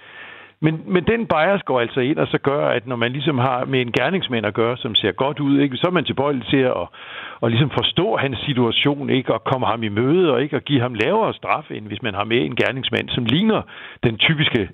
Men, 0.61 0.73
men 0.93 1.03
den 1.03 1.21
bias 1.27 1.61
går 1.65 1.79
altså 1.79 1.99
ind 1.99 2.17
og 2.17 2.27
så 2.27 2.37
gør, 2.37 2.67
at 2.67 2.87
når 2.87 2.95
man 2.95 3.11
ligesom 3.11 3.37
har 3.37 3.65
med 3.65 3.81
en 3.81 3.91
gerningsmand 3.91 4.45
at 4.45 4.53
gøre, 4.53 4.77
som 4.77 4.95
ser 4.95 5.11
godt 5.11 5.39
ud, 5.39 5.59
ikke, 5.59 5.77
så 5.77 5.87
er 5.87 5.91
man 5.91 6.05
tilbøjelig 6.05 6.47
til 6.47 6.63
at, 6.81 6.85
at 7.43 7.51
ligesom 7.51 7.69
forstå 7.69 8.17
hans 8.17 8.37
situation, 8.45 9.09
ikke, 9.09 9.33
og 9.33 9.43
komme 9.43 9.67
ham 9.67 9.83
i 9.83 9.89
møde, 9.89 10.33
og 10.33 10.43
ikke 10.43 10.55
at 10.55 10.65
give 10.65 10.81
ham 10.81 10.93
lavere 10.93 11.33
straf, 11.33 11.71
end 11.71 11.87
hvis 11.87 12.01
man 12.01 12.13
har 12.13 12.23
med 12.23 12.45
en 12.45 12.55
gerningsmand, 12.55 13.09
som 13.09 13.25
ligner 13.25 13.61
den 14.03 14.17
typiske 14.17 14.69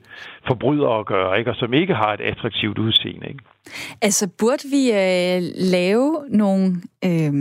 forbryder 0.48 0.90
at 1.00 1.06
gøre, 1.06 1.40
ikke, 1.40 1.52
og 1.52 1.56
som 1.56 1.74
ikke 1.74 1.96
har 1.96 2.14
et 2.14 2.22
attraktivt 2.22 2.78
udseende. 2.78 3.28
Ikke. 3.28 3.44
Altså, 4.02 4.30
burde 4.40 4.64
vi 4.76 4.84
øh, 4.92 5.42
lave 5.56 6.26
nogle, 6.30 6.66
øh, 7.06 7.32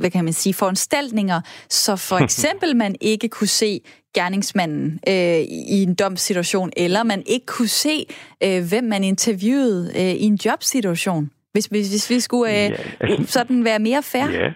hvad 0.00 0.10
kan 0.10 0.24
man 0.24 0.32
sige, 0.32 0.54
foranstaltninger, 0.54 1.40
så 1.68 1.96
for 2.08 2.18
eksempel 2.24 2.76
man 2.76 2.94
ikke 3.00 3.28
kunne 3.28 3.54
se 3.62 3.80
gerningsmanden 4.14 5.00
øh, 5.08 5.38
i 5.40 5.82
en 5.82 5.94
domssituation, 5.94 6.70
eller 6.76 7.02
man 7.02 7.22
ikke 7.26 7.46
kunne 7.46 7.68
se, 7.68 8.06
øh, 8.44 8.68
hvem 8.68 8.84
man 8.84 9.04
interviewede 9.04 9.92
øh, 9.96 10.02
i 10.02 10.22
en 10.22 10.38
jobsituation? 10.44 11.30
Hvis, 11.52 11.66
hvis, 11.66 11.90
hvis 11.90 12.10
vi 12.10 12.20
skulle 12.20 12.50
øh, 12.50 12.70
ja, 12.70 12.76
altså, 13.00 13.32
sådan 13.32 13.64
være 13.64 13.78
mere 13.78 14.02
fair? 14.02 14.30
Ja. 14.30 14.50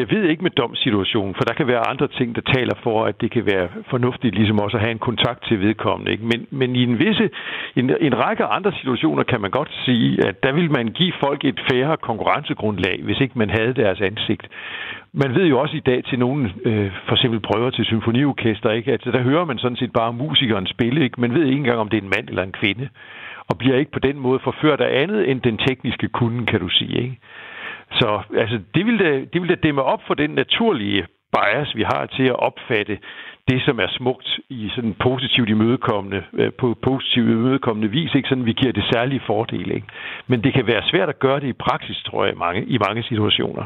Jeg 0.00 0.10
ved 0.10 0.22
ikke 0.28 0.42
med 0.42 0.50
domssituationen, 0.50 1.34
for 1.34 1.44
der 1.44 1.54
kan 1.54 1.66
være 1.66 1.88
andre 1.92 2.08
ting, 2.08 2.34
der 2.36 2.40
taler 2.54 2.74
for, 2.82 3.04
at 3.04 3.20
det 3.20 3.30
kan 3.30 3.46
være 3.46 3.68
fornuftigt 3.90 4.34
ligesom 4.34 4.60
også 4.60 4.76
at 4.76 4.82
have 4.82 4.90
en 4.90 5.06
kontakt 5.08 5.44
til 5.48 5.60
vedkommende. 5.60 6.12
Ikke? 6.12 6.24
Men, 6.24 6.46
men 6.50 6.76
i 6.76 6.82
en 6.82 6.98
visse, 6.98 7.30
en, 7.76 7.90
en 8.00 8.18
række 8.24 8.44
andre 8.44 8.72
situationer 8.72 9.22
kan 9.22 9.40
man 9.40 9.50
godt 9.50 9.72
sige, 9.84 10.26
at 10.28 10.42
der 10.42 10.52
vil 10.52 10.70
man 10.70 10.86
give 10.88 11.12
folk 11.20 11.44
et 11.44 11.60
færre 11.70 11.96
konkurrencegrundlag, 11.96 13.00
hvis 13.02 13.20
ikke 13.20 13.38
man 13.38 13.50
havde 13.50 13.74
deres 13.74 14.00
ansigt. 14.00 14.48
Man 15.12 15.34
ved 15.34 15.46
jo 15.46 15.60
også 15.60 15.76
i 15.76 15.86
dag 15.90 16.04
til 16.04 16.18
nogle, 16.18 16.52
øh, 16.64 16.90
for 17.08 17.14
eksempel 17.14 17.40
prøver 17.40 17.70
til 17.70 17.84
symfoniorkester, 17.84 18.70
ikke? 18.70 18.92
Altså, 18.92 19.10
der 19.10 19.22
hører 19.22 19.44
man 19.44 19.58
sådan 19.58 19.76
set 19.76 19.92
bare 19.92 20.12
musikeren 20.12 20.66
spille. 20.66 21.04
Ikke? 21.04 21.20
Man 21.20 21.34
ved 21.34 21.44
ikke 21.44 21.58
engang, 21.58 21.78
om 21.78 21.88
det 21.88 21.98
er 21.98 22.02
en 22.02 22.14
mand 22.16 22.28
eller 22.28 22.42
en 22.42 22.52
kvinde. 22.52 22.88
Og 23.48 23.58
bliver 23.58 23.76
ikke 23.76 23.92
på 23.92 23.98
den 23.98 24.18
måde 24.18 24.40
forført 24.44 24.80
af 24.80 25.02
andet 25.02 25.30
end 25.30 25.40
den 25.40 25.56
tekniske 25.58 26.08
kunde, 26.08 26.46
kan 26.46 26.60
du 26.60 26.68
sige. 26.68 27.02
Ikke? 27.02 27.18
Så 27.92 28.22
altså, 28.36 28.60
det, 28.74 28.86
vil 28.86 28.98
da, 28.98 29.10
det 29.32 29.42
vil 29.42 29.48
da 29.48 29.54
dæmme 29.54 29.82
op 29.82 30.00
for 30.06 30.14
den 30.14 30.30
naturlige 30.30 31.06
bias, 31.32 31.76
vi 31.76 31.82
har 31.82 32.06
til 32.06 32.22
at 32.22 32.38
opfatte 32.38 32.98
det, 33.50 33.62
som 33.66 33.78
er 33.80 33.90
smukt 33.98 34.28
i 34.48 34.68
sådan 34.74 34.94
positivt 35.02 35.48
imødekommende, 35.48 36.20
øh, 36.32 36.52
på 36.60 36.66
positivt 36.82 37.28
imødekommende 37.30 37.88
vis, 37.88 38.14
ikke? 38.14 38.28
sådan 38.28 38.46
vi 38.46 38.52
giver 38.52 38.72
det 38.72 38.84
særlige 38.92 39.22
fordele. 39.26 39.74
Ikke? 39.74 39.86
Men 40.26 40.44
det 40.44 40.54
kan 40.54 40.66
være 40.66 40.82
svært 40.90 41.08
at 41.08 41.18
gøre 41.18 41.40
det 41.40 41.48
i 41.48 41.52
praksis, 41.52 41.96
tror 42.06 42.24
jeg, 42.24 42.34
i 42.34 42.38
mange, 42.38 42.64
i 42.64 42.78
mange 42.78 43.02
situationer. 43.02 43.64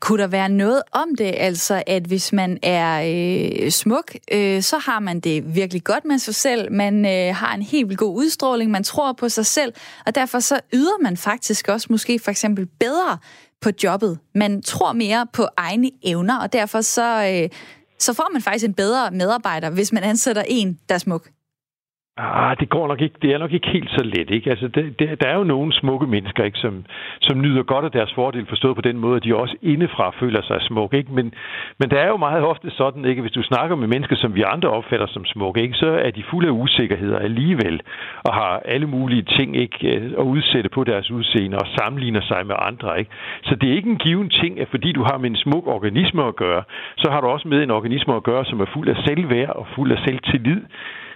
Kunne 0.00 0.22
der 0.22 0.28
være 0.28 0.48
noget 0.48 0.82
om 0.92 1.08
det, 1.18 1.34
altså 1.36 1.82
at 1.86 2.02
hvis 2.02 2.32
man 2.32 2.58
er 2.62 2.90
øh, 3.12 3.70
smuk, 3.70 4.08
øh, 4.34 4.60
så 4.60 4.76
har 4.78 5.00
man 5.00 5.20
det 5.20 5.44
virkelig 5.54 5.84
godt 5.84 6.04
med 6.04 6.18
sig 6.18 6.34
selv, 6.34 6.72
man 6.72 6.94
øh, 7.04 7.34
har 7.40 7.54
en 7.54 7.62
helt 7.62 7.88
vildt 7.88 8.00
god 8.00 8.16
udstråling, 8.16 8.70
man 8.70 8.82
tror 8.82 9.12
på 9.12 9.28
sig 9.28 9.46
selv, 9.46 9.72
og 10.06 10.14
derfor 10.14 10.38
så 10.38 10.60
yder 10.74 11.02
man 11.02 11.16
faktisk 11.16 11.68
også 11.68 11.86
måske 11.90 12.20
for 12.24 12.30
eksempel 12.30 12.66
bedre 12.80 13.18
på 13.60 13.70
jobbet. 13.84 14.18
Man 14.34 14.62
tror 14.62 14.92
mere 14.92 15.26
på 15.32 15.46
egne 15.56 15.90
evner, 16.02 16.38
og 16.38 16.52
derfor 16.52 16.80
så, 16.80 17.24
øh, 17.32 17.50
så 17.98 18.12
får 18.12 18.28
man 18.32 18.42
faktisk 18.42 18.64
en 18.64 18.74
bedre 18.74 19.10
medarbejder, 19.10 19.70
hvis 19.70 19.92
man 19.92 20.02
ansætter 20.02 20.42
en, 20.46 20.78
der 20.88 20.94
er 20.94 20.98
smuk. 20.98 21.28
Ah, 22.20 22.56
det 22.60 22.68
går 22.68 22.88
nok 22.88 23.00
ikke. 23.00 23.14
Det 23.22 23.30
er 23.32 23.38
nok 23.38 23.52
ikke 23.52 23.68
helt 23.68 23.90
så 23.90 24.04
let, 24.04 24.30
ikke? 24.30 24.50
Altså, 24.50 24.68
det, 24.68 24.98
det, 24.98 25.20
der 25.20 25.28
er 25.28 25.36
jo 25.36 25.44
nogle 25.44 25.72
smukke 25.72 26.06
mennesker, 26.06 26.44
ikke, 26.44 26.58
som, 26.58 26.84
som 27.20 27.40
nyder 27.40 27.62
godt 27.62 27.84
af 27.84 27.90
deres 27.90 28.12
fordel, 28.14 28.46
forstået 28.46 28.76
på 28.76 28.82
den 28.82 28.98
måde, 28.98 29.16
at 29.16 29.24
de 29.24 29.36
også 29.36 29.56
indefra 29.62 30.10
føler 30.20 30.42
sig 30.42 30.62
smukke, 30.62 30.96
ikke? 30.96 31.12
Men, 31.12 31.34
men 31.78 31.90
der 31.90 31.98
er 32.00 32.08
jo 32.08 32.16
meget 32.16 32.42
ofte 32.44 32.70
sådan, 32.70 33.04
ikke? 33.04 33.20
Hvis 33.22 33.32
du 33.32 33.42
snakker 33.42 33.76
med 33.76 33.88
mennesker, 33.88 34.16
som 34.16 34.34
vi 34.34 34.42
andre 34.42 34.68
opfatter 34.68 35.06
som 35.06 35.24
smukke, 35.24 35.62
ikke? 35.62 35.74
Så 35.74 35.86
er 35.86 36.10
de 36.10 36.22
fulde 36.30 36.48
af 36.48 36.52
usikkerheder 36.52 37.18
alligevel, 37.18 37.80
og 38.24 38.34
har 38.34 38.62
alle 38.64 38.86
mulige 38.86 39.22
ting, 39.22 39.56
ikke? 39.56 39.96
Øh, 39.96 40.12
at 40.18 40.24
udsætte 40.24 40.68
på 40.68 40.84
deres 40.84 41.10
udseende, 41.10 41.58
og 41.58 41.66
sammenligner 41.78 42.20
sig 42.20 42.46
med 42.46 42.54
andre, 42.58 42.98
ikke? 42.98 43.10
Så 43.42 43.54
det 43.54 43.70
er 43.70 43.74
ikke 43.76 43.90
en 43.90 43.98
given 43.98 44.30
ting, 44.30 44.60
at 44.60 44.68
fordi 44.70 44.92
du 44.92 45.02
har 45.02 45.18
med 45.18 45.30
en 45.30 45.36
smuk 45.36 45.66
organisme 45.66 46.24
at 46.24 46.36
gøre, 46.36 46.62
så 46.96 47.10
har 47.10 47.20
du 47.20 47.26
også 47.26 47.48
med 47.48 47.62
en 47.62 47.70
organisme 47.70 48.14
at 48.16 48.22
gøre, 48.22 48.44
som 48.44 48.60
er 48.60 48.66
fuld 48.74 48.88
af 48.88 48.96
selvværd 49.06 49.50
og 49.50 49.66
fuld 49.74 49.92
af 49.92 49.98
selvtillid. 50.04 50.60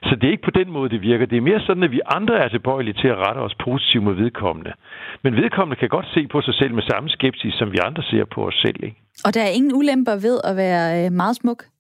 Så 0.03 0.17
det 0.17 0.25
er 0.27 0.31
ikke 0.31 0.49
på 0.51 0.51
den 0.61 0.71
måde, 0.71 0.91
det 0.91 1.03
virker. 1.03 1.27
Det 1.27 1.37
er 1.37 1.41
mere 1.51 1.61
sådan, 1.61 1.83
at 1.83 1.91
vi 1.91 2.01
andre 2.07 2.39
er 2.45 2.49
tilbøjelige 2.49 2.95
til 3.01 3.09
at 3.09 3.19
rette 3.19 3.39
os 3.39 3.55
positivt 3.65 4.05
mod 4.05 4.15
vedkommende. 4.15 4.73
Men 5.23 5.37
vedkommende 5.37 5.81
kan 5.81 5.89
godt 5.89 6.07
se 6.15 6.27
på 6.27 6.41
sig 6.41 6.55
selv 6.55 6.75
med 6.75 6.83
samme 6.83 7.09
skepsis, 7.09 7.55
som 7.55 7.73
vi 7.73 7.79
andre 7.87 8.03
ser 8.03 8.25
på 8.25 8.47
os 8.47 8.55
selv. 8.55 8.85
Ikke? 8.85 8.97
Og 9.25 9.35
der 9.35 9.43
er 9.43 9.53
ingen 9.59 9.75
ulemper 9.75 10.13
ved 10.13 10.41
at 10.45 10.57
være 10.57 11.05
øh, 11.05 11.13
meget 11.13 11.37
smuk? 11.37 11.63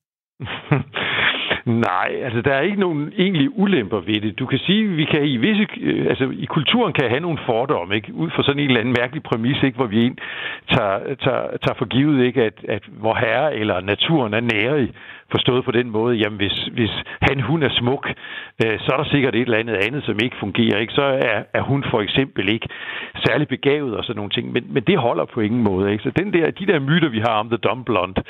Nej, 1.67 2.11
altså 2.25 2.41
der 2.43 2.55
er 2.55 2.61
ikke 2.61 2.81
nogen 2.81 3.13
egentlige 3.17 3.59
ulemper 3.59 4.01
ved 4.01 4.21
det. 4.21 4.39
Du 4.39 4.47
kan 4.47 4.59
sige, 4.59 4.89
vi 4.89 5.05
kan 5.05 5.25
i 5.25 5.37
visse, 5.37 5.67
øh, 5.81 6.07
altså 6.07 6.31
i 6.33 6.45
kulturen 6.45 6.93
kan 6.93 7.09
have 7.09 7.21
nogle 7.21 7.39
fordomme, 7.47 7.95
ikke? 7.95 8.15
Ud 8.15 8.31
fra 8.31 8.43
sådan 8.43 8.59
en 8.59 8.69
eller 8.69 8.81
anden 8.81 8.95
mærkelig 9.01 9.23
præmis, 9.23 9.63
ikke? 9.63 9.77
Hvor 9.77 9.87
vi 9.87 10.07
en 10.07 10.19
tager, 10.73 10.99
tager, 11.15 11.57
tager 11.65 11.75
for 11.79 11.85
givet, 11.85 12.25
ikke? 12.25 12.43
At, 12.43 12.59
at 12.69 12.83
hvor 12.89 13.15
herre 13.15 13.57
eller 13.57 13.81
naturen 13.81 14.35
er 14.35 14.41
nære 14.41 14.89
Forstået 15.35 15.65
på 15.65 15.71
den 15.71 15.91
måde, 15.91 16.17
jamen 16.17 16.37
hvis, 16.37 16.57
hvis 16.73 16.95
han, 17.23 17.41
hun 17.41 17.63
er 17.63 17.73
smuk, 17.81 18.05
øh, 18.65 18.79
så 18.83 18.89
er 18.93 18.97
der 18.97 19.09
sikkert 19.11 19.35
et 19.35 19.41
eller 19.41 19.59
andet 19.59 19.77
andet, 19.87 20.05
som 20.05 20.19
ikke 20.25 20.37
fungerer. 20.41 20.79
Ikke? 20.79 20.93
Så 20.93 21.03
er, 21.03 21.43
er 21.55 21.63
hun 21.63 21.85
for 21.91 22.01
eksempel 22.01 22.49
ikke 22.49 22.69
særlig 23.27 23.49
begavet 23.49 23.97
og 23.97 24.05
sådan 24.05 24.17
nogle 24.17 24.31
ting. 24.31 24.53
Men, 24.53 24.65
men 24.75 24.83
det 24.83 24.99
holder 24.99 25.25
på 25.25 25.41
ingen 25.41 25.63
måde. 25.63 25.93
Ikke? 25.93 26.05
Så 26.05 26.11
den 26.11 26.33
der, 26.33 26.51
de 26.51 26.67
der 26.67 26.79
myter, 26.81 27.09
vi 27.09 27.19
har 27.19 27.35
om 27.43 27.49
The 27.49 27.57
Dumb 27.57 27.87
Blonde, 27.87 28.23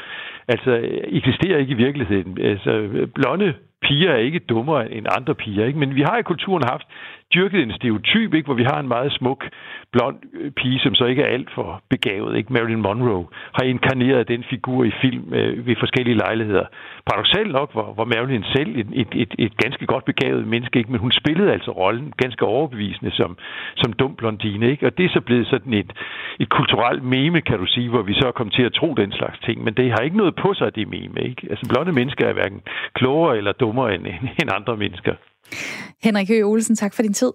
altså 0.48 0.80
eksisterer 1.18 1.58
ikke 1.58 1.70
i 1.70 1.82
virkeligheden. 1.86 2.38
Altså, 2.40 2.72
blonde 3.14 3.54
piger 3.82 4.10
er 4.12 4.16
ikke 4.16 4.38
dummere 4.38 4.92
end 4.92 5.06
andre 5.18 5.34
piger, 5.34 5.66
ikke? 5.66 5.78
men 5.78 5.94
vi 5.94 6.02
har 6.02 6.18
i 6.18 6.22
kulturen 6.22 6.64
haft 6.72 6.86
dyrket 7.34 7.62
en 7.62 7.72
stereotyp, 7.72 8.34
ikke, 8.34 8.46
hvor 8.46 8.54
vi 8.54 8.64
har 8.64 8.80
en 8.80 8.88
meget 8.88 9.12
smuk, 9.12 9.48
blond 9.92 10.16
øh, 10.34 10.50
pige, 10.50 10.78
som 10.78 10.94
så 10.94 11.04
ikke 11.04 11.22
er 11.22 11.32
alt 11.36 11.50
for 11.54 11.82
begavet. 11.90 12.36
Ikke? 12.36 12.52
Marilyn 12.52 12.82
Monroe 12.82 13.26
har 13.54 13.64
inkarneret 13.64 14.28
den 14.28 14.44
figur 14.50 14.84
i 14.84 14.92
film 15.00 15.34
øh, 15.34 15.66
ved 15.66 15.76
forskellige 15.78 16.16
lejligheder. 16.16 16.66
Paradoxalt 17.06 17.52
nok 17.52 17.70
var, 17.74 17.92
var 17.96 18.04
Marilyn 18.04 18.44
selv 18.56 18.76
et, 18.76 18.86
et, 18.92 19.08
et, 19.14 19.34
et 19.38 19.56
ganske 19.56 19.86
godt 19.86 20.04
begavet 20.04 20.46
menneske, 20.46 20.78
ikke? 20.78 20.92
men 20.92 21.00
hun 21.00 21.12
spillede 21.12 21.52
altså 21.52 21.70
rollen 21.70 22.12
ganske 22.16 22.44
overbevisende 22.44 23.10
som, 23.10 23.36
som 23.76 23.92
dum 23.92 24.16
blondine. 24.16 24.70
Ikke? 24.70 24.86
Og 24.86 24.98
det 24.98 25.04
er 25.04 25.12
så 25.12 25.20
blevet 25.20 25.46
sådan 25.46 25.74
et, 25.74 25.92
et 26.40 26.48
kulturelt 26.48 27.02
meme, 27.02 27.40
kan 27.40 27.58
du 27.58 27.66
sige, 27.66 27.88
hvor 27.88 28.02
vi 28.02 28.14
så 28.14 28.26
er 28.26 28.32
kommet 28.32 28.54
til 28.54 28.62
at 28.62 28.72
tro 28.72 28.94
den 28.94 29.12
slags 29.12 29.38
ting. 29.38 29.64
Men 29.64 29.74
det 29.74 29.90
har 29.90 29.98
ikke 29.98 30.16
noget 30.16 30.34
på 30.34 30.54
sig, 30.54 30.74
det 30.74 30.88
meme. 30.88 31.20
Ikke? 31.20 31.46
Altså 31.50 31.64
blonde 31.68 31.92
mennesker 31.92 32.26
er 32.26 32.32
hverken 32.32 32.60
klogere 32.94 33.36
eller 33.36 33.52
dummere 33.52 33.94
end, 33.94 34.06
end 34.40 34.50
andre 34.58 34.76
mennesker. 34.76 35.14
Henrik 36.02 36.28
Høgh 36.28 36.46
Olsen, 36.46 36.76
tak 36.76 36.94
for 36.94 37.02
din 37.02 37.14
tid. 37.14 37.32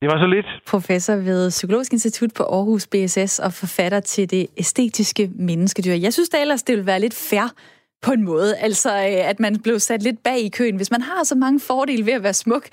Det 0.00 0.12
var 0.12 0.18
så 0.18 0.26
lidt. 0.26 0.46
Professor 0.66 1.14
ved 1.14 1.50
Psykologisk 1.50 1.92
Institut 1.92 2.32
på 2.34 2.42
Aarhus 2.42 2.86
BSS 2.86 3.38
og 3.38 3.52
forfatter 3.52 4.00
til 4.00 4.30
det 4.30 4.46
æstetiske 4.56 5.30
menneskedyr. 5.34 5.92
Jeg 5.92 6.12
synes 6.12 6.28
da 6.28 6.40
ellers, 6.40 6.62
det 6.62 6.76
vil 6.76 6.86
være 6.86 7.00
lidt 7.00 7.14
fair 7.14 7.54
på 8.02 8.12
en 8.12 8.24
måde. 8.24 8.56
Altså, 8.56 8.90
øh, 8.90 9.28
at 9.30 9.40
man 9.40 9.58
blev 9.58 9.78
sat 9.78 10.02
lidt 10.02 10.22
bag 10.22 10.38
i 10.38 10.48
køen. 10.48 10.76
Hvis 10.76 10.90
man 10.90 11.02
har 11.02 11.24
så 11.24 11.34
mange 11.34 11.60
fordele 11.60 12.06
ved 12.06 12.12
at 12.12 12.22
være 12.22 12.34
smuk, 12.34 12.68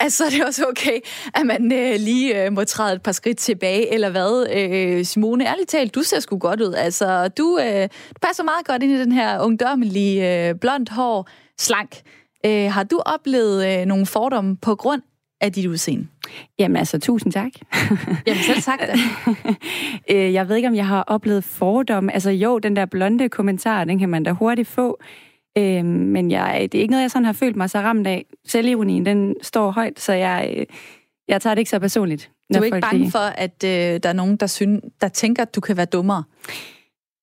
altså, 0.00 0.18
så 0.18 0.24
er 0.24 0.30
det 0.30 0.44
også 0.46 0.66
okay, 0.68 1.00
at 1.34 1.46
man 1.46 1.72
øh, 1.72 1.94
lige 1.98 2.44
øh, 2.44 2.52
må 2.52 2.64
træde 2.64 2.94
et 2.94 3.02
par 3.02 3.12
skridt 3.12 3.38
tilbage, 3.38 3.94
eller 3.94 4.10
hvad? 4.10 4.46
Øh, 4.56 5.04
Simone, 5.04 5.46
ærligt 5.46 5.68
talt, 5.68 5.94
du 5.94 6.02
ser 6.02 6.20
sgu 6.20 6.38
godt 6.38 6.60
ud. 6.60 6.74
Altså, 6.74 7.28
du, 7.28 7.58
øh, 7.58 7.82
du 8.08 8.18
passer 8.22 8.44
meget 8.44 8.66
godt 8.66 8.82
ind 8.82 8.92
i 8.92 9.00
den 9.00 9.12
her 9.12 9.40
ungdommelige, 9.40 10.48
øh, 10.48 10.54
blond 10.54 10.86
hår, 10.90 11.28
slank. 11.58 12.02
Øh, 12.46 12.72
har 12.72 12.82
du 12.82 13.00
oplevet 13.06 13.80
øh, 13.80 13.86
nogle 13.86 14.06
fordomme 14.06 14.56
på 14.56 14.74
grund 14.74 15.02
af 15.40 15.52
dit 15.52 15.66
udseende? 15.66 16.06
Jamen 16.58 16.76
altså, 16.76 16.98
tusind 16.98 17.32
tak. 17.32 17.52
Jamen 18.26 18.42
selv 18.42 18.62
tak 18.62 18.80
da. 18.80 18.94
Øh, 20.10 20.32
jeg 20.32 20.48
ved 20.48 20.56
ikke, 20.56 20.68
om 20.68 20.74
jeg 20.74 20.86
har 20.86 21.02
oplevet 21.02 21.44
fordomme. 21.44 22.12
Altså 22.12 22.30
jo, 22.30 22.58
den 22.58 22.76
der 22.76 22.86
blonde 22.86 23.28
kommentar, 23.28 23.84
den 23.84 23.98
kan 23.98 24.08
man 24.08 24.22
da 24.22 24.30
hurtigt 24.30 24.68
få. 24.68 25.00
Øh, 25.58 25.84
men 25.84 26.30
jeg, 26.30 26.68
det 26.72 26.78
er 26.78 26.82
ikke 26.82 26.90
noget, 26.90 27.02
jeg 27.02 27.10
sådan 27.10 27.24
har 27.24 27.32
følt 27.32 27.56
mig 27.56 27.70
så 27.70 27.78
ramt 27.78 28.06
af. 28.06 28.26
Selvironien, 28.46 29.06
den 29.06 29.34
står 29.42 29.70
højt, 29.70 30.00
så 30.00 30.12
jeg, 30.12 30.54
øh, 30.56 30.66
jeg 31.28 31.42
tager 31.42 31.54
det 31.54 31.60
ikke 31.60 31.70
så 31.70 31.78
personligt. 31.78 32.30
Du 32.54 32.58
er 32.58 32.64
ikke 32.64 32.80
bange 32.80 33.10
for, 33.10 33.18
at 33.18 33.64
øh, 33.64 34.00
der 34.02 34.08
er 34.08 34.12
nogen, 34.12 34.36
der, 34.36 34.46
synes, 34.46 34.80
der 35.00 35.08
tænker, 35.08 35.42
at 35.42 35.54
du 35.54 35.60
kan 35.60 35.76
være 35.76 35.86
dummere? 35.86 36.24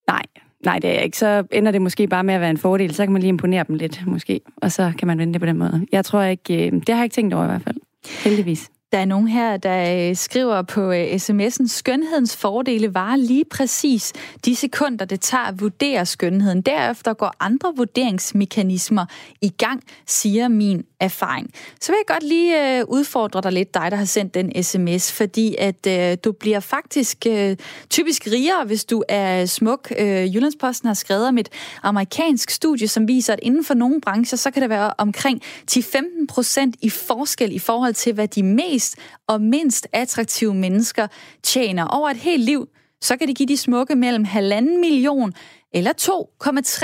Nej, 0.08 0.24
Nej, 0.66 0.80
det 0.80 0.98
er 0.98 1.00
ikke. 1.00 1.18
Så 1.18 1.44
ender 1.52 1.72
det 1.72 1.82
måske 1.82 2.08
bare 2.08 2.24
med 2.24 2.34
at 2.34 2.42
være 2.42 2.50
en 2.50 2.58
fordel. 2.58 2.96
Så 2.96 3.04
kan 3.04 3.14
man 3.14 3.22
lige 3.22 3.30
imponere 3.30 3.66
dem 3.68 3.76
lidt, 3.76 4.08
måske. 4.08 4.42
Og 4.58 4.72
så 4.72 4.92
kan 5.00 5.08
man 5.08 5.18
vende 5.18 5.34
det 5.34 5.42
på 5.42 5.46
den 5.46 5.58
måde. 5.58 5.86
Jeg 5.92 6.06
tror 6.06 6.22
ikke... 6.22 6.66
Øh, 6.66 6.72
det 6.72 6.90
har 6.90 6.96
jeg 6.96 7.04
ikke 7.04 7.14
tænkt 7.14 7.34
over 7.34 7.44
i 7.44 7.48
hvert 7.48 7.62
fald. 7.62 7.78
Heldigvis. 8.24 8.70
Der 8.92 8.98
er 8.98 9.06
nogen 9.06 9.28
her, 9.28 9.58
der 9.58 10.10
øh, 10.10 10.16
skriver 10.16 10.62
på 10.62 10.92
øh, 10.92 11.14
sms'en, 11.14 11.68
skønhedens 11.68 12.36
fordele 12.36 12.94
var 12.94 13.16
lige 13.16 13.46
præcis 13.46 14.14
de 14.46 14.56
sekunder, 14.56 15.06
det 15.06 15.22
tager 15.22 15.44
at 15.44 15.62
vurdere 15.62 16.06
skønheden. 16.06 16.62
Derefter 16.62 17.14
går 17.14 17.36
andre 17.40 17.74
vurderingsmekanismer 17.76 19.06
i 19.42 19.50
gang, 19.50 19.84
siger 20.06 20.48
min 20.48 20.86
erfaring. 21.00 21.54
Så 21.82 21.92
vil 21.92 21.98
jeg 21.98 22.16
godt 22.16 22.24
lige 22.24 22.80
øh, 22.80 22.86
udfordre 22.88 23.42
dig 23.42 23.52
lidt, 23.52 23.74
dig 23.74 23.92
der 23.92 23.98
har 23.98 24.06
sendt 24.06 24.34
den 24.34 24.64
sms, 24.64 25.12
fordi 25.12 25.56
at 25.60 25.88
øh, 25.88 26.18
du 26.24 26.32
bliver 26.32 26.60
faktisk 26.60 27.26
øh, 27.28 27.58
typisk 27.90 28.28
rigere, 28.28 28.66
hvis 28.66 28.86
du 28.86 29.04
er 29.10 29.46
smuk. 29.46 29.92
Øh, 30.00 30.36
Jyllandsposten 30.36 30.88
har 30.88 30.94
skrevet 30.94 31.28
om 31.28 31.38
et 31.38 31.50
amerikansk 31.84 32.50
studie, 32.50 32.88
som 32.88 33.08
viser, 33.08 33.34
at 33.34 33.40
inden 33.42 33.66
for 33.66 33.74
nogle 33.74 34.02
brancher, 34.02 34.38
så 34.38 34.52
kan 34.52 34.62
det 34.62 34.70
være 34.70 34.94
omkring 34.98 35.42
10-15 35.72 36.26
procent 36.30 36.76
i 36.82 36.90
forskel 36.90 37.56
i 37.56 37.60
forhold 37.60 37.94
til, 37.94 38.14
hvad 38.14 38.28
de 38.28 38.44
mest 38.44 38.79
og 39.28 39.42
mindst 39.42 39.88
attraktive 39.94 40.54
mennesker 40.54 41.08
tjener 41.44 41.86
over 41.86 42.10
et 42.10 42.18
helt 42.18 42.44
liv. 42.44 42.70
Så 43.02 43.18
kan 43.18 43.28
det 43.28 43.38
give 43.38 43.48
de 43.48 43.58
smukke 43.58 43.96
mellem 43.96 44.24
halvanden 44.24 44.82
million 44.82 45.34
eller 45.74 45.94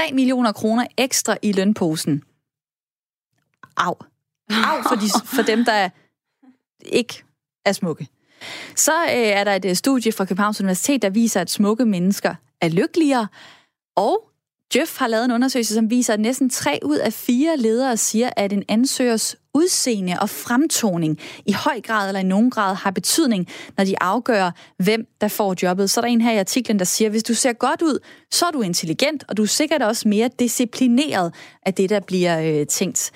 2,3 0.07 0.13
millioner 0.13 0.51
kroner 0.51 0.87
ekstra 0.97 1.37
i 1.41 1.51
lønposen 1.51 2.23
Au. 3.77 3.95
Au 4.49 4.81
for, 4.89 4.95
de, 4.95 5.09
for 5.35 5.41
dem, 5.41 5.65
der 5.65 5.89
ikke 6.85 7.23
er 7.65 7.71
smukke. 7.71 8.07
Så 8.75 9.03
øh, 9.03 9.11
er 9.11 9.43
der 9.43 9.53
et 9.53 9.65
øh, 9.65 9.75
studie 9.75 10.11
fra 10.11 10.25
Københavns 10.25 10.61
Universitet, 10.61 11.01
der 11.01 11.09
viser, 11.09 11.41
at 11.41 11.49
smukke 11.49 11.85
mennesker 11.85 12.35
er 12.61 12.69
lykkeligere. 12.69 13.27
Og 13.95 14.29
Jeff 14.75 14.97
har 14.97 15.07
lavet 15.07 15.25
en 15.25 15.31
undersøgelse, 15.31 15.73
som 15.73 15.89
viser, 15.89 16.13
at 16.13 16.19
næsten 16.19 16.49
tre 16.49 16.79
ud 16.83 16.97
af 16.97 17.13
fire 17.13 17.57
ledere 17.57 17.97
siger, 17.97 18.29
at 18.37 18.53
en 18.53 18.63
ansøgers 18.67 19.35
udseende 19.53 20.17
og 20.21 20.29
fremtoning 20.29 21.19
i 21.45 21.51
høj 21.51 21.81
grad 21.81 22.07
eller 22.07 22.19
i 22.19 22.23
nogen 22.23 22.51
grad 22.51 22.75
har 22.75 22.91
betydning, 22.91 23.47
når 23.77 23.83
de 23.83 23.95
afgør, 24.01 24.51
hvem 24.77 25.07
der 25.21 25.27
får 25.27 25.55
jobbet. 25.63 25.89
Så 25.89 25.99
er 25.99 26.01
der 26.01 26.11
en 26.11 26.21
her 26.21 26.31
i 26.31 26.37
artiklen, 26.37 26.79
der 26.79 26.85
siger, 26.85 27.07
at 27.07 27.11
hvis 27.11 27.23
du 27.23 27.33
ser 27.33 27.53
godt 27.53 27.81
ud, 27.81 27.99
så 28.31 28.45
er 28.45 28.51
du 28.51 28.61
intelligent, 28.61 29.23
og 29.27 29.37
du 29.37 29.43
er 29.43 29.47
sikkert 29.47 29.81
også 29.81 30.07
mere 30.07 30.29
disciplineret 30.39 31.33
af 31.65 31.73
det, 31.73 31.89
der 31.89 31.99
bliver 31.99 32.59
øh, 32.59 32.67
tænkt 32.67 33.11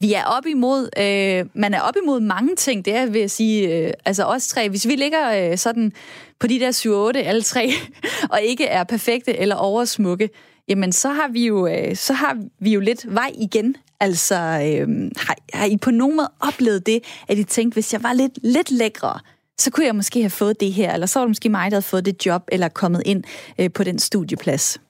vi 0.00 0.12
er 0.12 0.24
op 0.24 0.46
imod, 0.46 0.88
øh, 0.98 1.46
man 1.54 1.74
er 1.74 1.80
op 1.80 1.94
imod 2.02 2.20
mange 2.20 2.56
ting, 2.56 2.84
det 2.84 2.96
er, 2.96 3.06
vil 3.06 3.20
jeg 3.20 3.30
sige, 3.30 3.78
øh, 3.78 3.92
altså 4.04 4.24
os 4.24 4.48
tre. 4.48 4.68
Hvis 4.68 4.88
vi 4.88 4.96
ligger 4.96 5.50
øh, 5.50 5.58
sådan 5.58 5.92
på 6.40 6.46
de 6.46 6.60
der 6.60 7.12
7-8, 7.16 7.18
alle 7.18 7.42
tre, 7.42 7.70
og 8.32 8.42
ikke 8.42 8.66
er 8.66 8.84
perfekte 8.84 9.38
eller 9.38 9.56
oversmukke, 9.56 10.28
jamen 10.68 10.92
så 10.92 11.08
har 11.08 11.28
vi 11.28 11.46
jo, 11.46 11.66
øh, 11.66 11.96
så 11.96 12.12
har 12.12 12.38
vi 12.58 12.72
jo 12.72 12.80
lidt 12.80 13.14
vej 13.14 13.32
igen. 13.40 13.76
Altså, 14.00 14.34
øh, 14.34 15.10
har, 15.16 15.36
har 15.54 15.66
I 15.66 15.76
på 15.76 15.90
nogen 15.90 16.16
måde 16.16 16.30
oplevet 16.40 16.86
det, 16.86 17.00
at 17.28 17.38
I 17.38 17.44
tænkte, 17.44 17.74
hvis 17.74 17.92
jeg 17.92 18.02
var 18.02 18.12
lidt, 18.12 18.38
lidt 18.42 18.70
lækre, 18.70 19.18
så 19.58 19.70
kunne 19.70 19.86
jeg 19.86 19.96
måske 19.96 20.20
have 20.20 20.30
fået 20.30 20.60
det 20.60 20.72
her, 20.72 20.94
eller 20.94 21.06
så 21.06 21.18
var 21.18 21.26
det 21.26 21.30
måske 21.30 21.48
mig, 21.48 21.70
der 21.70 21.74
havde 21.74 21.82
fået 21.82 22.06
det 22.06 22.26
job, 22.26 22.42
eller 22.52 22.68
kommet 22.68 23.02
ind 23.06 23.24
øh, 23.60 23.72
på 23.72 23.84
den 23.84 23.98
studieplads? 23.98 24.80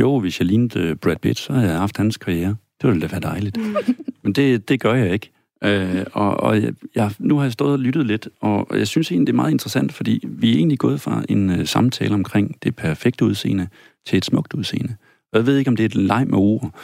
Jo, 0.00 0.20
hvis 0.20 0.40
jeg 0.40 0.46
lignede 0.46 0.96
Brad 0.96 1.16
Pitt, 1.16 1.38
så 1.38 1.52
havde 1.52 1.70
jeg 1.70 1.78
haft 1.78 1.96
hans 1.96 2.16
karriere. 2.16 2.56
Det 2.82 2.88
ville 2.88 3.00
da 3.00 3.06
være 3.06 3.20
dejligt. 3.20 3.56
Men 4.22 4.32
det, 4.32 4.68
det 4.68 4.80
gør 4.80 4.94
jeg 4.94 5.12
ikke. 5.12 5.30
Øh, 5.64 6.04
og 6.12 6.40
og 6.40 6.62
jeg, 6.62 6.72
jeg, 6.94 7.10
nu 7.18 7.36
har 7.36 7.42
jeg 7.42 7.52
stået 7.52 7.72
og 7.72 7.78
lyttet 7.78 8.06
lidt, 8.06 8.28
og 8.40 8.78
jeg 8.78 8.86
synes 8.86 9.10
egentlig, 9.10 9.26
det 9.26 9.32
er 9.32 9.36
meget 9.36 9.50
interessant, 9.50 9.92
fordi 9.92 10.24
vi 10.28 10.52
er 10.52 10.56
egentlig 10.56 10.78
gået 10.78 11.00
fra 11.00 11.24
en 11.28 11.50
uh, 11.50 11.64
samtale 11.64 12.14
omkring 12.14 12.56
det 12.62 12.76
perfekte 12.76 13.24
udseende 13.24 13.68
til 14.08 14.16
et 14.16 14.24
smukt 14.24 14.54
udseende. 14.54 14.96
Og 15.32 15.38
jeg 15.38 15.46
ved 15.46 15.56
ikke, 15.56 15.68
om 15.68 15.76
det 15.76 15.84
er 15.84 15.88
et 15.88 15.94
leg 15.94 16.26
med 16.26 16.38
ord, 16.38 16.74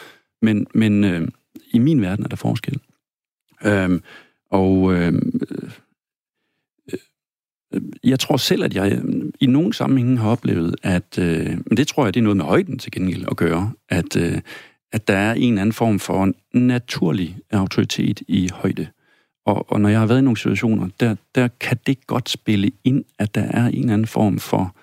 men, 0.43 0.66
men 0.75 1.05
øh, 1.05 1.29
i 1.72 1.79
min 1.79 2.03
verden 2.03 2.25
er 2.25 2.29
der 2.29 2.37
forskel. 2.37 2.81
Uh, 3.66 4.01
og 4.51 4.83
uh, 4.83 5.12
jeg 8.05 8.20
tror 8.20 8.37
selv, 8.37 8.64
at 8.64 8.75
jeg 8.75 9.03
i 9.41 9.47
nogle 9.47 9.75
sammenhænge 9.75 10.18
har 10.18 10.31
oplevet, 10.31 10.77
at, 10.83 11.18
øh, 11.18 11.59
men 11.66 11.77
det 11.77 11.89
tror 11.89 12.05
jeg, 12.05 12.14
det 12.14 12.20
er 12.20 12.25
noget 12.25 12.37
med 12.37 12.45
højden 12.45 12.79
til 12.79 12.93
gengæld 12.93 13.25
at 13.31 13.37
gøre, 13.37 13.72
at, 13.89 14.16
øh, 14.16 14.41
at 14.93 15.09
der 15.09 15.16
er 15.16 15.35
en 15.35 15.59
anden 15.59 15.72
form 15.72 15.99
for 15.99 16.33
naturlig 16.53 17.39
autoritet 17.51 18.22
i 18.29 18.51
højde. 18.53 18.87
Og, 19.47 19.72
og 19.72 19.81
når 19.81 19.89
jeg 19.89 19.99
har 19.99 20.07
været 20.07 20.18
i 20.18 20.25
nogle 20.25 20.37
situationer, 20.37 20.89
der, 21.01 21.16
der 21.35 21.49
kan 21.61 21.79
det 21.87 22.07
godt 22.07 22.31
spille 22.31 22.70
ind, 22.85 23.05
at 23.18 23.35
der 23.35 23.43
er 23.43 23.66
en 23.66 23.91
anden 23.91 24.07
form 24.07 24.39
for, 24.39 24.77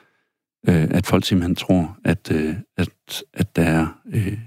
øh, 0.69 0.87
at 0.91 1.05
folk 1.05 1.25
simpelthen 1.25 1.55
tror, 1.55 1.97
at, 2.05 2.31
øh, 2.31 2.55
at, 2.77 3.23
at 3.33 3.55
der 3.55 3.63
er 3.63 4.01
øh, 4.13 4.39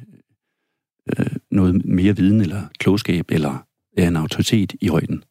øh, 1.18 1.36
noget 1.50 1.84
mere 1.84 2.16
viden 2.16 2.40
eller 2.40 2.62
klogskab 2.78 3.30
eller 3.30 3.66
er 3.96 4.08
en 4.08 4.16
autoritet 4.16 4.74
i 4.80 4.88
højden. 4.88 5.24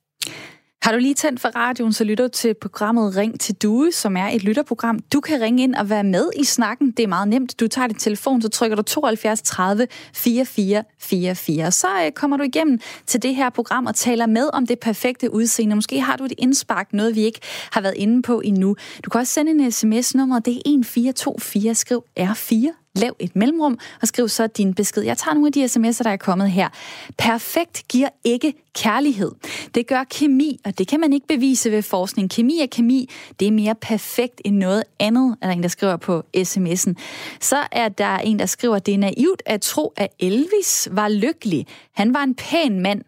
Har 0.84 0.91
du 0.91 0.97
lige 0.97 1.13
tændt 1.13 1.39
for 1.39 1.49
radioen, 1.55 1.93
så 1.93 2.03
lytter 2.03 2.27
du 2.27 2.31
til 2.31 2.53
programmet 2.53 3.15
Ring 3.15 3.39
til 3.39 3.55
Due, 3.55 3.91
som 3.91 4.17
er 4.17 4.27
et 4.27 4.43
lytterprogram. 4.43 4.99
Du 5.13 5.19
kan 5.19 5.41
ringe 5.41 5.63
ind 5.63 5.75
og 5.75 5.89
være 5.89 6.03
med 6.03 6.29
i 6.36 6.43
snakken. 6.43 6.91
Det 6.91 7.03
er 7.03 7.07
meget 7.07 7.27
nemt. 7.27 7.59
Du 7.59 7.67
tager 7.67 7.88
din 7.88 7.97
telefon, 7.97 8.41
så 8.41 8.49
trykker 8.49 8.75
du 8.75 8.81
72 8.81 9.41
30 9.41 9.88
44 10.13 10.84
44. 10.99 11.71
Så 11.71 11.88
øh, 12.05 12.11
kommer 12.11 12.38
du 12.38 12.43
igennem 12.43 12.79
til 13.05 13.23
det 13.23 13.36
her 13.36 13.49
program 13.49 13.86
og 13.86 13.95
taler 13.95 14.25
med 14.25 14.49
om 14.53 14.67
det 14.67 14.79
perfekte 14.79 15.34
udseende. 15.34 15.75
Måske 15.75 16.01
har 16.01 16.15
du 16.15 16.25
et 16.25 16.34
indspark, 16.38 16.93
noget 16.93 17.15
vi 17.15 17.21
ikke 17.21 17.39
har 17.71 17.81
været 17.81 17.95
inde 17.97 18.21
på 18.21 18.41
endnu. 18.45 18.75
Du 19.05 19.09
kan 19.09 19.21
også 19.21 19.34
sende 19.34 19.51
en 19.51 19.71
sms. 19.71 20.15
nummer 20.15 20.39
det 20.39 20.53
er 20.53 20.61
1424. 20.65 21.75
Skriv 21.75 22.03
R4 22.19 22.84
Lav 22.95 23.15
et 23.19 23.36
mellemrum 23.36 23.79
og 24.01 24.07
skriv 24.07 24.29
så 24.29 24.47
din 24.47 24.73
besked. 24.73 25.03
Jeg 25.03 25.17
tager 25.17 25.34
nogle 25.34 25.47
af 25.47 25.53
de 25.53 25.65
sms'er, 25.65 26.03
der 26.03 26.09
er 26.09 26.17
kommet 26.17 26.51
her. 26.51 26.69
Perfekt 27.17 27.84
giver 27.89 28.09
ikke 28.23 28.53
kærlighed. 28.75 29.31
Det 29.76 29.88
gør 29.88 30.03
kemi, 30.03 30.59
og 30.65 30.78
det 30.78 30.88
kan 30.88 30.99
man 30.99 31.13
ikke 31.13 31.28
bevise 31.28 31.71
ved 31.71 31.82
forskning. 31.82 32.30
Kemi 32.30 32.59
er 32.59 32.65
kemi. 32.65 33.09
Det 33.39 33.47
er 33.47 33.51
mere 33.51 33.76
perfekt 33.76 34.41
end 34.45 34.57
noget 34.57 34.84
andet, 34.99 35.38
er 35.41 35.47
der 35.47 35.53
en, 35.53 35.63
der 35.63 35.69
skriver 35.69 35.97
på 35.97 36.24
sms'en. 36.38 36.93
Så 37.39 37.57
er 37.71 37.89
der 37.89 38.17
en, 38.17 38.39
der 38.39 38.45
skriver, 38.45 38.76
at 38.76 38.86
det 38.86 38.93
er 38.93 38.97
naivt 38.97 39.43
at 39.45 39.61
tro, 39.61 39.93
at 39.97 40.13
Elvis 40.19 40.88
var 40.91 41.09
lykkelig. 41.09 41.67
Han 41.93 42.13
var 42.13 42.24
en 42.24 42.36
pæn 42.36 42.80
mand. 42.80 43.01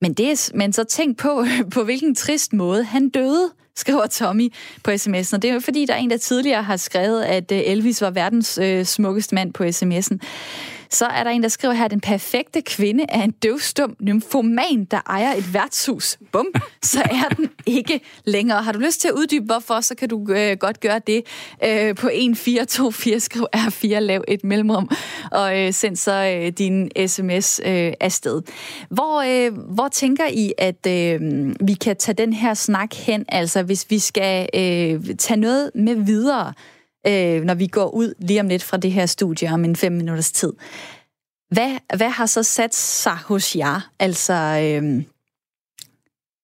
Men, 0.00 0.14
det 0.14 0.30
er, 0.30 0.50
men 0.54 0.72
så 0.72 0.84
tænk 0.84 1.18
på, 1.18 1.44
på 1.74 1.84
hvilken 1.84 2.14
trist 2.14 2.52
måde 2.52 2.84
han 2.84 3.08
døde 3.08 3.50
skriver 3.76 4.06
Tommy 4.06 4.52
på 4.84 4.90
sms'en. 4.90 5.34
Og 5.34 5.42
det 5.42 5.50
er 5.50 5.54
jo 5.54 5.60
fordi, 5.60 5.86
der 5.86 5.94
er 5.94 5.98
en, 5.98 6.10
der 6.10 6.16
tidligere 6.16 6.62
har 6.62 6.76
skrevet, 6.76 7.22
at 7.22 7.52
øh, 7.52 7.60
Elvis 7.64 8.02
var 8.02 8.10
verdens 8.10 8.58
øh, 8.58 8.84
smukkeste 8.84 9.34
mand 9.34 9.52
på 9.52 9.64
sms'en. 9.64 10.18
Så 10.92 11.06
er 11.06 11.24
der 11.24 11.30
en, 11.30 11.42
der 11.42 11.48
skriver 11.48 11.74
her, 11.74 11.88
den 11.88 12.00
perfekte 12.00 12.62
kvinde 12.62 13.04
er 13.08 13.22
en 13.22 13.30
døvstum 13.30 13.96
nymfoman, 14.00 14.84
der 14.84 15.00
ejer 15.06 15.34
et 15.34 15.54
værtshus. 15.54 16.18
Bum, 16.32 16.46
så 16.82 17.00
er 17.00 17.34
den 17.34 17.50
ikke 17.66 18.00
længere. 18.24 18.62
Har 18.62 18.72
du 18.72 18.78
lyst 18.78 19.00
til 19.00 19.08
at 19.08 19.14
uddybe, 19.14 19.44
hvorfor, 19.44 19.80
så 19.80 19.94
kan 19.94 20.08
du 20.08 20.26
øh, 20.32 20.56
godt 20.56 20.80
gøre 20.80 21.00
det 21.06 21.16
øh, 21.64 21.94
på 21.94 22.08
1424, 22.08 23.20
skriv 23.20 23.46
R4, 23.56 23.98
lav 23.98 24.24
et 24.28 24.44
mellemrum, 24.44 24.90
og 25.30 25.60
øh, 25.60 25.72
send 25.72 25.96
så 25.96 26.12
øh, 26.12 26.52
din 26.52 26.90
sms 27.06 27.60
øh, 27.64 27.92
afsted. 28.00 28.42
Hvor, 28.88 29.46
øh, 29.46 29.58
hvor 29.58 29.88
tænker 29.88 30.26
I, 30.26 30.52
at 30.58 30.86
øh, 30.86 31.20
vi 31.60 31.74
kan 31.74 31.96
tage 31.96 32.14
den 32.14 32.32
her 32.32 32.54
snak 32.54 32.94
hen, 32.94 33.24
altså 33.28 33.62
hvis 33.62 33.86
vi 33.90 33.98
skal 33.98 34.48
øh, 34.54 35.16
tage 35.16 35.40
noget 35.40 35.70
med 35.74 35.94
videre, 35.94 36.52
øh, 37.06 37.42
når 37.44 37.54
vi 37.54 37.66
går 37.66 37.90
ud 37.90 38.14
lige 38.18 38.40
om 38.40 38.48
lidt 38.48 38.62
fra 38.62 38.76
det 38.76 38.92
her 38.92 39.06
studie 39.06 39.52
om 39.52 39.64
en 39.64 39.76
fem 39.76 39.92
minutters 39.92 40.32
tid. 40.32 40.52
Hvad, 41.50 41.78
hvad 41.96 42.10
har 42.10 42.26
så 42.26 42.42
sat 42.42 42.74
sig 42.74 43.16
hos 43.16 43.56
jer? 43.56 43.90
Altså, 43.98 44.34
øh, 44.34 45.04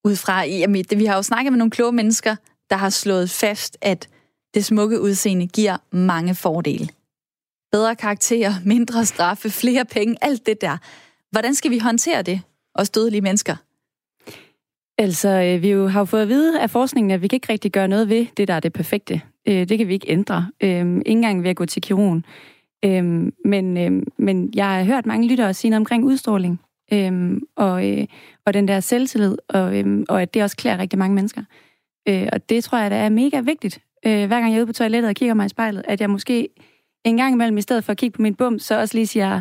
ud 0.05 0.17
fra, 0.17 0.45
jamen, 0.45 0.85
vi 0.97 1.05
har 1.05 1.17
jo 1.17 1.23
snakket 1.23 1.53
med 1.53 1.59
nogle 1.59 1.71
kloge 1.71 1.93
mennesker, 1.93 2.37
der 2.71 2.77
har 2.77 2.91
slået 2.91 3.31
fast, 3.31 3.79
at 3.81 4.09
det 4.55 4.65
smukke 4.65 5.01
udseende 5.01 5.47
giver 5.47 5.77
mange 5.91 6.35
fordele. 6.35 6.89
Bedre 7.73 7.97
karakterer, 7.97 8.55
mindre 8.65 9.07
straffe, 9.07 9.51
flere 9.51 9.85
penge, 9.85 10.17
alt 10.23 10.47
det 10.47 10.61
der. 10.61 10.77
Hvordan 11.31 11.55
skal 11.55 11.71
vi 11.71 11.79
håndtere 11.79 12.23
det, 12.23 12.41
os 12.75 12.91
dødelige 12.91 13.21
mennesker? 13.21 13.57
Altså, 14.99 15.29
øh, 15.29 15.63
vi 15.63 15.71
jo 15.71 15.89
har 15.89 16.01
jo 16.01 16.05
fået 16.05 16.23
at 16.23 16.29
vide 16.29 16.61
af 16.61 16.71
forskningen, 16.71 17.11
at 17.11 17.23
vi 17.23 17.29
kan 17.29 17.37
ikke 17.37 17.53
rigtig 17.53 17.73
gøre 17.73 17.89
noget 17.89 18.09
ved 18.09 18.27
det, 18.37 18.49
der 18.49 18.55
er 18.55 18.61
det 18.61 18.73
perfekte. 18.73 19.21
Øh, 19.49 19.69
det 19.69 19.79
kan 19.79 19.89
vi 19.89 19.93
ikke 19.93 20.11
ændre. 20.11 20.51
Øh, 20.61 20.69
ikke 20.69 21.03
engang 21.07 21.43
ved 21.43 21.51
at 21.51 21.57
gå 21.57 21.67
til 21.67 21.83
kirurgen. 21.83 22.25
Men, 23.45 23.75
men 24.19 24.51
jeg 24.55 24.67
har 24.67 24.85
hørt 24.85 25.07
mange 25.07 25.29
lyttere 25.29 25.55
sige 25.55 25.71
noget 25.71 25.81
omkring 25.81 26.05
udstråling. 26.05 26.61
Og, 27.57 27.83
og 28.47 28.55
den 28.55 28.69
der 28.69 28.81
selvtillid, 28.81 29.37
og, 29.49 29.85
og 30.09 30.23
at 30.23 30.35
det 30.35 30.43
også 30.43 30.57
klæder 30.57 30.79
rigtig 30.79 30.99
mange 30.99 31.15
mennesker. 31.15 31.43
Og 32.07 32.49
det 32.49 32.65
tror 32.65 32.79
jeg, 32.79 32.91
der 32.91 32.97
er 32.97 33.09
mega 33.09 33.41
vigtigt. 33.41 33.81
Hver 34.03 34.27
gang 34.27 34.51
jeg 34.51 34.57
er 34.57 34.59
ude 34.59 34.67
på 34.67 34.73
toilettet 34.73 35.09
og 35.09 35.15
kigger 35.15 35.35
mig 35.35 35.47
i 35.47 35.49
spejlet, 35.49 35.83
at 35.89 36.01
jeg 36.01 36.11
måske 36.11 36.49
en 37.05 37.17
gang 37.17 37.35
imellem, 37.35 37.59
i 37.59 37.63
stedet 37.63 37.85
for 37.85 37.93
at 37.93 37.99
kigge 37.99 38.17
på 38.17 38.23
min 38.23 38.35
bum, 38.35 38.59
så 38.59 38.81
også 38.81 38.95
lige 38.95 39.07
siger, 39.07 39.41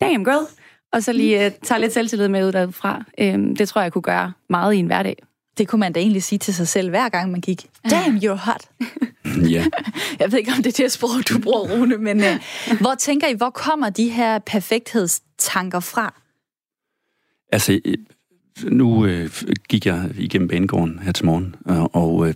damn 0.00 0.24
girl, 0.24 0.46
og 0.92 1.02
så 1.02 1.12
lige 1.12 1.46
uh, 1.46 1.52
tager 1.62 1.78
lidt 1.78 1.92
selvtillid 1.92 2.28
med 2.28 2.46
ud 2.46 2.52
derfra. 2.52 3.04
Um, 3.22 3.56
det 3.56 3.68
tror 3.68 3.82
jeg 3.82 3.92
kunne 3.92 4.02
gøre 4.02 4.32
meget 4.50 4.74
i 4.74 4.78
en 4.78 4.86
hverdag. 4.86 5.16
Det 5.58 5.68
kunne 5.68 5.80
man 5.80 5.92
da 5.92 6.00
egentlig 6.00 6.22
sige 6.22 6.38
til 6.38 6.54
sig 6.54 6.68
selv, 6.68 6.90
hver 6.90 7.08
gang 7.08 7.30
man 7.30 7.40
gik. 7.40 7.66
Damn, 7.90 8.16
you're 8.16 8.34
hot. 8.34 8.68
ja. 9.36 9.66
Jeg 10.20 10.32
ved 10.32 10.38
ikke, 10.38 10.52
om 10.56 10.62
det 10.62 10.80
er 10.80 10.82
det 10.84 10.92
sprog, 10.92 11.28
du 11.28 11.38
bruger, 11.38 11.60
Rune, 11.60 11.98
men 11.98 12.18
uh, 12.18 12.80
hvor 12.80 12.94
tænker 12.94 13.26
I, 13.26 13.34
hvor 13.34 13.50
kommer 13.50 13.90
de 13.90 14.08
her 14.08 14.38
perfekthedstanker 14.38 15.80
fra? 15.80 16.14
Altså, 17.52 17.80
nu 18.64 19.06
øh, 19.06 19.30
gik 19.68 19.86
jeg 19.86 20.10
igennem 20.18 20.48
banegården 20.48 20.98
her 20.98 21.12
til 21.12 21.26
morgen, 21.26 21.54
og 21.92 22.28
øh, 22.28 22.34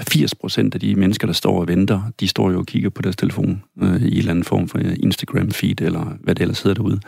80 0.00 0.34
procent 0.34 0.74
af 0.74 0.80
de 0.80 0.94
mennesker, 0.94 1.26
der 1.26 1.34
står 1.34 1.60
og 1.60 1.68
venter, 1.68 2.12
de 2.20 2.28
står 2.28 2.50
jo 2.50 2.58
og 2.58 2.66
kigger 2.66 2.90
på 2.90 3.02
deres 3.02 3.16
telefon 3.16 3.62
øh, 3.82 4.02
i 4.02 4.12
en 4.12 4.18
eller 4.18 4.30
anden 4.30 4.44
form 4.44 4.68
for 4.68 4.78
Instagram-feed, 4.78 5.84
eller 5.84 6.16
hvad 6.20 6.34
det 6.34 6.42
ellers 6.42 6.62
hedder 6.62 6.74
derude. 6.74 7.00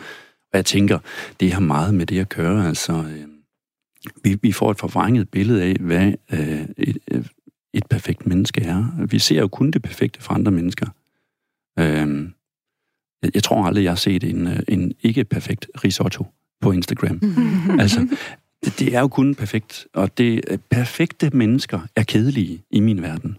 Og 0.53 0.57
jeg 0.57 0.65
tænker, 0.65 0.99
det 1.39 1.53
har 1.53 1.59
meget 1.59 1.93
med 1.93 2.05
det 2.05 2.19
at 2.19 2.29
gøre. 2.29 2.67
Altså, 2.67 2.93
øh, 2.93 3.27
vi, 4.23 4.37
vi 4.41 4.51
får 4.51 4.71
et 4.71 4.79
forvrænget 4.79 5.29
billede 5.29 5.63
af, 5.63 5.75
hvad 5.79 6.13
øh, 6.33 6.65
et, 6.77 6.97
øh, 7.11 7.25
et 7.77 7.85
perfekt 7.89 8.27
menneske 8.27 8.61
er. 8.61 9.05
Vi 9.09 9.19
ser 9.19 9.39
jo 9.39 9.47
kun 9.47 9.71
det 9.71 9.81
perfekte 9.81 10.21
fra 10.21 10.35
andre 10.35 10.51
mennesker. 10.51 10.87
Øh, 11.79 12.29
jeg, 13.23 13.31
jeg 13.33 13.43
tror 13.43 13.65
aldrig, 13.65 13.83
jeg 13.83 13.91
har 13.91 13.95
set 13.95 14.23
en, 14.23 14.47
øh, 14.47 14.59
en 14.67 14.93
ikke-perfekt 15.03 15.67
risotto 15.83 16.25
på 16.61 16.71
Instagram. 16.71 17.21
altså, 17.79 18.07
det, 18.65 18.79
det 18.79 18.95
er 18.95 18.99
jo 18.99 19.07
kun 19.07 19.35
perfekt, 19.35 19.87
og 19.93 20.17
det 20.17 20.61
perfekte 20.69 21.29
mennesker 21.29 21.79
er 21.95 22.03
kedelige 22.03 22.63
i 22.71 22.79
min 22.79 23.01
verden. 23.01 23.37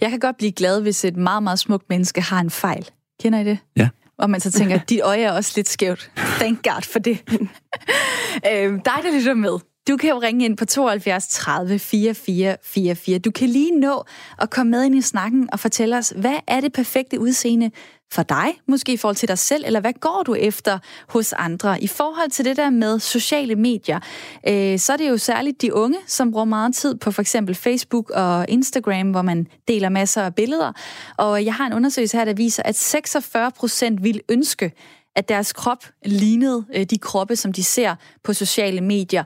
Jeg 0.00 0.10
kan 0.10 0.20
godt 0.20 0.36
blive 0.36 0.52
glad, 0.52 0.82
hvis 0.82 1.04
et 1.04 1.16
meget, 1.16 1.42
meget 1.42 1.58
smukt 1.58 1.88
menneske 1.88 2.20
har 2.20 2.40
en 2.40 2.50
fejl. 2.50 2.90
Kender 3.20 3.40
I 3.40 3.44
det? 3.44 3.58
Ja. 3.76 3.88
Og 4.18 4.30
man 4.30 4.40
så 4.40 4.50
tænker, 4.50 4.78
dit 4.78 5.00
øje 5.02 5.22
er 5.22 5.32
også 5.32 5.52
lidt 5.56 5.68
skævt. 5.68 6.10
Thank 6.16 6.62
God 6.62 6.82
for 6.92 6.98
det. 6.98 7.18
øh, 8.50 8.72
dig, 8.72 8.98
der 9.02 9.18
lytter 9.18 9.34
med. 9.34 9.58
Du 9.88 9.96
kan 9.96 10.10
jo 10.10 10.18
ringe 10.18 10.44
ind 10.44 10.56
på 10.56 10.64
72 10.64 11.28
30 11.28 11.78
44 11.78 12.56
44. 12.62 13.18
Du 13.18 13.30
kan 13.30 13.48
lige 13.48 13.80
nå 13.80 14.04
at 14.38 14.50
komme 14.50 14.70
med 14.70 14.84
ind 14.84 14.94
i 14.94 15.00
snakken 15.00 15.48
og 15.52 15.60
fortælle 15.60 15.96
os, 15.96 16.12
hvad 16.16 16.34
er 16.46 16.60
det 16.60 16.72
perfekte 16.72 17.20
udseende 17.20 17.70
for 18.12 18.22
dig, 18.22 18.46
måske 18.68 18.92
i 18.92 18.96
forhold 18.96 19.16
til 19.16 19.28
dig 19.28 19.38
selv, 19.38 19.64
eller 19.66 19.80
hvad 19.80 19.92
går 20.00 20.22
du 20.26 20.34
efter 20.34 20.78
hos 21.08 21.32
andre? 21.32 21.82
I 21.82 21.86
forhold 21.86 22.30
til 22.30 22.44
det 22.44 22.56
der 22.56 22.70
med 22.70 22.98
sociale 22.98 23.54
medier, 23.54 24.00
øh, 24.48 24.78
så 24.78 24.92
er 24.92 24.96
det 24.96 25.08
jo 25.08 25.16
særligt 25.16 25.62
de 25.62 25.74
unge, 25.74 25.98
som 26.06 26.30
bruger 26.30 26.44
meget 26.44 26.74
tid 26.74 26.94
på 26.94 27.10
for 27.10 27.22
eksempel 27.22 27.54
Facebook 27.54 28.10
og 28.10 28.46
Instagram, 28.48 29.10
hvor 29.10 29.22
man 29.22 29.46
deler 29.68 29.88
masser 29.88 30.22
af 30.22 30.34
billeder. 30.34 30.72
Og 31.16 31.44
jeg 31.44 31.54
har 31.54 31.66
en 31.66 31.72
undersøgelse 31.72 32.16
her, 32.16 32.24
der 32.24 32.34
viser, 32.34 32.62
at 32.62 32.76
46 32.76 33.50
procent 33.50 34.04
vil 34.04 34.20
ønske, 34.28 34.72
at 35.16 35.28
deres 35.28 35.52
krop 35.52 35.84
lignede 36.04 36.64
øh, 36.74 36.84
de 36.84 36.98
kroppe, 36.98 37.36
som 37.36 37.52
de 37.52 37.64
ser 37.64 37.94
på 38.24 38.32
sociale 38.32 38.80
medier. 38.80 39.24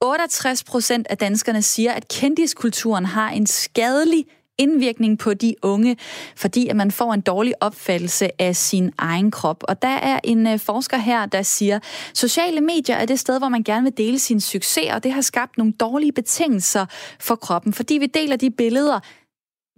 68 0.00 0.64
procent 0.64 1.06
af 1.10 1.18
danskerne 1.18 1.62
siger, 1.62 1.92
at 1.92 2.08
kendiskulturen 2.08 3.06
har 3.06 3.30
en 3.30 3.46
skadelig 3.46 4.26
indvirkning 4.58 5.18
på 5.18 5.34
de 5.34 5.54
unge, 5.62 5.96
fordi 6.36 6.68
at 6.68 6.76
man 6.76 6.90
får 6.90 7.14
en 7.14 7.20
dårlig 7.20 7.54
opfattelse 7.60 8.42
af 8.42 8.56
sin 8.56 8.92
egen 8.98 9.30
krop. 9.30 9.64
Og 9.68 9.82
der 9.82 9.88
er 9.88 10.20
en 10.24 10.46
øh, 10.46 10.58
forsker 10.58 10.96
her, 10.96 11.26
der 11.26 11.42
siger, 11.42 11.78
sociale 12.14 12.60
medier 12.60 12.96
er 12.96 13.06
det 13.06 13.20
sted, 13.20 13.38
hvor 13.38 13.48
man 13.48 13.62
gerne 13.62 13.82
vil 13.82 13.96
dele 13.96 14.18
sin 14.18 14.40
succes, 14.40 14.92
og 14.92 15.04
det 15.04 15.12
har 15.12 15.20
skabt 15.20 15.58
nogle 15.58 15.72
dårlige 15.72 16.12
betingelser 16.12 16.86
for 17.20 17.34
kroppen, 17.34 17.72
fordi 17.72 17.94
vi 17.94 18.06
deler 18.06 18.36
de 18.36 18.50
billeder, 18.50 19.00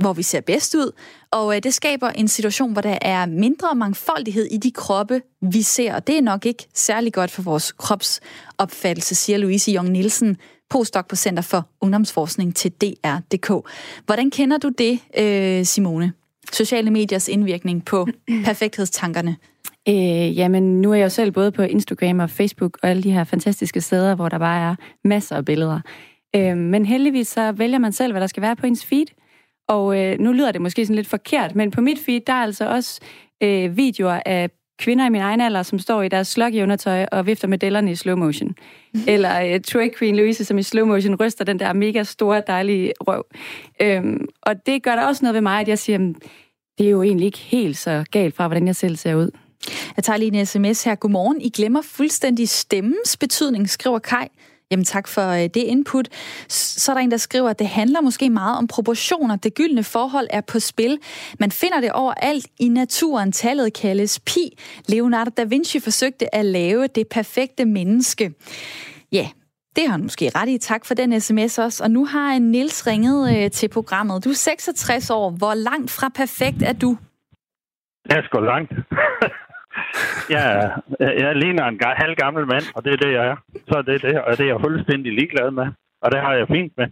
hvor 0.02 0.12
vi 0.12 0.22
ser 0.22 0.40
bedst 0.40 0.74
ud, 0.74 0.92
og 1.30 1.56
øh, 1.56 1.62
det 1.62 1.74
skaber 1.74 2.08
en 2.08 2.28
situation, 2.28 2.72
hvor 2.72 2.82
der 2.82 2.98
er 3.00 3.26
mindre 3.26 3.74
mangfoldighed 3.74 4.46
i 4.50 4.56
de 4.56 4.70
kroppe, 4.70 5.22
vi 5.40 5.62
ser, 5.62 5.94
og 5.94 6.06
det 6.06 6.18
er 6.18 6.22
nok 6.22 6.46
ikke 6.46 6.66
særlig 6.74 7.12
godt 7.12 7.30
for 7.30 7.42
vores 7.42 7.72
kropsopfattelse, 7.72 9.14
siger 9.14 9.38
Louise 9.38 9.72
Jong 9.72 9.90
Nielsen, 9.90 10.36
postdoc 10.70 11.06
på 11.08 11.16
Center 11.16 11.42
for 11.42 11.68
Ungdomsforskning 11.80 12.56
til 12.56 12.72
DR.dk. 12.72 13.68
Hvordan 14.06 14.30
kender 14.30 14.58
du 14.58 14.68
det, 14.68 14.98
øh, 15.18 15.64
Simone? 15.64 16.12
Sociale 16.52 16.90
mediers 16.90 17.28
indvirkning 17.28 17.84
på 17.84 18.06
perfekthedstankerne? 18.44 19.36
Øh, 19.88 20.38
jamen, 20.38 20.80
nu 20.80 20.90
er 20.92 20.94
jeg 20.94 21.04
jo 21.04 21.08
selv 21.08 21.30
både 21.30 21.52
på 21.52 21.62
Instagram 21.62 22.20
og 22.20 22.30
Facebook 22.30 22.78
og 22.82 22.88
alle 22.88 23.02
de 23.02 23.12
her 23.12 23.24
fantastiske 23.24 23.80
steder, 23.80 24.14
hvor 24.14 24.28
der 24.28 24.38
bare 24.38 24.70
er 24.70 24.74
masser 25.04 25.36
af 25.36 25.44
billeder. 25.44 25.80
Øh, 26.36 26.56
men 26.56 26.86
heldigvis 26.86 27.28
så 27.28 27.52
vælger 27.52 27.78
man 27.78 27.92
selv, 27.92 28.12
hvad 28.12 28.20
der 28.20 28.26
skal 28.26 28.42
være 28.42 28.56
på 28.56 28.66
ens 28.66 28.84
feed. 28.84 29.06
Og 29.72 30.00
øh, 30.00 30.18
nu 30.18 30.32
lyder 30.32 30.52
det 30.52 30.60
måske 30.60 30.86
sådan 30.86 30.96
lidt 30.96 31.08
forkert, 31.08 31.54
men 31.54 31.70
på 31.70 31.80
mit 31.80 31.98
feed, 31.98 32.20
der 32.20 32.32
er 32.32 32.42
altså 32.42 32.68
også 32.68 33.00
øh, 33.42 33.76
videoer 33.76 34.20
af 34.26 34.50
kvinder 34.78 35.06
i 35.06 35.08
min 35.08 35.20
egen 35.20 35.40
alder, 35.40 35.62
som 35.62 35.78
står 35.78 36.02
i 36.02 36.08
deres 36.08 36.28
slug 36.28 36.54
i 36.54 36.62
undertøj 36.62 37.06
og 37.12 37.26
vifter 37.26 37.48
med 37.48 37.58
dellerne 37.58 37.90
i 37.90 37.94
slow 37.94 38.16
motion. 38.16 38.48
Mm-hmm. 38.48 39.04
Eller 39.08 39.54
uh, 39.54 39.60
Troy 39.60 39.88
Queen 39.98 40.16
Louise, 40.16 40.44
som 40.44 40.58
i 40.58 40.62
slow 40.62 40.86
motion 40.86 41.14
ryster 41.14 41.44
den 41.44 41.58
der 41.58 41.72
mega 41.72 42.02
store, 42.02 42.42
dejlige 42.46 42.92
røv. 43.00 43.24
Øhm, 43.82 44.26
og 44.42 44.66
det 44.66 44.82
gør 44.82 44.96
der 44.96 45.06
også 45.06 45.24
noget 45.24 45.34
ved 45.34 45.40
mig, 45.40 45.60
at 45.60 45.68
jeg 45.68 45.78
siger, 45.78 45.98
det 46.78 46.86
er 46.86 46.90
jo 46.90 47.02
egentlig 47.02 47.26
ikke 47.26 47.38
helt 47.38 47.78
så 47.78 48.04
galt 48.10 48.36
fra, 48.36 48.46
hvordan 48.46 48.66
jeg 48.66 48.76
selv 48.76 48.96
ser 48.96 49.14
ud. 49.14 49.30
Jeg 49.96 50.04
tager 50.04 50.16
lige 50.16 50.38
en 50.38 50.46
sms 50.46 50.84
her. 50.84 50.94
Godmorgen. 50.94 51.40
I 51.40 51.48
glemmer 51.48 51.82
fuldstændig 51.82 52.48
stemmens 52.48 53.16
betydning, 53.16 53.70
skriver 53.70 53.98
Kai. 53.98 54.26
Jamen 54.72 54.84
tak 54.84 55.08
for 55.08 55.28
øh, 55.28 55.42
det 55.42 55.56
input. 55.56 56.08
Så 56.48 56.92
er 56.92 56.94
der 56.94 57.00
en, 57.00 57.10
der 57.10 57.16
skriver, 57.16 57.50
at 57.50 57.58
det 57.58 57.68
handler 57.68 58.00
måske 58.00 58.30
meget 58.30 58.58
om 58.58 58.66
proportioner. 58.66 59.36
Det 59.36 59.54
gyldne 59.54 59.84
forhold 59.84 60.26
er 60.30 60.40
på 60.40 60.60
spil. 60.60 60.98
Man 61.40 61.50
finder 61.50 61.80
det 61.80 61.92
overalt 61.92 62.46
i 62.58 62.68
naturen. 62.68 63.32
Tallet 63.32 63.72
kaldes 63.72 64.20
pi. 64.20 64.58
Leonardo 64.88 65.30
da 65.36 65.44
Vinci 65.44 65.80
forsøgte 65.80 66.34
at 66.34 66.44
lave 66.44 66.86
det 66.86 67.08
perfekte 67.08 67.64
menneske. 67.64 68.34
Ja, 69.12 69.28
det 69.76 69.84
har 69.84 69.90
han 69.90 70.02
måske 70.02 70.30
ret 70.34 70.48
i. 70.48 70.58
Tak 70.58 70.84
for 70.84 70.94
den 70.94 71.20
sms 71.20 71.58
også. 71.58 71.84
Og 71.84 71.90
nu 71.90 72.06
har 72.06 72.34
øh, 72.34 72.40
Nils 72.40 72.86
ringet 72.86 73.44
øh, 73.44 73.50
til 73.50 73.68
programmet. 73.68 74.24
Du 74.24 74.30
er 74.30 74.34
66 74.34 75.10
år. 75.10 75.30
Hvor 75.30 75.54
langt 75.54 75.90
fra 75.90 76.08
perfekt 76.08 76.62
er 76.62 76.72
du? 76.72 76.96
Jeg 78.08 78.18
er 78.18 78.22
sgu 78.22 78.40
langt. 78.40 78.72
jeg, 80.30 80.46
jeg 81.00 81.36
ligner 81.36 81.64
en 81.64 81.80
halv 81.82 82.14
gammel 82.14 82.46
mand, 82.46 82.66
og 82.76 82.84
det 82.84 82.92
er 82.92 82.96
det, 82.96 83.12
jeg 83.12 83.26
er. 83.26 83.36
Så 83.68 83.82
det 83.86 83.94
er 83.94 84.02
det, 84.08 84.20
og 84.20 84.38
det 84.38 84.44
er 84.44 84.52
jeg 84.52 84.60
fuldstændig 84.60 85.12
ligeglad 85.12 85.50
med. 85.50 85.66
Og 86.02 86.12
det 86.12 86.20
har 86.20 86.34
jeg 86.34 86.48
fint 86.48 86.72
med. 86.76 86.86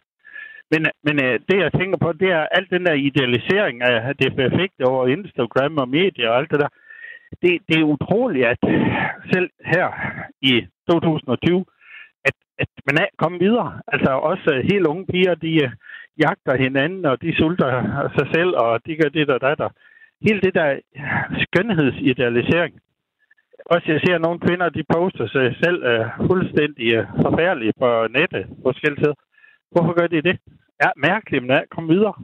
Men, 0.73 0.83
men 1.07 1.25
øh, 1.25 1.41
det, 1.49 1.57
jeg 1.65 1.73
tænker 1.73 1.99
på, 1.99 2.13
det 2.13 2.31
er 2.31 2.47
alt 2.57 2.71
den 2.71 2.87
der 2.87 2.93
idealisering 2.93 3.83
af 3.83 4.17
det 4.17 4.37
perfekte 4.37 4.83
over 4.85 5.07
Instagram 5.07 5.79
og 5.79 5.89
medier 5.89 6.29
og 6.31 6.39
alt 6.39 6.51
det 6.51 6.61
der. 6.61 6.69
Det, 7.43 7.59
det 7.69 7.77
er 7.79 7.93
utroligt, 7.95 8.47
at 8.47 8.59
selv 9.33 9.51
her 9.65 9.89
i 10.43 10.67
2020, 10.91 11.65
at, 12.25 12.35
at 12.59 12.69
man 12.87 12.97
er 13.03 13.07
kommet 13.19 13.41
videre. 13.41 13.81
Altså 13.89 14.11
også 14.11 14.55
øh, 14.55 14.65
helt 14.73 14.87
unge 14.87 15.07
piger, 15.07 15.35
de 15.35 15.65
øh, 15.65 15.71
jagter 16.19 16.57
hinanden, 16.57 17.05
og 17.05 17.23
de 17.23 17.37
sulter 17.37 17.71
sig 18.19 18.27
selv, 18.35 18.53
og 18.57 18.81
de 18.87 18.97
gør 18.97 19.09
det 19.09 19.29
der 19.29 19.39
der. 19.39 19.69
hele 20.27 20.41
det 20.41 20.55
der 20.55 20.71
skønhedsidealisering. 21.45 22.75
Også 23.67 23.87
jeg 23.93 24.01
ser 24.05 24.19
nogle 24.19 24.41
kvinder, 24.41 24.69
de 24.69 24.83
poster 24.95 25.27
sig 25.29 25.57
selv 25.63 25.79
uh, 25.93 26.27
fuldstændig 26.29 26.87
uh, 26.99 27.05
forfærdelige 27.25 27.73
på 27.81 27.89
nettet 28.17 28.47
på 28.65 28.73
skiltet. 28.73 29.13
Hvorfor 29.73 29.93
gør 29.99 30.07
de 30.07 30.23
det? 30.23 30.37
Ja, 30.83 30.91
mærkeligt, 30.97 31.47
men 31.47 31.59
kom 31.71 31.89
videre. 31.89 32.15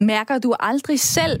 Mærker 0.00 0.38
du 0.38 0.54
aldrig 0.60 0.98
selv, 1.00 1.40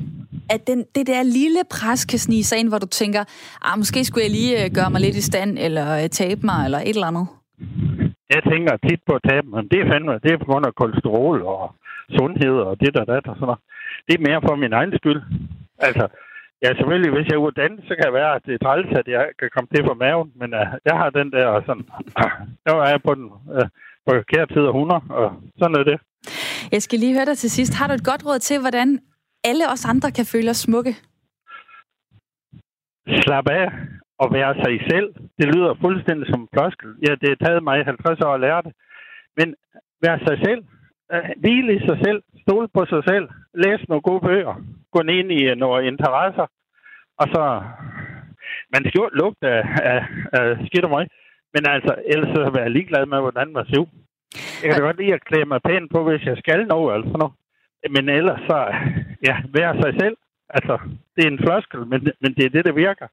at 0.50 0.66
den, 0.66 0.78
det 0.94 1.06
der 1.06 1.22
lille 1.22 1.62
pres 1.70 2.04
kan 2.04 2.18
snige 2.18 2.44
sig 2.44 2.58
ind, 2.58 2.68
hvor 2.68 2.78
du 2.78 2.86
tænker, 2.86 3.22
ah, 3.62 3.78
måske 3.78 4.04
skulle 4.04 4.24
jeg 4.24 4.34
lige 4.38 4.54
uh, 4.56 4.74
gøre 4.76 4.90
mig 4.90 5.00
lidt 5.00 5.16
i 5.16 5.28
stand, 5.30 5.58
eller 5.58 5.86
uh, 6.02 6.08
tabe 6.20 6.40
mig, 6.50 6.64
eller 6.64 6.78
et 6.78 6.88
eller 6.88 7.06
andet? 7.06 7.26
Jeg 8.34 8.42
tænker 8.52 8.72
tit 8.88 9.00
på 9.08 9.12
at 9.18 9.26
tabe 9.30 9.46
mig. 9.52 9.62
Det 9.70 9.78
er 9.80 9.90
fandme, 9.92 10.12
det 10.24 10.30
er 10.32 10.38
på 10.38 10.48
grund 10.50 10.66
af 10.66 10.74
kolesterol 10.74 11.42
og 11.42 11.74
sundhed 12.16 12.56
og 12.68 12.80
det 12.80 12.96
og 12.96 13.06
det 13.06 13.26
og 13.30 13.36
sådan 13.36 13.46
noget. 13.46 13.60
Det 14.06 14.14
er 14.14 14.26
mere 14.28 14.40
for 14.46 14.54
min 14.56 14.72
egen 14.72 14.92
skyld. 14.98 15.20
Altså, 15.78 16.04
ja, 16.62 16.68
selvfølgelig, 16.78 17.12
hvis 17.12 17.28
jeg 17.28 17.36
er 17.36 17.46
uddannet, 17.46 17.80
så 17.88 17.92
kan 17.94 18.04
det 18.06 18.18
være, 18.20 18.34
at 18.36 18.42
det 18.46 18.54
er 18.54 18.64
træls, 18.64 18.90
at 19.00 19.08
jeg 19.16 19.24
kan 19.38 19.50
komme 19.54 19.68
til 19.74 19.84
for 19.88 19.94
maven. 19.94 20.32
Men 20.40 20.48
uh, 20.60 20.66
jeg 20.88 20.96
har 21.00 21.10
den 21.10 21.28
der 21.36 21.46
sådan, 21.66 21.86
der 22.66 22.74
er 22.84 22.90
jeg 22.94 23.02
på 23.08 23.14
den 23.14 23.26
uh, 23.56 23.66
på 24.06 24.10
kære 24.32 24.46
tid 24.46 24.62
af 24.70 24.74
100, 24.74 25.00
og 25.10 25.26
sådan 25.58 25.76
er 25.80 25.84
det. 25.90 25.98
Jeg 26.72 26.82
skal 26.82 26.98
lige 26.98 27.16
høre 27.16 27.24
dig 27.30 27.38
til 27.38 27.50
sidst. 27.50 27.72
Har 27.78 27.86
du 27.86 27.94
et 27.94 28.08
godt 28.10 28.26
råd 28.26 28.38
til, 28.38 28.60
hvordan 28.60 28.88
alle 29.44 29.64
os 29.72 29.84
andre 29.84 30.10
kan 30.10 30.26
føle 30.32 30.50
os 30.50 30.56
smukke? 30.66 30.94
Slap 33.22 33.48
af 33.48 33.66
og 34.22 34.28
være 34.32 34.54
sig 34.64 34.74
selv. 34.90 35.08
Det 35.38 35.46
lyder 35.54 35.80
fuldstændig 35.84 36.26
som 36.32 36.48
floskel. 36.52 36.90
Ja, 37.06 37.12
det 37.20 37.28
har 37.32 37.38
taget 37.46 37.62
mig 37.62 37.84
50 37.84 38.20
år 38.20 38.34
at 38.34 38.40
lære 38.40 38.62
det. 38.66 38.72
Men 39.36 39.54
være 40.04 40.18
sig 40.26 40.36
selv. 40.46 40.62
Hvile 41.36 41.74
i 41.74 41.78
sig 41.78 41.98
selv. 42.04 42.22
Stole 42.42 42.68
på 42.74 42.86
sig 42.86 43.02
selv. 43.08 43.28
Læs 43.54 43.88
nogle 43.88 44.02
gode 44.02 44.20
bøger. 44.20 44.54
Gå 44.92 45.00
ind 45.00 45.32
i 45.32 45.54
nogle 45.54 45.86
interesser. 45.86 46.46
Og 47.18 47.26
så... 47.34 47.62
Man 48.74 48.82
skal 48.84 48.98
jo 48.98 49.08
lugte 49.12 49.48
af, 49.48 49.62
af, 49.92 50.00
af 50.32 50.56
skidt 50.66 50.84
og 50.84 50.90
møg. 50.90 51.06
Men 51.54 51.62
altså, 51.68 51.94
ellers 52.06 52.30
så 52.36 52.50
være 52.50 52.70
ligeglad 52.70 53.06
med, 53.06 53.20
hvordan 53.20 53.52
man 53.52 53.66
ser 53.66 53.80
ud. 53.80 53.86
Jeg 54.60 54.66
kan 54.66 54.80
da 54.80 54.86
godt 54.86 55.00
lide 55.00 55.14
at 55.14 55.24
klæde 55.24 55.44
mig 55.44 55.60
pænt 55.62 55.90
på, 55.90 56.00
hvis 56.08 56.24
jeg 56.26 56.36
skal 56.38 56.66
noget, 56.66 56.94
altså 56.94 57.16
noget. 57.18 57.34
Men 57.94 58.08
ellers 58.08 58.40
så, 58.50 58.58
ja, 59.28 59.36
være 59.58 59.74
sig 59.82 59.92
selv. 60.00 60.16
Altså, 60.48 60.78
det 61.16 61.24
er 61.24 61.30
en 61.30 61.42
floskel, 61.44 61.80
men, 61.86 62.00
men 62.22 62.34
det 62.36 62.44
er 62.44 62.54
det, 62.56 62.64
der 62.64 62.72
virker. 62.72 63.06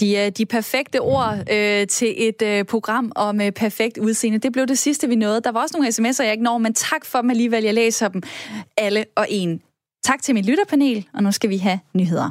De, 0.00 0.16
er 0.16 0.30
de 0.30 0.46
perfekte 0.46 1.00
ord 1.00 1.34
øh, 1.52 1.86
til 1.86 2.14
et 2.16 2.42
øh, 2.42 2.64
program 2.64 3.12
om 3.16 3.40
øh, 3.40 3.52
perfekt 3.52 3.98
udseende. 3.98 4.38
Det 4.38 4.52
blev 4.52 4.66
det 4.66 4.78
sidste, 4.78 5.08
vi 5.08 5.14
nåede. 5.14 5.40
Der 5.40 5.52
var 5.52 5.60
også 5.62 5.76
nogle 5.78 5.88
sms'er, 5.88 6.22
jeg 6.22 6.32
ikke 6.32 6.44
når, 6.44 6.58
men 6.58 6.74
tak 6.74 7.04
for 7.04 7.20
dem 7.20 7.30
alligevel. 7.30 7.64
Jeg 7.64 7.74
læser 7.74 8.08
dem 8.08 8.22
alle 8.76 9.04
og 9.16 9.26
en. 9.28 9.60
Tak 10.02 10.22
til 10.22 10.34
mit 10.34 10.46
lytterpanel, 10.46 11.06
og 11.14 11.22
nu 11.22 11.32
skal 11.32 11.50
vi 11.50 11.56
have 11.56 11.80
nyheder. 11.94 12.30